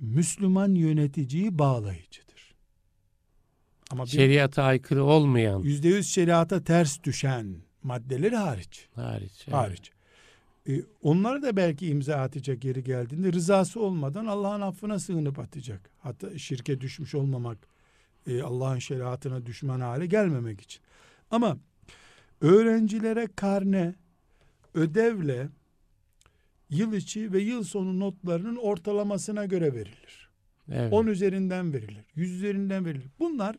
Müslüman 0.00 0.74
yöneticiyi 0.74 1.58
bağlayıcıdır. 1.58 2.54
Ama 3.90 4.04
bir 4.04 4.08
Şeriata 4.08 4.62
aykırı 4.62 5.04
olmayan 5.04 5.60
yüzde 5.60 5.88
yüz 5.88 6.08
şeriata 6.08 6.64
ters 6.64 7.02
düşen 7.02 7.56
maddeleri 7.82 8.36
hariç. 8.36 8.88
hariç. 8.94 9.44
evet. 9.44 9.54
Hariç. 9.54 9.90
E, 10.68 10.72
onları 11.02 11.42
da 11.42 11.56
belki 11.56 11.86
imza 11.86 12.16
atacak 12.16 12.64
yeri 12.64 12.84
geldiğinde 12.84 13.32
rızası 13.32 13.80
olmadan 13.80 14.26
Allah'ın 14.26 14.60
affına 14.60 14.98
sığınıp 14.98 15.38
atacak. 15.38 15.90
Hatta 15.98 16.38
şirke 16.38 16.80
düşmüş 16.80 17.14
olmamak, 17.14 17.58
e, 18.26 18.42
Allah'ın 18.42 18.78
şeriatına 18.78 19.46
düşman 19.46 19.80
hale 19.80 20.06
gelmemek 20.06 20.60
için. 20.60 20.82
Ama 21.30 21.58
öğrencilere 22.40 23.28
karne, 23.36 23.94
ödevle 24.74 25.48
yıl 26.70 26.92
içi 26.92 27.32
ve 27.32 27.40
yıl 27.40 27.64
sonu 27.64 28.00
notlarının 28.00 28.56
ortalamasına 28.56 29.44
göre 29.44 29.74
verilir. 29.74 30.30
Evet. 30.72 30.92
10 30.92 31.06
üzerinden 31.06 31.72
verilir. 31.72 32.04
100 32.14 32.32
üzerinden 32.32 32.84
verilir. 32.84 33.08
Bunlar 33.18 33.56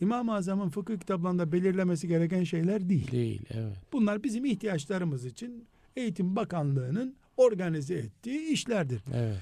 İmam-ı 0.00 0.34
Azam'ın 0.34 0.68
fıkıh 0.68 0.98
kitaplarında 0.98 1.52
belirlemesi 1.52 2.08
gereken 2.08 2.44
şeyler 2.44 2.88
değil. 2.88 3.10
Değil. 3.10 3.42
Evet. 3.50 3.76
Bunlar 3.92 4.22
bizim 4.22 4.44
ihtiyaçlarımız 4.44 5.24
için 5.24 5.66
Eğitim 5.96 6.36
Bakanlığı'nın 6.36 7.16
organize 7.36 7.94
ettiği 7.94 8.52
işlerdir. 8.52 9.02
Evet. 9.14 9.36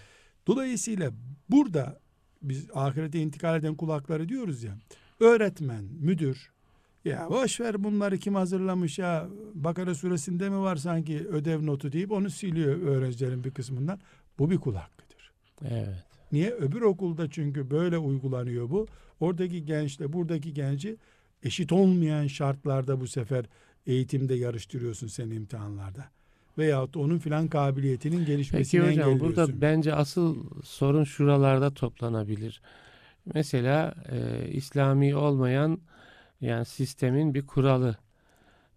Dolayısıyla 0.47 1.11
burada 1.49 2.01
biz 2.43 2.67
ahirete 2.75 3.21
intikal 3.21 3.59
eden 3.59 3.75
kulakları 3.75 4.29
diyoruz 4.29 4.63
ya. 4.63 4.79
öğretmen, 5.21 5.85
müdür 5.85 6.51
ya 7.07 7.31
boş 7.31 7.61
ver 7.61 7.85
bunları 7.85 8.19
kim 8.19 8.35
hazırlamış 8.35 8.99
ya 8.99 9.29
Bakara 9.55 9.95
suresinde 9.95 10.49
mi 10.49 10.59
var 10.59 10.77
sanki 10.77 11.29
ödev 11.29 11.67
notu 11.67 11.93
deyip 11.93 12.13
onu 12.13 12.31
siliyor 12.31 12.83
öğrencilerin 12.83 13.45
bir 13.45 13.51
kısmından. 13.51 14.01
Bu 14.39 14.51
bir 14.51 14.59
kul 14.59 14.75
hakkıdır. 14.75 15.33
Evet. 15.65 16.05
Niye? 16.33 16.51
Öbür 16.51 16.81
okulda 16.83 17.31
çünkü 17.31 17.71
böyle 17.71 17.99
uygulanıyor 17.99 18.71
bu. 18.71 18.87
Oradaki 19.21 19.65
gençle 19.65 20.13
buradaki 20.13 20.55
genci 20.55 20.97
eşit 21.43 21.73
olmayan 21.73 22.27
şartlarda 22.27 23.01
bu 23.01 23.07
sefer 23.07 23.45
eğitimde 23.87 24.35
yarıştırıyorsun 24.35 25.07
sen 25.07 25.31
imtihanlarda. 25.31 26.05
Veyahut 26.59 26.97
onun 26.97 27.19
filan 27.19 27.49
kabiliyetinin 27.49 28.17
Peki 28.19 28.27
gelişmesini 28.27 28.81
hocam 28.81 28.91
engelliyorsun. 28.93 29.21
burada 29.21 29.61
bence 29.61 29.95
asıl 29.95 30.37
sorun 30.65 31.05
şuralarda 31.05 31.75
toplanabilir. 31.75 32.63
Mesela 33.35 33.95
e, 34.11 34.49
İslami 34.49 35.17
olmayan 35.17 35.79
yani 36.41 36.65
sistemin 36.65 37.35
bir 37.35 37.47
kuralı. 37.47 37.97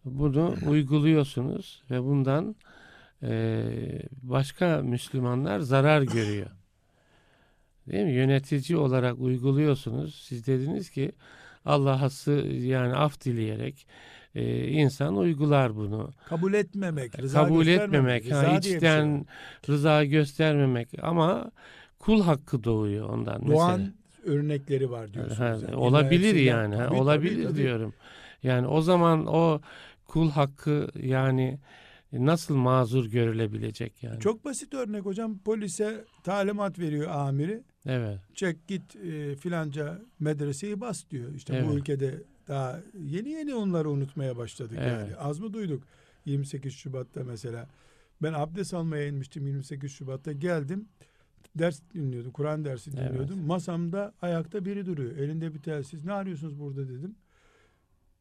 Bunu 0.06 0.56
uyguluyorsunuz 0.68 1.84
ve 1.92 2.04
bundan 2.04 2.56
e, 3.24 3.64
başka 4.12 4.82
Müslümanlar 4.82 5.60
zarar 5.60 6.02
görüyor. 6.02 6.50
Değil 7.88 8.06
mi? 8.06 8.12
Yönetici 8.12 8.78
olarak 8.78 9.20
uyguluyorsunuz. 9.20 10.16
Siz 10.16 10.48
dediniz 10.48 10.90
ki 10.90 11.12
Allah'a 11.66 12.10
yani 12.46 12.96
af 12.96 13.22
dileyerek 13.22 13.88
e, 14.36 14.68
insan 14.68 15.18
uygular 15.18 15.76
bunu. 15.76 16.10
kabul 16.30 16.54
etmemek, 16.54 17.20
rıza 17.20 17.44
Kabul 17.44 17.64
göstermemek, 17.64 18.26
etmemek, 18.26 18.48
ha, 18.48 18.54
rıza 18.54 18.62
şey 18.62 18.76
içten 18.76 19.20
var. 19.20 19.26
rıza 19.70 20.06
göstermemek 20.06 20.90
ama 21.02 21.52
kul 22.00 22.24
hakkı 22.24 22.64
doğuyor 22.64 23.10
ondan 23.10 23.48
doğan 23.48 23.80
mesela. 23.80 23.99
Örnekleri 24.26 24.92
var 24.92 25.14
diyorsunuz. 25.14 25.40
Ha, 25.40 25.46
yani. 25.46 25.76
olabilir 25.76 26.28
hepsinden- 26.28 26.44
yani. 26.46 26.76
Tabii, 26.78 26.96
olabilir 26.96 27.44
tabii. 27.44 27.56
diyorum. 27.58 27.94
Yani 28.44 28.68
o 28.68 28.82
zaman 28.82 29.26
o 29.28 29.62
kul 30.06 30.30
hakkı 30.32 30.88
yani 31.02 31.60
nasıl 32.14 32.56
mazur 32.56 33.06
görülebilecek 33.06 34.04
yani? 34.04 34.20
Çok 34.20 34.46
basit 34.46 34.74
örnek 34.74 35.06
hocam. 35.06 35.40
Polise 35.40 36.06
talimat 36.24 36.80
veriyor 36.80 37.08
amiri. 37.10 37.64
Evet. 37.86 38.20
Çek 38.34 38.68
git 38.68 38.96
e, 38.96 39.36
filanca 39.36 40.02
medreseyi 40.20 40.82
bas 40.82 41.04
diyor. 41.12 41.34
İşte 41.36 41.54
bu 41.54 41.58
Evet. 41.58 41.74
ülkede 41.74 42.22
daha 42.48 42.80
yeni 43.06 43.30
yeni 43.30 43.56
onları 43.56 43.90
unutmaya 43.90 44.38
başladık 44.38 44.78
Evet. 44.82 44.92
yani. 44.92 45.16
Az 45.16 45.40
mı 45.40 45.54
duyduk 45.54 45.84
28 46.26 46.74
Şubat'ta 46.74 47.24
mesela. 47.24 47.68
Ben 48.22 48.34
abdest 48.34 48.74
almaya 48.74 49.08
inmiştim 49.08 49.48
28 49.48 49.92
Şubat'ta 49.92 50.32
geldim. 50.32 50.88
Ders 51.56 51.82
dinliyordum. 51.94 52.32
Kur'an 52.32 52.66
dersi 52.66 52.92
Evet. 52.94 53.10
dinliyordum. 53.10 53.40
Masamda 53.40 54.14
ayakta 54.22 54.66
biri 54.66 54.86
duruyor. 54.86 55.18
Elinde 55.18 55.54
bir 55.54 55.60
telsiz. 55.60 56.06
Ne 56.06 56.14
arıyorsunuz 56.14 56.60
burada 56.60 56.90
dedim. 56.90 57.16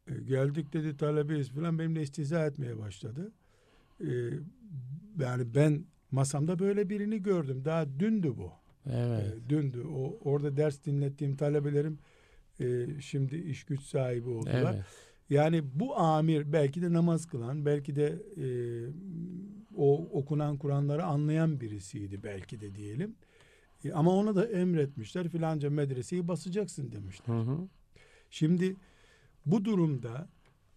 E, 0.06 0.14
geldik 0.28 0.72
dedi 0.72 0.96
talebeyiz 0.96 1.50
falan 1.50 1.78
benimle 1.78 2.02
istihza 2.02 2.46
etmeye 2.46 2.78
başladı. 2.78 3.32
E, 4.00 4.08
yani 5.20 5.54
ben 5.54 5.84
masamda 6.10 6.58
böyle 6.58 6.88
birini 6.88 7.22
gördüm. 7.22 7.64
Daha 7.64 7.86
dündü 8.00 8.34
bu. 8.36 8.52
Evet. 8.86 9.34
E, 9.46 9.50
dündü. 9.50 9.82
O 9.94 10.18
orada 10.24 10.56
ders 10.56 10.84
dinlettiğim 10.84 11.36
talebelerim 11.36 11.98
e, 12.60 12.86
şimdi 13.00 13.36
iş 13.36 13.64
güç 13.64 13.80
sahibi 13.82 14.28
oldular. 14.28 14.74
Evet. 14.74 14.84
Yani 15.30 15.62
bu 15.74 15.96
amir 15.98 16.52
belki 16.52 16.82
de 16.82 16.92
namaz 16.92 17.26
kılan, 17.26 17.66
belki 17.66 17.96
de 17.96 18.06
e, 18.36 18.46
o 19.78 20.08
okunan 20.12 20.58
Kur'anları 20.58 21.04
anlayan 21.04 21.60
birisiydi 21.60 22.22
belki 22.22 22.60
de 22.60 22.74
diyelim. 22.74 23.14
E, 23.84 23.92
ama 23.92 24.10
ona 24.10 24.36
da 24.36 24.46
emretmişler 24.46 25.28
filanca 25.28 25.70
medreseyi 25.70 26.28
basacaksın 26.28 26.92
demişler. 26.92 27.34
Hı 27.34 27.40
hı. 27.40 27.68
Şimdi 28.30 28.76
bu 29.46 29.64
durumda 29.64 30.28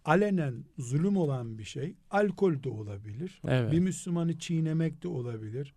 alenen 0.04 0.64
zulüm 0.78 1.16
olan 1.16 1.58
bir 1.58 1.64
şey 1.64 1.94
alkol 2.10 2.62
de 2.62 2.68
olabilir. 2.68 3.40
Evet. 3.48 3.72
Bir 3.72 3.78
Müslümanı 3.78 4.38
çiğnemek 4.38 5.02
de 5.02 5.08
olabilir. 5.08 5.74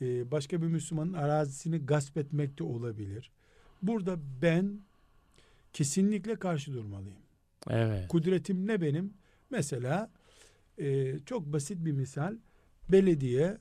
Ee, 0.00 0.30
başka 0.30 0.62
bir 0.62 0.66
Müslümanın 0.66 1.12
arazisini 1.12 1.78
gasp 1.78 2.16
etmek 2.16 2.58
de 2.58 2.64
olabilir. 2.64 3.30
Burada 3.82 4.18
ben 4.42 4.80
kesinlikle 5.72 6.36
karşı 6.36 6.72
durmalıyım. 6.72 7.18
Evet. 7.70 8.08
Kudretim 8.08 8.66
ne 8.66 8.80
benim? 8.80 9.14
Mesela 9.50 10.10
e, 10.78 11.18
çok 11.18 11.52
basit 11.52 11.84
bir 11.84 11.92
misal. 11.92 12.36
Belediye 12.88 13.58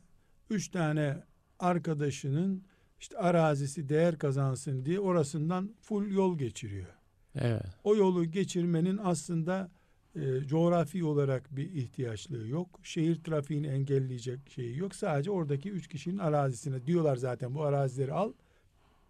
üç 0.50 0.68
tane 0.70 1.24
arkadaşının 1.60 2.64
işte 3.00 3.18
arazisi 3.18 3.90
değer 3.90 4.18
kazansın 4.18 4.86
diye 4.86 5.00
orasından 5.00 5.72
full 5.82 6.12
yol 6.12 6.38
geçiriyor. 6.38 6.88
Evet. 7.36 7.64
O 7.84 7.96
yolu 7.96 8.26
geçirmenin 8.26 9.00
aslında 9.04 9.72
e, 10.16 10.40
coğrafi 10.46 11.04
olarak 11.04 11.56
bir 11.56 11.72
ihtiyaçlığı 11.72 12.48
yok. 12.48 12.80
Şehir 12.84 13.24
trafiğini 13.24 13.68
engelleyecek 13.68 14.40
şeyi 14.50 14.78
yok. 14.78 14.96
Sadece 14.96 15.32
oradaki 15.32 15.72
üç 15.72 15.88
kişinin 15.88 16.18
arazisine 16.18 16.86
diyorlar 16.86 17.16
zaten 17.16 17.56
bu 17.56 17.64
arazileri 17.64 18.14
al. 18.14 18.34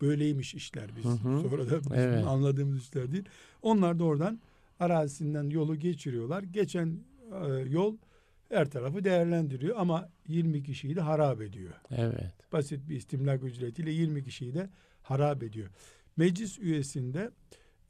Böyleymiş 0.02 0.56
işler 0.56 0.86
biz. 0.98 1.06
Hı 1.06 1.10
hı. 1.10 1.50
Sonra 1.50 1.70
da 1.70 1.80
bizim 1.80 1.94
Evet. 1.96 2.26
anladığımız 2.28 2.82
işler 2.82 3.12
değil. 3.12 3.26
Onlar 3.62 4.00
da 4.00 4.04
oradan 4.04 4.40
arazisinden 4.80 5.50
yolu 5.50 5.76
geçiriyorlar. 5.76 6.44
Geçen 6.44 7.00
e, 7.46 7.48
yol 7.70 7.98
her 8.52 8.70
tarafı 8.70 9.04
değerlendiriyor 9.04 9.76
ama 9.80 10.10
20 10.28 10.64
kişiyi 10.64 10.96
de 10.96 11.02
harap 11.02 11.42
ediyor 11.42 11.74
Evet. 11.92 12.34
basit 12.54 12.90
bir 12.90 12.96
istimlak 12.96 13.44
ücretiyle 13.44 13.92
20 13.92 14.24
kişiyi 14.24 14.54
de 14.54 14.70
harap 15.02 15.44
ediyor. 15.44 15.70
Meclis 16.18 16.60
üyesinde 16.60 17.32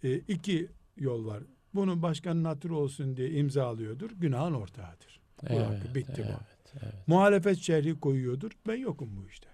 e, 0.03 0.15
iki 0.15 0.67
yol 0.97 1.25
var. 1.25 1.43
Bunun 1.75 2.01
başkanın 2.01 2.43
hatırı 2.43 2.75
olsun 2.75 3.17
diye 3.17 3.31
imzalıyordur. 3.31 4.11
Günahın 4.11 4.53
ortağıdır. 4.53 5.19
Bu 5.41 5.47
Evet. 5.49 5.67
hakkı, 5.67 5.95
bitti 5.95 6.13
bu. 6.17 6.21
evet. 6.21 6.73
Evet. 6.83 7.07
Muhalefet 7.07 7.57
şerhi 7.57 7.99
koyuyordur. 7.99 8.51
Ben 8.67 8.75
yokum 8.75 9.09
bu 9.17 9.27
işte. 9.29 9.47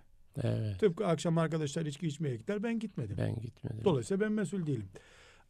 Evet. 0.43 0.79
Tıpkı 0.79 1.07
akşam 1.07 1.37
arkadaşlar 1.37 1.85
içki 1.85 2.07
içmeye 2.07 2.35
gider. 2.35 2.63
Ben 2.63 2.79
gitmedim. 2.79 3.15
Ben 3.17 3.35
gitmedim. 3.41 3.81
Dolayısıyla 3.83 4.25
ben 4.25 4.31
mesul 4.31 4.65
değilim. 4.67 4.89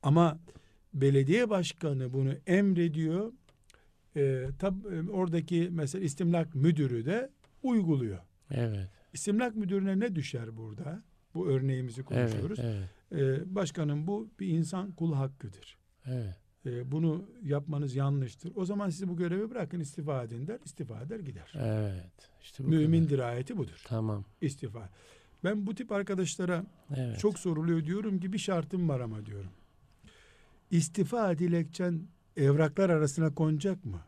Ama 0.04 0.40
belediye 0.94 1.50
başkanı 1.50 2.14
bunu 2.14 2.34
emrediyor. 2.48 3.32
E, 4.18 4.50
tab, 4.60 4.86
e, 4.86 5.10
oradaki 5.12 5.70
mesela 5.72 6.04
istimlak 6.06 6.56
müdürü 6.56 7.06
de 7.06 7.30
uyguluyor. 7.64 8.20
Evet. 8.52 8.90
İstimlak 9.14 9.56
müdürüne 9.56 10.00
ne 10.00 10.16
düşer 10.16 10.58
burada? 10.58 11.04
Bu 11.34 11.48
örneğimizi 11.48 12.02
Evet. 12.12 12.30
konuşuyoruz. 12.32 12.60
Evet. 12.62 12.90
Ee, 13.12 13.56
başkanım 13.56 14.08
bu 14.08 14.30
bir 14.40 14.48
insan 14.48 14.92
kul 14.92 15.14
hakkıdır. 15.14 15.78
Evet. 16.06 16.36
Ee, 16.66 16.92
bunu 16.92 17.30
yapmanız 17.44 17.96
yanlıştır. 17.96 18.52
O 18.56 18.66
zaman 18.66 18.90
sizi 18.90 19.08
bu 19.08 19.18
görevi 19.18 19.50
bırakın 19.50 19.80
istifa 19.80 20.24
edin 20.24 20.48
der. 20.48 20.60
İstifa 20.66 21.02
eder 21.02 21.20
gider. 21.20 21.54
Evet. 21.56 22.30
İşte 22.42 22.64
bu 22.64 22.68
Mümin 22.68 23.00
kadar. 23.04 23.10
dirayeti 23.18 23.58
budur. 23.58 23.82
Tamam. 23.88 24.26
İstifa. 24.42 24.90
Ben 25.44 25.68
bu 25.68 25.76
tip 25.76 25.92
arkadaşlara 25.92 26.66
Evet. 26.96 27.20
çok 27.20 27.40
soruluyor 27.40 27.86
diyorum 27.86 28.20
ki 28.20 28.34
bir 28.34 28.38
şartım 28.38 28.90
var 28.90 29.00
ama 29.00 29.26
diyorum. 29.26 29.52
İstifa 30.72 31.38
dilekçen 31.38 32.02
evraklar 32.38 32.90
arasına 32.90 33.34
konacak 33.36 33.86
mı? 33.86 34.02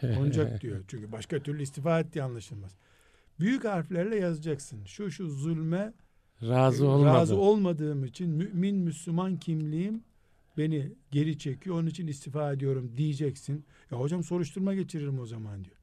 Konacak 0.00 0.60
diyor. 0.62 0.84
Çünkü 0.88 1.12
başka 1.12 1.38
türlü 1.38 1.62
istifa 1.62 2.00
etti 2.00 2.22
anlaşılmaz. 2.22 2.76
Büyük 3.40 3.64
harflerle 3.64 4.16
yazacaksın. 4.16 4.84
Şu 4.84 5.10
şu 5.10 5.28
zulme 5.28 5.92
razı 6.42 6.84
e, 6.84 6.86
olmadı. 6.86 7.14
razı 7.14 7.36
olmadığım 7.36 8.04
için 8.04 8.30
mümin 8.30 8.76
Müslüman 8.76 9.36
kimliğim 9.36 10.04
beni 10.58 10.92
geri 11.10 11.38
çekiyor. 11.38 11.76
Onun 11.76 11.86
için 11.86 12.06
istifa 12.06 12.52
ediyorum 12.52 12.92
diyeceksin. 12.96 13.64
Ya 13.90 14.00
hocam 14.00 14.24
soruşturma 14.24 14.74
geçiririm 14.74 15.18
o 15.20 15.26
zaman 15.26 15.64
diyor. 15.64 15.76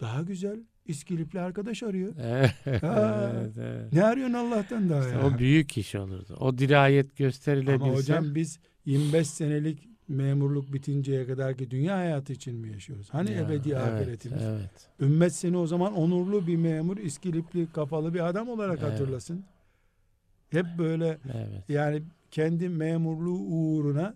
Daha 0.00 0.22
güzel 0.22 0.60
İskilipli 0.86 1.40
arkadaş 1.40 1.82
arıyor. 1.82 2.14
Evet. 2.20 2.82
Ha. 2.82 3.32
evet, 3.34 3.52
evet. 3.58 3.92
Ne 3.92 4.04
arıyorsun 4.04 4.34
Allah'tan 4.34 4.88
daha 4.88 5.00
İşte 5.00 5.12
ya? 5.12 5.26
o 5.26 5.38
büyük 5.38 5.78
iş 5.78 5.94
olurdu. 5.94 6.36
O 6.40 6.58
dirayet 6.58 7.16
gösterilebilse. 7.16 7.84
Ama 7.84 7.94
hocam 7.94 8.34
biz 8.34 8.58
25 8.84 9.26
senelik 9.30 9.88
memurluk 10.08 10.72
bitinceye 10.72 11.26
kadar 11.26 11.56
ki 11.56 11.70
dünya 11.70 11.96
hayatı 11.96 12.32
için 12.32 12.54
mi 12.54 12.72
yaşıyoruz? 12.72 13.08
Hani 13.10 13.32
Ya, 13.32 13.40
ebedi 13.40 13.68
evet, 13.68 13.82
ahiretimiz? 13.82 14.42
Evet. 14.42 14.88
Ümmet 15.00 15.34
seni 15.34 15.56
o 15.56 15.66
zaman 15.66 15.94
onurlu 15.94 16.46
bir 16.46 16.56
memur, 16.56 16.96
iskilipli, 16.96 17.72
kafalı 17.72 18.14
bir 18.14 18.28
adam 18.28 18.48
olarak 18.48 18.78
Evet. 18.82 18.92
hatırlasın. 18.92 19.44
Hep 20.50 20.66
böyle 20.78 21.18
Evet. 21.34 21.64
Yani 21.68 22.02
kendi 22.30 22.68
memurluğu 22.68 23.38
uğruna 23.38 24.14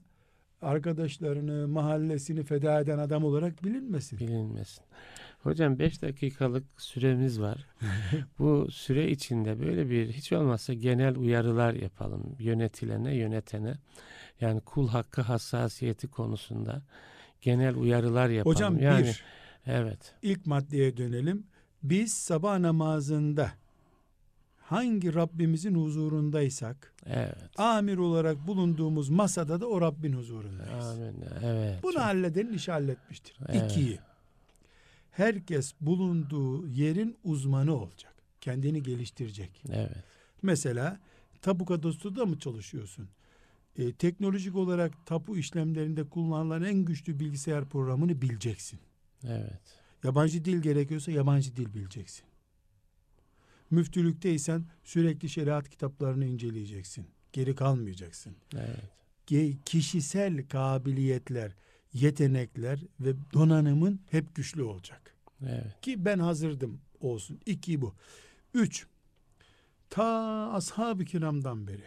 arkadaşlarını, 0.62 1.68
mahallesini 1.68 2.42
feda 2.42 2.80
eden 2.80 2.98
adam 2.98 3.24
olarak 3.24 3.64
bilinmesin. 3.64 4.18
Bilinmesin. 4.18 4.84
Hocam 5.42 5.78
5 5.78 6.02
dakikalık 6.02 6.64
süremiz 6.76 7.40
var. 7.40 7.66
Bu 8.38 8.70
süre 8.70 9.10
içinde 9.10 9.60
böyle 9.60 9.90
bir 9.90 10.08
hiç 10.12 10.32
olmazsa 10.32 10.74
genel 10.74 11.16
uyarılar 11.16 11.74
yapalım 11.74 12.36
yönetilene, 12.38 13.16
yönetene. 13.16 13.74
Yani 14.40 14.60
kul 14.60 14.88
hakkı 14.88 15.22
hassasiyeti 15.22 16.08
konusunda 16.08 16.82
genel 17.40 17.76
uyarılar 17.76 18.28
yapalım. 18.28 18.56
Hocam 18.56 18.78
yani 18.78 19.06
bir, 19.06 19.24
evet. 19.66 20.14
ilk 20.22 20.46
maddeye 20.46 20.96
dönelim. 20.96 21.46
Biz 21.82 22.12
sabah 22.12 22.58
namazında 22.58 23.50
hangi 24.60 25.14
Rabbimizin 25.14 25.74
huzurundaysak 25.74 26.92
Evet. 27.06 27.60
amir 27.60 27.98
olarak 27.98 28.46
bulunduğumuz 28.46 29.08
masada 29.08 29.60
da 29.60 29.66
o 29.66 29.80
Rabbin 29.80 30.12
huzurundayız. 30.12 30.86
Amin. 30.86 31.24
Evet. 31.44 31.82
Bunu 31.82 32.00
halledenin 32.00 32.52
işi 32.52 32.72
halletmiştir. 32.72 33.36
Evet. 33.48 33.70
İkiyi, 33.70 33.98
herkes 35.10 35.74
bulunduğu 35.80 36.68
yerin 36.68 37.16
uzmanı 37.24 37.74
olacak. 37.76 38.14
Kendini 38.40 38.82
geliştirecek. 38.82 39.62
Evet. 39.72 40.04
Mesela 40.42 40.98
tapu 41.42 41.64
kadastroda 41.64 42.26
mı 42.26 42.38
çalışıyorsun? 42.38 43.08
E, 43.80 43.92
teknolojik 43.92 44.56
olarak 44.56 45.06
tapu 45.06 45.36
işlemlerinde 45.36 46.04
kullanılan 46.04 46.62
en 46.62 46.84
güçlü 46.84 47.20
bilgisayar 47.20 47.68
programını 47.68 48.22
bileceksin. 48.22 48.80
Evet. 49.24 49.60
Yabancı 50.04 50.44
dil 50.44 50.58
gerekiyorsa 50.62 51.12
yabancı 51.12 51.56
dil 51.56 51.74
bileceksin. 51.74 52.24
Müftülükteysen 53.70 54.64
sürekli 54.84 55.28
şeriat 55.28 55.68
kitaplarını 55.68 56.24
inceleyeceksin. 56.24 57.06
Geri 57.32 57.54
kalmayacaksın. 57.54 58.36
Evet. 58.54 58.90
Ge- 59.26 59.56
Kişisel 59.64 60.48
kabiliyetler, 60.48 61.52
yetenekler 61.92 62.80
ve 63.00 63.14
donanımın 63.32 64.00
hep 64.10 64.34
güçlü 64.34 64.62
olacak. 64.62 65.14
Evet. 65.42 65.80
Ki 65.82 66.04
ben 66.04 66.18
hazırdım 66.18 66.80
olsun. 67.00 67.40
İki 67.46 67.80
bu. 67.80 67.94
Üç, 68.54 68.86
ta 69.90 70.04
ashab-ı 70.52 71.04
kiramdan 71.04 71.66
beri, 71.66 71.84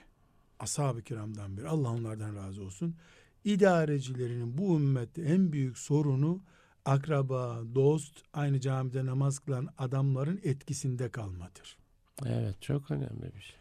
ashab-ı 0.64 1.02
kiramdan 1.02 1.58
beri, 1.58 1.68
Allah 1.68 1.90
onlardan 1.90 2.36
razı 2.36 2.64
olsun, 2.64 2.96
idarecilerinin 3.44 4.58
bu 4.58 4.76
ümmette 4.76 5.22
en 5.22 5.52
büyük 5.52 5.78
sorunu 5.78 6.42
akraba, 6.86 7.62
dost, 7.76 8.22
aynı 8.34 8.60
camide 8.60 9.06
namaz 9.06 9.40
kılan 9.40 9.70
adamların 9.78 10.40
etkisinde 10.44 11.10
kalmadır. 11.10 11.78
Evet. 12.26 12.62
Çok 12.62 12.92
önemli 12.92 13.36
bir 13.36 13.42
şey. 13.42 13.56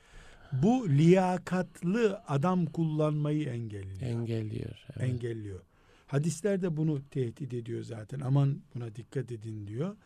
Bu 0.53 0.89
liyakatlı 0.89 2.23
adam 2.29 2.67
kullanmayı 2.67 3.49
engelliyor. 3.49 4.01
Engelliyor. 4.01 4.85
Evet. 4.97 5.11
engelliyor. 5.11 5.61
Hadisler 6.07 6.63
de 6.63 6.77
bunu 6.77 7.09
tehdit 7.11 7.55
ediyor 7.55 7.83
zaten. 7.83 8.21
Aman 8.21 8.63
buna 8.75 8.97
dikkat 8.97 9.33
edin 9.33 9.67
diyor. 9.67 9.97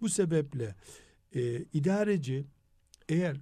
Bu 0.00 0.08
sebeple 0.08 0.74
e, 1.34 1.64
idareci 1.72 2.46
eğer 3.08 3.36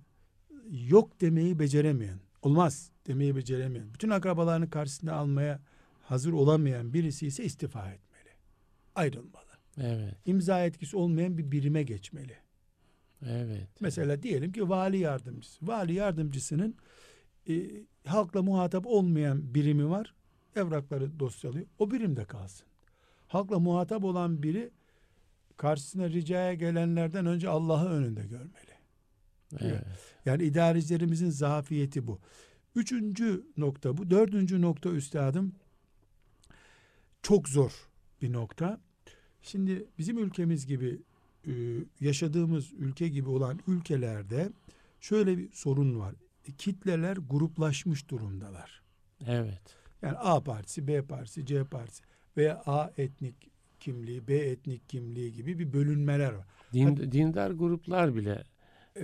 yok 0.70 1.20
demeyi 1.20 1.58
beceremeyen, 1.58 2.18
olmaz 2.42 2.90
demeyi 3.06 3.36
beceremeyen, 3.36 3.94
bütün 3.94 4.10
akrabalarını 4.10 4.70
karşısına 4.70 5.12
almaya 5.12 5.60
hazır 6.02 6.32
olamayan 6.32 6.94
birisi 6.94 7.26
ise 7.26 7.44
istifa 7.44 7.90
etmeli. 7.90 8.30
Ayrılmalı. 8.94 9.50
Evet. 9.78 10.14
İmza 10.26 10.64
etkisi 10.64 10.96
olmayan 10.96 11.38
bir 11.38 11.50
birime 11.50 11.82
geçmeli. 11.82 12.36
Evet. 13.26 13.68
Mesela 13.80 14.22
diyelim 14.22 14.52
ki 14.52 14.68
vali 14.68 14.98
yardımcısı. 14.98 15.66
Vali 15.66 15.92
yardımcısının 15.92 16.74
e, 17.48 17.70
halkla 18.06 18.42
muhatap 18.42 18.86
olmayan 18.86 19.54
birimi 19.54 19.90
var. 19.90 20.14
Evrakları 20.56 21.20
dosyalıyor. 21.20 21.66
O 21.78 21.90
birimde 21.90 22.24
kalsın. 22.24 22.66
Halkla 23.28 23.58
muhatap 23.58 24.04
olan 24.04 24.42
biri 24.42 24.70
karşısına 25.56 26.08
ricaya 26.08 26.54
gelenlerden 26.54 27.26
önce 27.26 27.48
Allah'ı 27.48 27.88
önünde 27.88 28.26
görmeli. 28.26 28.69
Evet. 29.60 29.84
Yani 30.24 30.42
idarecilerimizin 30.42 31.30
zafiyeti 31.30 32.06
bu. 32.06 32.20
Üçüncü 32.74 33.46
nokta 33.56 33.96
bu. 33.96 34.10
Dördüncü 34.10 34.62
nokta 34.62 34.90
üstadım 34.90 35.54
çok 37.22 37.48
zor 37.48 37.88
bir 38.22 38.32
nokta. 38.32 38.80
Şimdi 39.42 39.86
bizim 39.98 40.18
ülkemiz 40.18 40.66
gibi 40.66 41.02
e, 41.46 41.52
yaşadığımız 42.00 42.72
ülke 42.72 43.08
gibi 43.08 43.28
olan 43.28 43.60
ülkelerde 43.66 44.52
şöyle 45.00 45.38
bir 45.38 45.52
sorun 45.52 45.98
var. 45.98 46.14
Kitleler 46.58 47.16
gruplaşmış 47.16 48.08
durumdalar. 48.08 48.82
Evet. 49.26 49.76
Yani 50.02 50.16
A 50.16 50.42
partisi, 50.42 50.86
B 50.86 51.02
partisi, 51.02 51.46
C 51.46 51.64
partisi 51.64 52.02
veya 52.36 52.62
A 52.66 52.90
etnik 52.96 53.50
kimliği, 53.80 54.28
B 54.28 54.34
etnik 54.34 54.88
kimliği 54.88 55.32
gibi 55.32 55.58
bir 55.58 55.72
bölünmeler 55.72 56.32
var. 56.32 56.46
Din, 56.72 56.96
dindar 57.12 57.50
gruplar 57.50 58.14
bile 58.14 58.44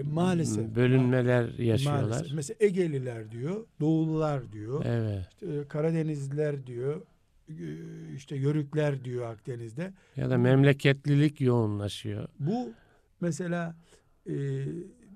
maalesef 0.03 0.74
bölünmeler 0.74 1.59
yaşıyorlar. 1.59 2.03
Maalesef. 2.03 2.32
Mesela 2.34 2.57
Egeliler 2.61 3.30
diyor, 3.30 3.66
Doğulular 3.80 4.53
diyor. 4.53 4.84
Evet. 4.84 5.28
İşte 5.32 5.47
e, 5.47 5.68
Karadenizliler 5.68 6.66
diyor, 6.66 7.03
e, 7.49 7.55
işte 8.16 8.36
Yörükler 8.36 9.05
diyor 9.05 9.30
Akdeniz'de. 9.30 9.92
Ya 10.16 10.30
da 10.30 10.38
memleketlilik 10.38 11.40
yoğunlaşıyor. 11.40 12.28
Bu 12.40 12.70
mesela 13.20 13.76
e, 14.28 14.34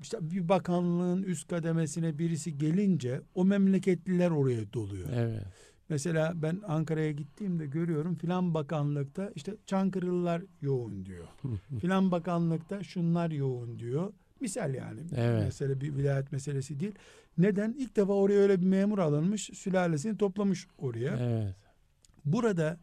işte 0.02 0.18
bir 0.20 0.48
bakanlığın 0.48 1.22
üst 1.22 1.48
kademesine 1.48 2.18
birisi 2.18 2.58
gelince 2.58 3.20
o 3.34 3.44
memleketliler 3.44 4.30
oraya 4.30 4.72
doluyor. 4.72 5.08
Evet. 5.14 5.46
Mesela 5.88 6.32
ben 6.34 6.60
Ankara'ya 6.66 7.12
gittiğimde 7.12 7.66
görüyorum 7.66 8.14
filan 8.14 8.54
bakanlıkta 8.54 9.32
işte 9.34 9.56
Çankırılılar 9.66 10.42
yoğun 10.62 11.06
diyor. 11.06 11.24
filan 11.80 12.10
bakanlıkta 12.10 12.82
şunlar 12.82 13.30
yoğun 13.30 13.78
diyor. 13.78 14.12
Misal 14.41 14.74
yani. 14.74 15.01
Evet. 15.16 15.45
Mesele 15.45 15.80
bir 15.80 15.97
vilayet 15.97 16.32
meselesi 16.32 16.80
değil. 16.80 16.95
Neden? 17.38 17.74
İlk 17.78 17.97
defa 17.97 18.12
oraya 18.12 18.38
öyle 18.41 18.61
bir 18.61 18.66
memur 18.66 18.99
alınmış, 18.99 19.51
sülalesini 19.55 20.16
toplamış 20.16 20.66
oraya. 20.78 21.16
Evet. 21.20 21.55
Burada 22.24 22.78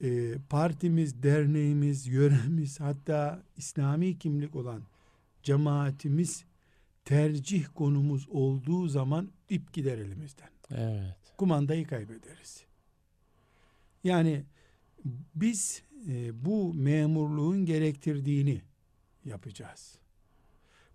e, 0.00 0.34
partimiz, 0.48 1.22
derneğimiz, 1.22 2.06
yöremiz 2.16 2.80
hatta 2.80 3.42
İslami 3.56 4.18
kimlik 4.18 4.56
olan 4.56 4.82
cemaatimiz 5.42 6.44
tercih 7.04 7.66
konumuz 7.74 8.28
olduğu 8.30 8.88
zaman 8.88 9.30
ip 9.48 9.72
gider 9.72 9.98
elimizden. 9.98 10.48
Evet. 10.70 11.16
Kumandayı 11.36 11.86
kaybederiz. 11.86 12.64
Yani 14.04 14.44
biz 15.34 15.82
e, 16.08 16.44
bu 16.44 16.74
memurluğun 16.74 17.66
gerektirdiğini 17.66 18.62
yapacağız. 19.24 19.98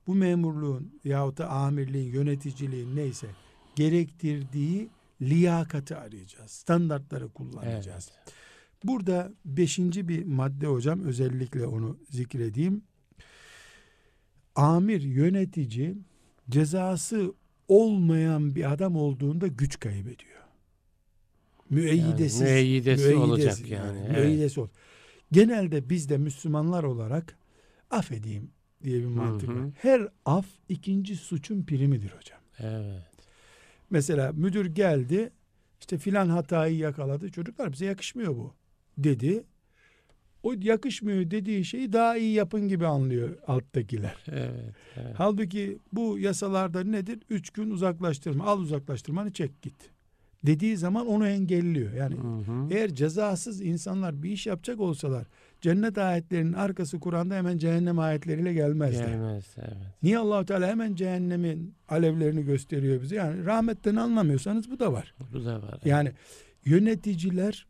Bu 0.10 0.16
memurluğun 0.16 1.00
yahut 1.04 1.38
da 1.38 1.50
amirliğin, 1.50 2.14
yöneticiliğin 2.14 2.96
neyse 2.96 3.28
gerektirdiği 3.76 4.90
liyakati 5.22 5.96
arayacağız. 5.96 6.52
Standartları 6.52 7.30
kullanacağız. 7.30 8.12
Evet. 8.18 8.34
Burada 8.84 9.32
beşinci 9.46 10.08
bir 10.08 10.26
madde 10.26 10.68
hocam 10.68 11.04
özellikle 11.04 11.66
onu 11.66 11.98
zikredeyim. 12.10 12.84
Amir, 14.56 15.02
yönetici 15.02 15.98
cezası 16.50 17.34
olmayan 17.68 18.56
bir 18.56 18.74
adam 18.74 18.96
olduğunda 18.96 19.48
güç 19.48 19.80
kaybediyor. 19.80 20.40
Müeyyidesiz. 21.70 22.42
Yani 22.42 22.52
müeyyidesi 22.52 23.16
olacak 23.16 23.70
yani, 23.70 24.00
evet. 24.08 24.18
Müeyyidesi 24.18 24.62
ol. 24.62 24.68
Genelde 25.32 25.90
biz 25.90 26.10
de 26.10 26.18
Müslümanlar 26.18 26.84
olarak 26.84 27.38
affedeyim 27.90 28.52
diye 28.84 29.00
bir 29.00 29.06
mantık 29.06 29.50
Hı 29.50 29.54
hı. 29.54 29.60
var. 29.60 29.70
Her 29.76 30.08
af 30.26 30.46
ikinci 30.70 31.16
suçun 31.16 31.64
primidir 31.64 32.12
hocam. 32.18 32.40
Evet. 32.60 33.04
Mesela 33.90 34.32
müdür 34.32 34.66
geldi 34.66 35.32
işte 35.80 35.98
filan 35.98 36.30
hatayı 36.30 36.78
yakaladı. 36.78 37.32
Çocuklar 37.32 37.72
bize 37.72 37.86
yakışmıyor 37.86 38.36
bu 38.36 38.54
dedi. 38.98 39.44
O 40.44 40.54
yakışmıyor 40.62 41.32
dediği 41.32 41.66
şeyi 41.66 41.94
daha 41.94 42.18
iyi 42.18 42.34
yapın 42.34 42.68
gibi 42.68 42.88
anlıyor 42.88 43.38
alttakiler. 43.48 44.16
Evet. 44.28 44.76
evet. 44.96 45.14
Halbuki 45.18 45.80
bu 45.94 46.20
yasalarda 46.20 46.84
nedir? 46.84 47.20
Üç 47.30 47.50
gün 47.50 47.70
uzaklaştırma. 47.70 48.46
Al 48.46 48.60
uzaklaştırmanı 48.60 49.34
çek 49.34 49.62
git. 49.62 49.90
Dediği 50.46 50.78
zaman 50.78 51.08
onu 51.08 51.28
engelliyor. 51.28 51.94
Yani 51.94 52.16
Hı 52.16 52.52
hı. 52.52 52.68
eğer 52.72 52.96
cezasız 52.96 53.62
insanlar 53.62 54.24
bir 54.24 54.30
iş 54.30 54.48
yapacak 54.48 54.80
olsalar 54.80 55.28
cennet 55.62 55.98
ayetlerinin 55.98 56.54
arkası 56.54 57.00
Kur'an'da 57.00 57.36
hemen 57.36 57.58
cehennem 57.58 58.00
ayetleriyle 58.00 58.54
gelmezler. 58.54 59.08
Gelmez. 59.08 59.46
Evet. 59.58 59.74
Niye 60.04 60.18
Allahu 60.18 60.46
Teala 60.46 60.68
hemen 60.68 60.96
cehennemin 60.96 61.76
alevlerini 61.90 62.46
gösteriyor 62.46 63.02
bize? 63.02 63.16
Yani 63.16 63.46
rahmetten 63.46 63.96
anlamıyorsanız 63.96 64.72
bu 64.72 64.80
da 64.80 64.94
var. 64.94 65.14
Bu 65.34 65.46
da 65.46 65.62
var. 65.62 65.80
Yani 65.86 66.12
yöneticiler 66.66 67.66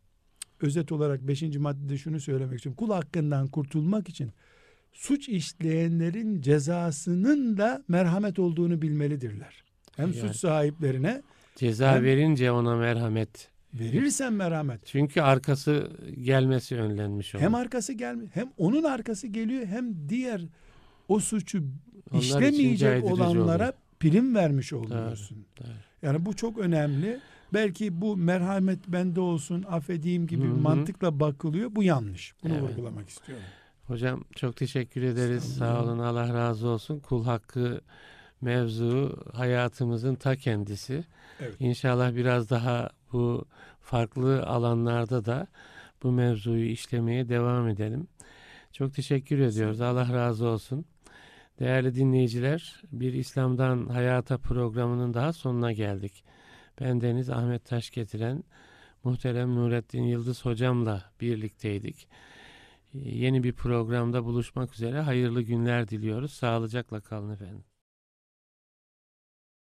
özet 0.60 0.92
olarak 0.92 1.28
beşinci 1.28 1.58
maddede 1.58 1.98
şunu 1.98 2.20
söylemek 2.20 2.54
istiyorum. 2.56 2.76
Kul 2.76 2.90
hakkından 2.94 3.46
kurtulmak 3.48 4.08
için 4.08 4.30
suç 4.92 5.28
işleyenlerin 5.28 6.40
cezasının 6.40 7.56
da 7.58 7.84
merhamet 7.88 8.38
olduğunu 8.38 8.82
bilmelidirler. 8.82 9.64
Hem 9.96 10.06
Yani- 10.06 10.16
suç 10.16 10.36
sahiplerine 10.36 11.22
Ceza 11.56 11.94
Hem- 11.94 12.04
verince 12.04 12.50
ona 12.52 12.76
merhamet. 12.76 13.48
verirsen 13.74 14.32
merhamet. 14.32 14.86
Çünkü 14.86 15.20
arkası 15.20 15.90
gelmesi 16.22 16.76
önlenmiş 16.76 17.34
olur. 17.34 17.42
Hem 17.44 17.54
arkası 17.54 17.92
gelmiyor 17.92 18.28
hem 18.34 18.50
onun 18.58 18.82
arkası 18.84 19.26
geliyor 19.26 19.66
hem 19.66 20.08
diğer 20.08 20.42
o 21.08 21.20
suçu 21.20 21.62
Onlar 22.12 22.20
işlemeyecek 22.22 23.04
olanlara 23.04 23.54
oluyor. 23.64 23.72
prim 24.00 24.34
vermiş 24.34 24.72
oluyorsun. 24.72 25.44
Doğru. 25.60 25.68
Yani 26.02 26.26
bu 26.26 26.36
çok 26.36 26.58
önemli. 26.58 27.20
Belki 27.54 28.00
bu 28.00 28.16
merhamet 28.16 28.88
bende 28.88 29.20
olsun, 29.20 29.64
affedeyim 29.68 30.26
gibi 30.26 30.44
Hı 30.44 30.48
hı. 30.50 30.56
bir 30.56 30.60
mantıkla 30.60 31.20
bakılıyor. 31.20 31.74
Bu 31.74 31.82
yanlış. 31.82 32.34
Bunu 32.44 32.52
Evet. 32.52 32.62
vurgulamak 32.62 33.08
istiyorum. 33.08 33.44
Hocam 33.86 34.24
çok 34.36 34.56
teşekkür 34.56 35.02
ederiz. 35.02 35.44
Sağ 35.44 35.82
olun. 35.84 35.98
Allah 35.98 36.34
razı 36.34 36.68
olsun. 36.68 37.00
Kul 37.00 37.24
hakkı 37.24 37.80
mevzu 38.40 39.22
hayatımızın 39.32 40.14
ta 40.14 40.36
kendisi. 40.36 41.04
Evet. 41.40 41.56
İnşallah 41.60 42.14
biraz 42.14 42.50
daha 42.50 42.90
bu 43.12 43.44
farklı 43.80 44.42
alanlarda 44.46 45.24
da 45.24 45.46
bu 46.02 46.12
mevzuyu 46.12 46.66
işlemeye 46.66 47.28
devam 47.28 47.68
edelim. 47.68 48.08
Çok 48.72 48.94
teşekkür 48.94 49.38
ediyoruz. 49.38 49.80
Allah 49.80 50.12
razı 50.14 50.46
olsun. 50.46 50.84
Değerli 51.58 51.94
dinleyiciler, 51.94 52.82
bir 52.92 53.12
İslam'dan 53.12 53.86
Hayata 53.86 54.38
programının 54.38 55.14
daha 55.14 55.32
sonuna 55.32 55.72
geldik. 55.72 56.24
Ben 56.80 57.00
Deniz 57.00 57.30
Ahmet 57.30 57.64
Taş 57.64 57.90
getiren 57.90 58.44
muhterem 59.04 59.54
Nurettin 59.54 60.02
Yıldız 60.02 60.44
hocamla 60.44 61.04
birlikteydik. 61.20 62.08
Yeni 62.92 63.42
bir 63.42 63.52
programda 63.52 64.24
buluşmak 64.24 64.74
üzere 64.74 65.00
hayırlı 65.00 65.42
günler 65.42 65.88
diliyoruz. 65.88 66.32
Sağlıcakla 66.32 67.00
kalın 67.00 67.30
efendim. 67.30 67.64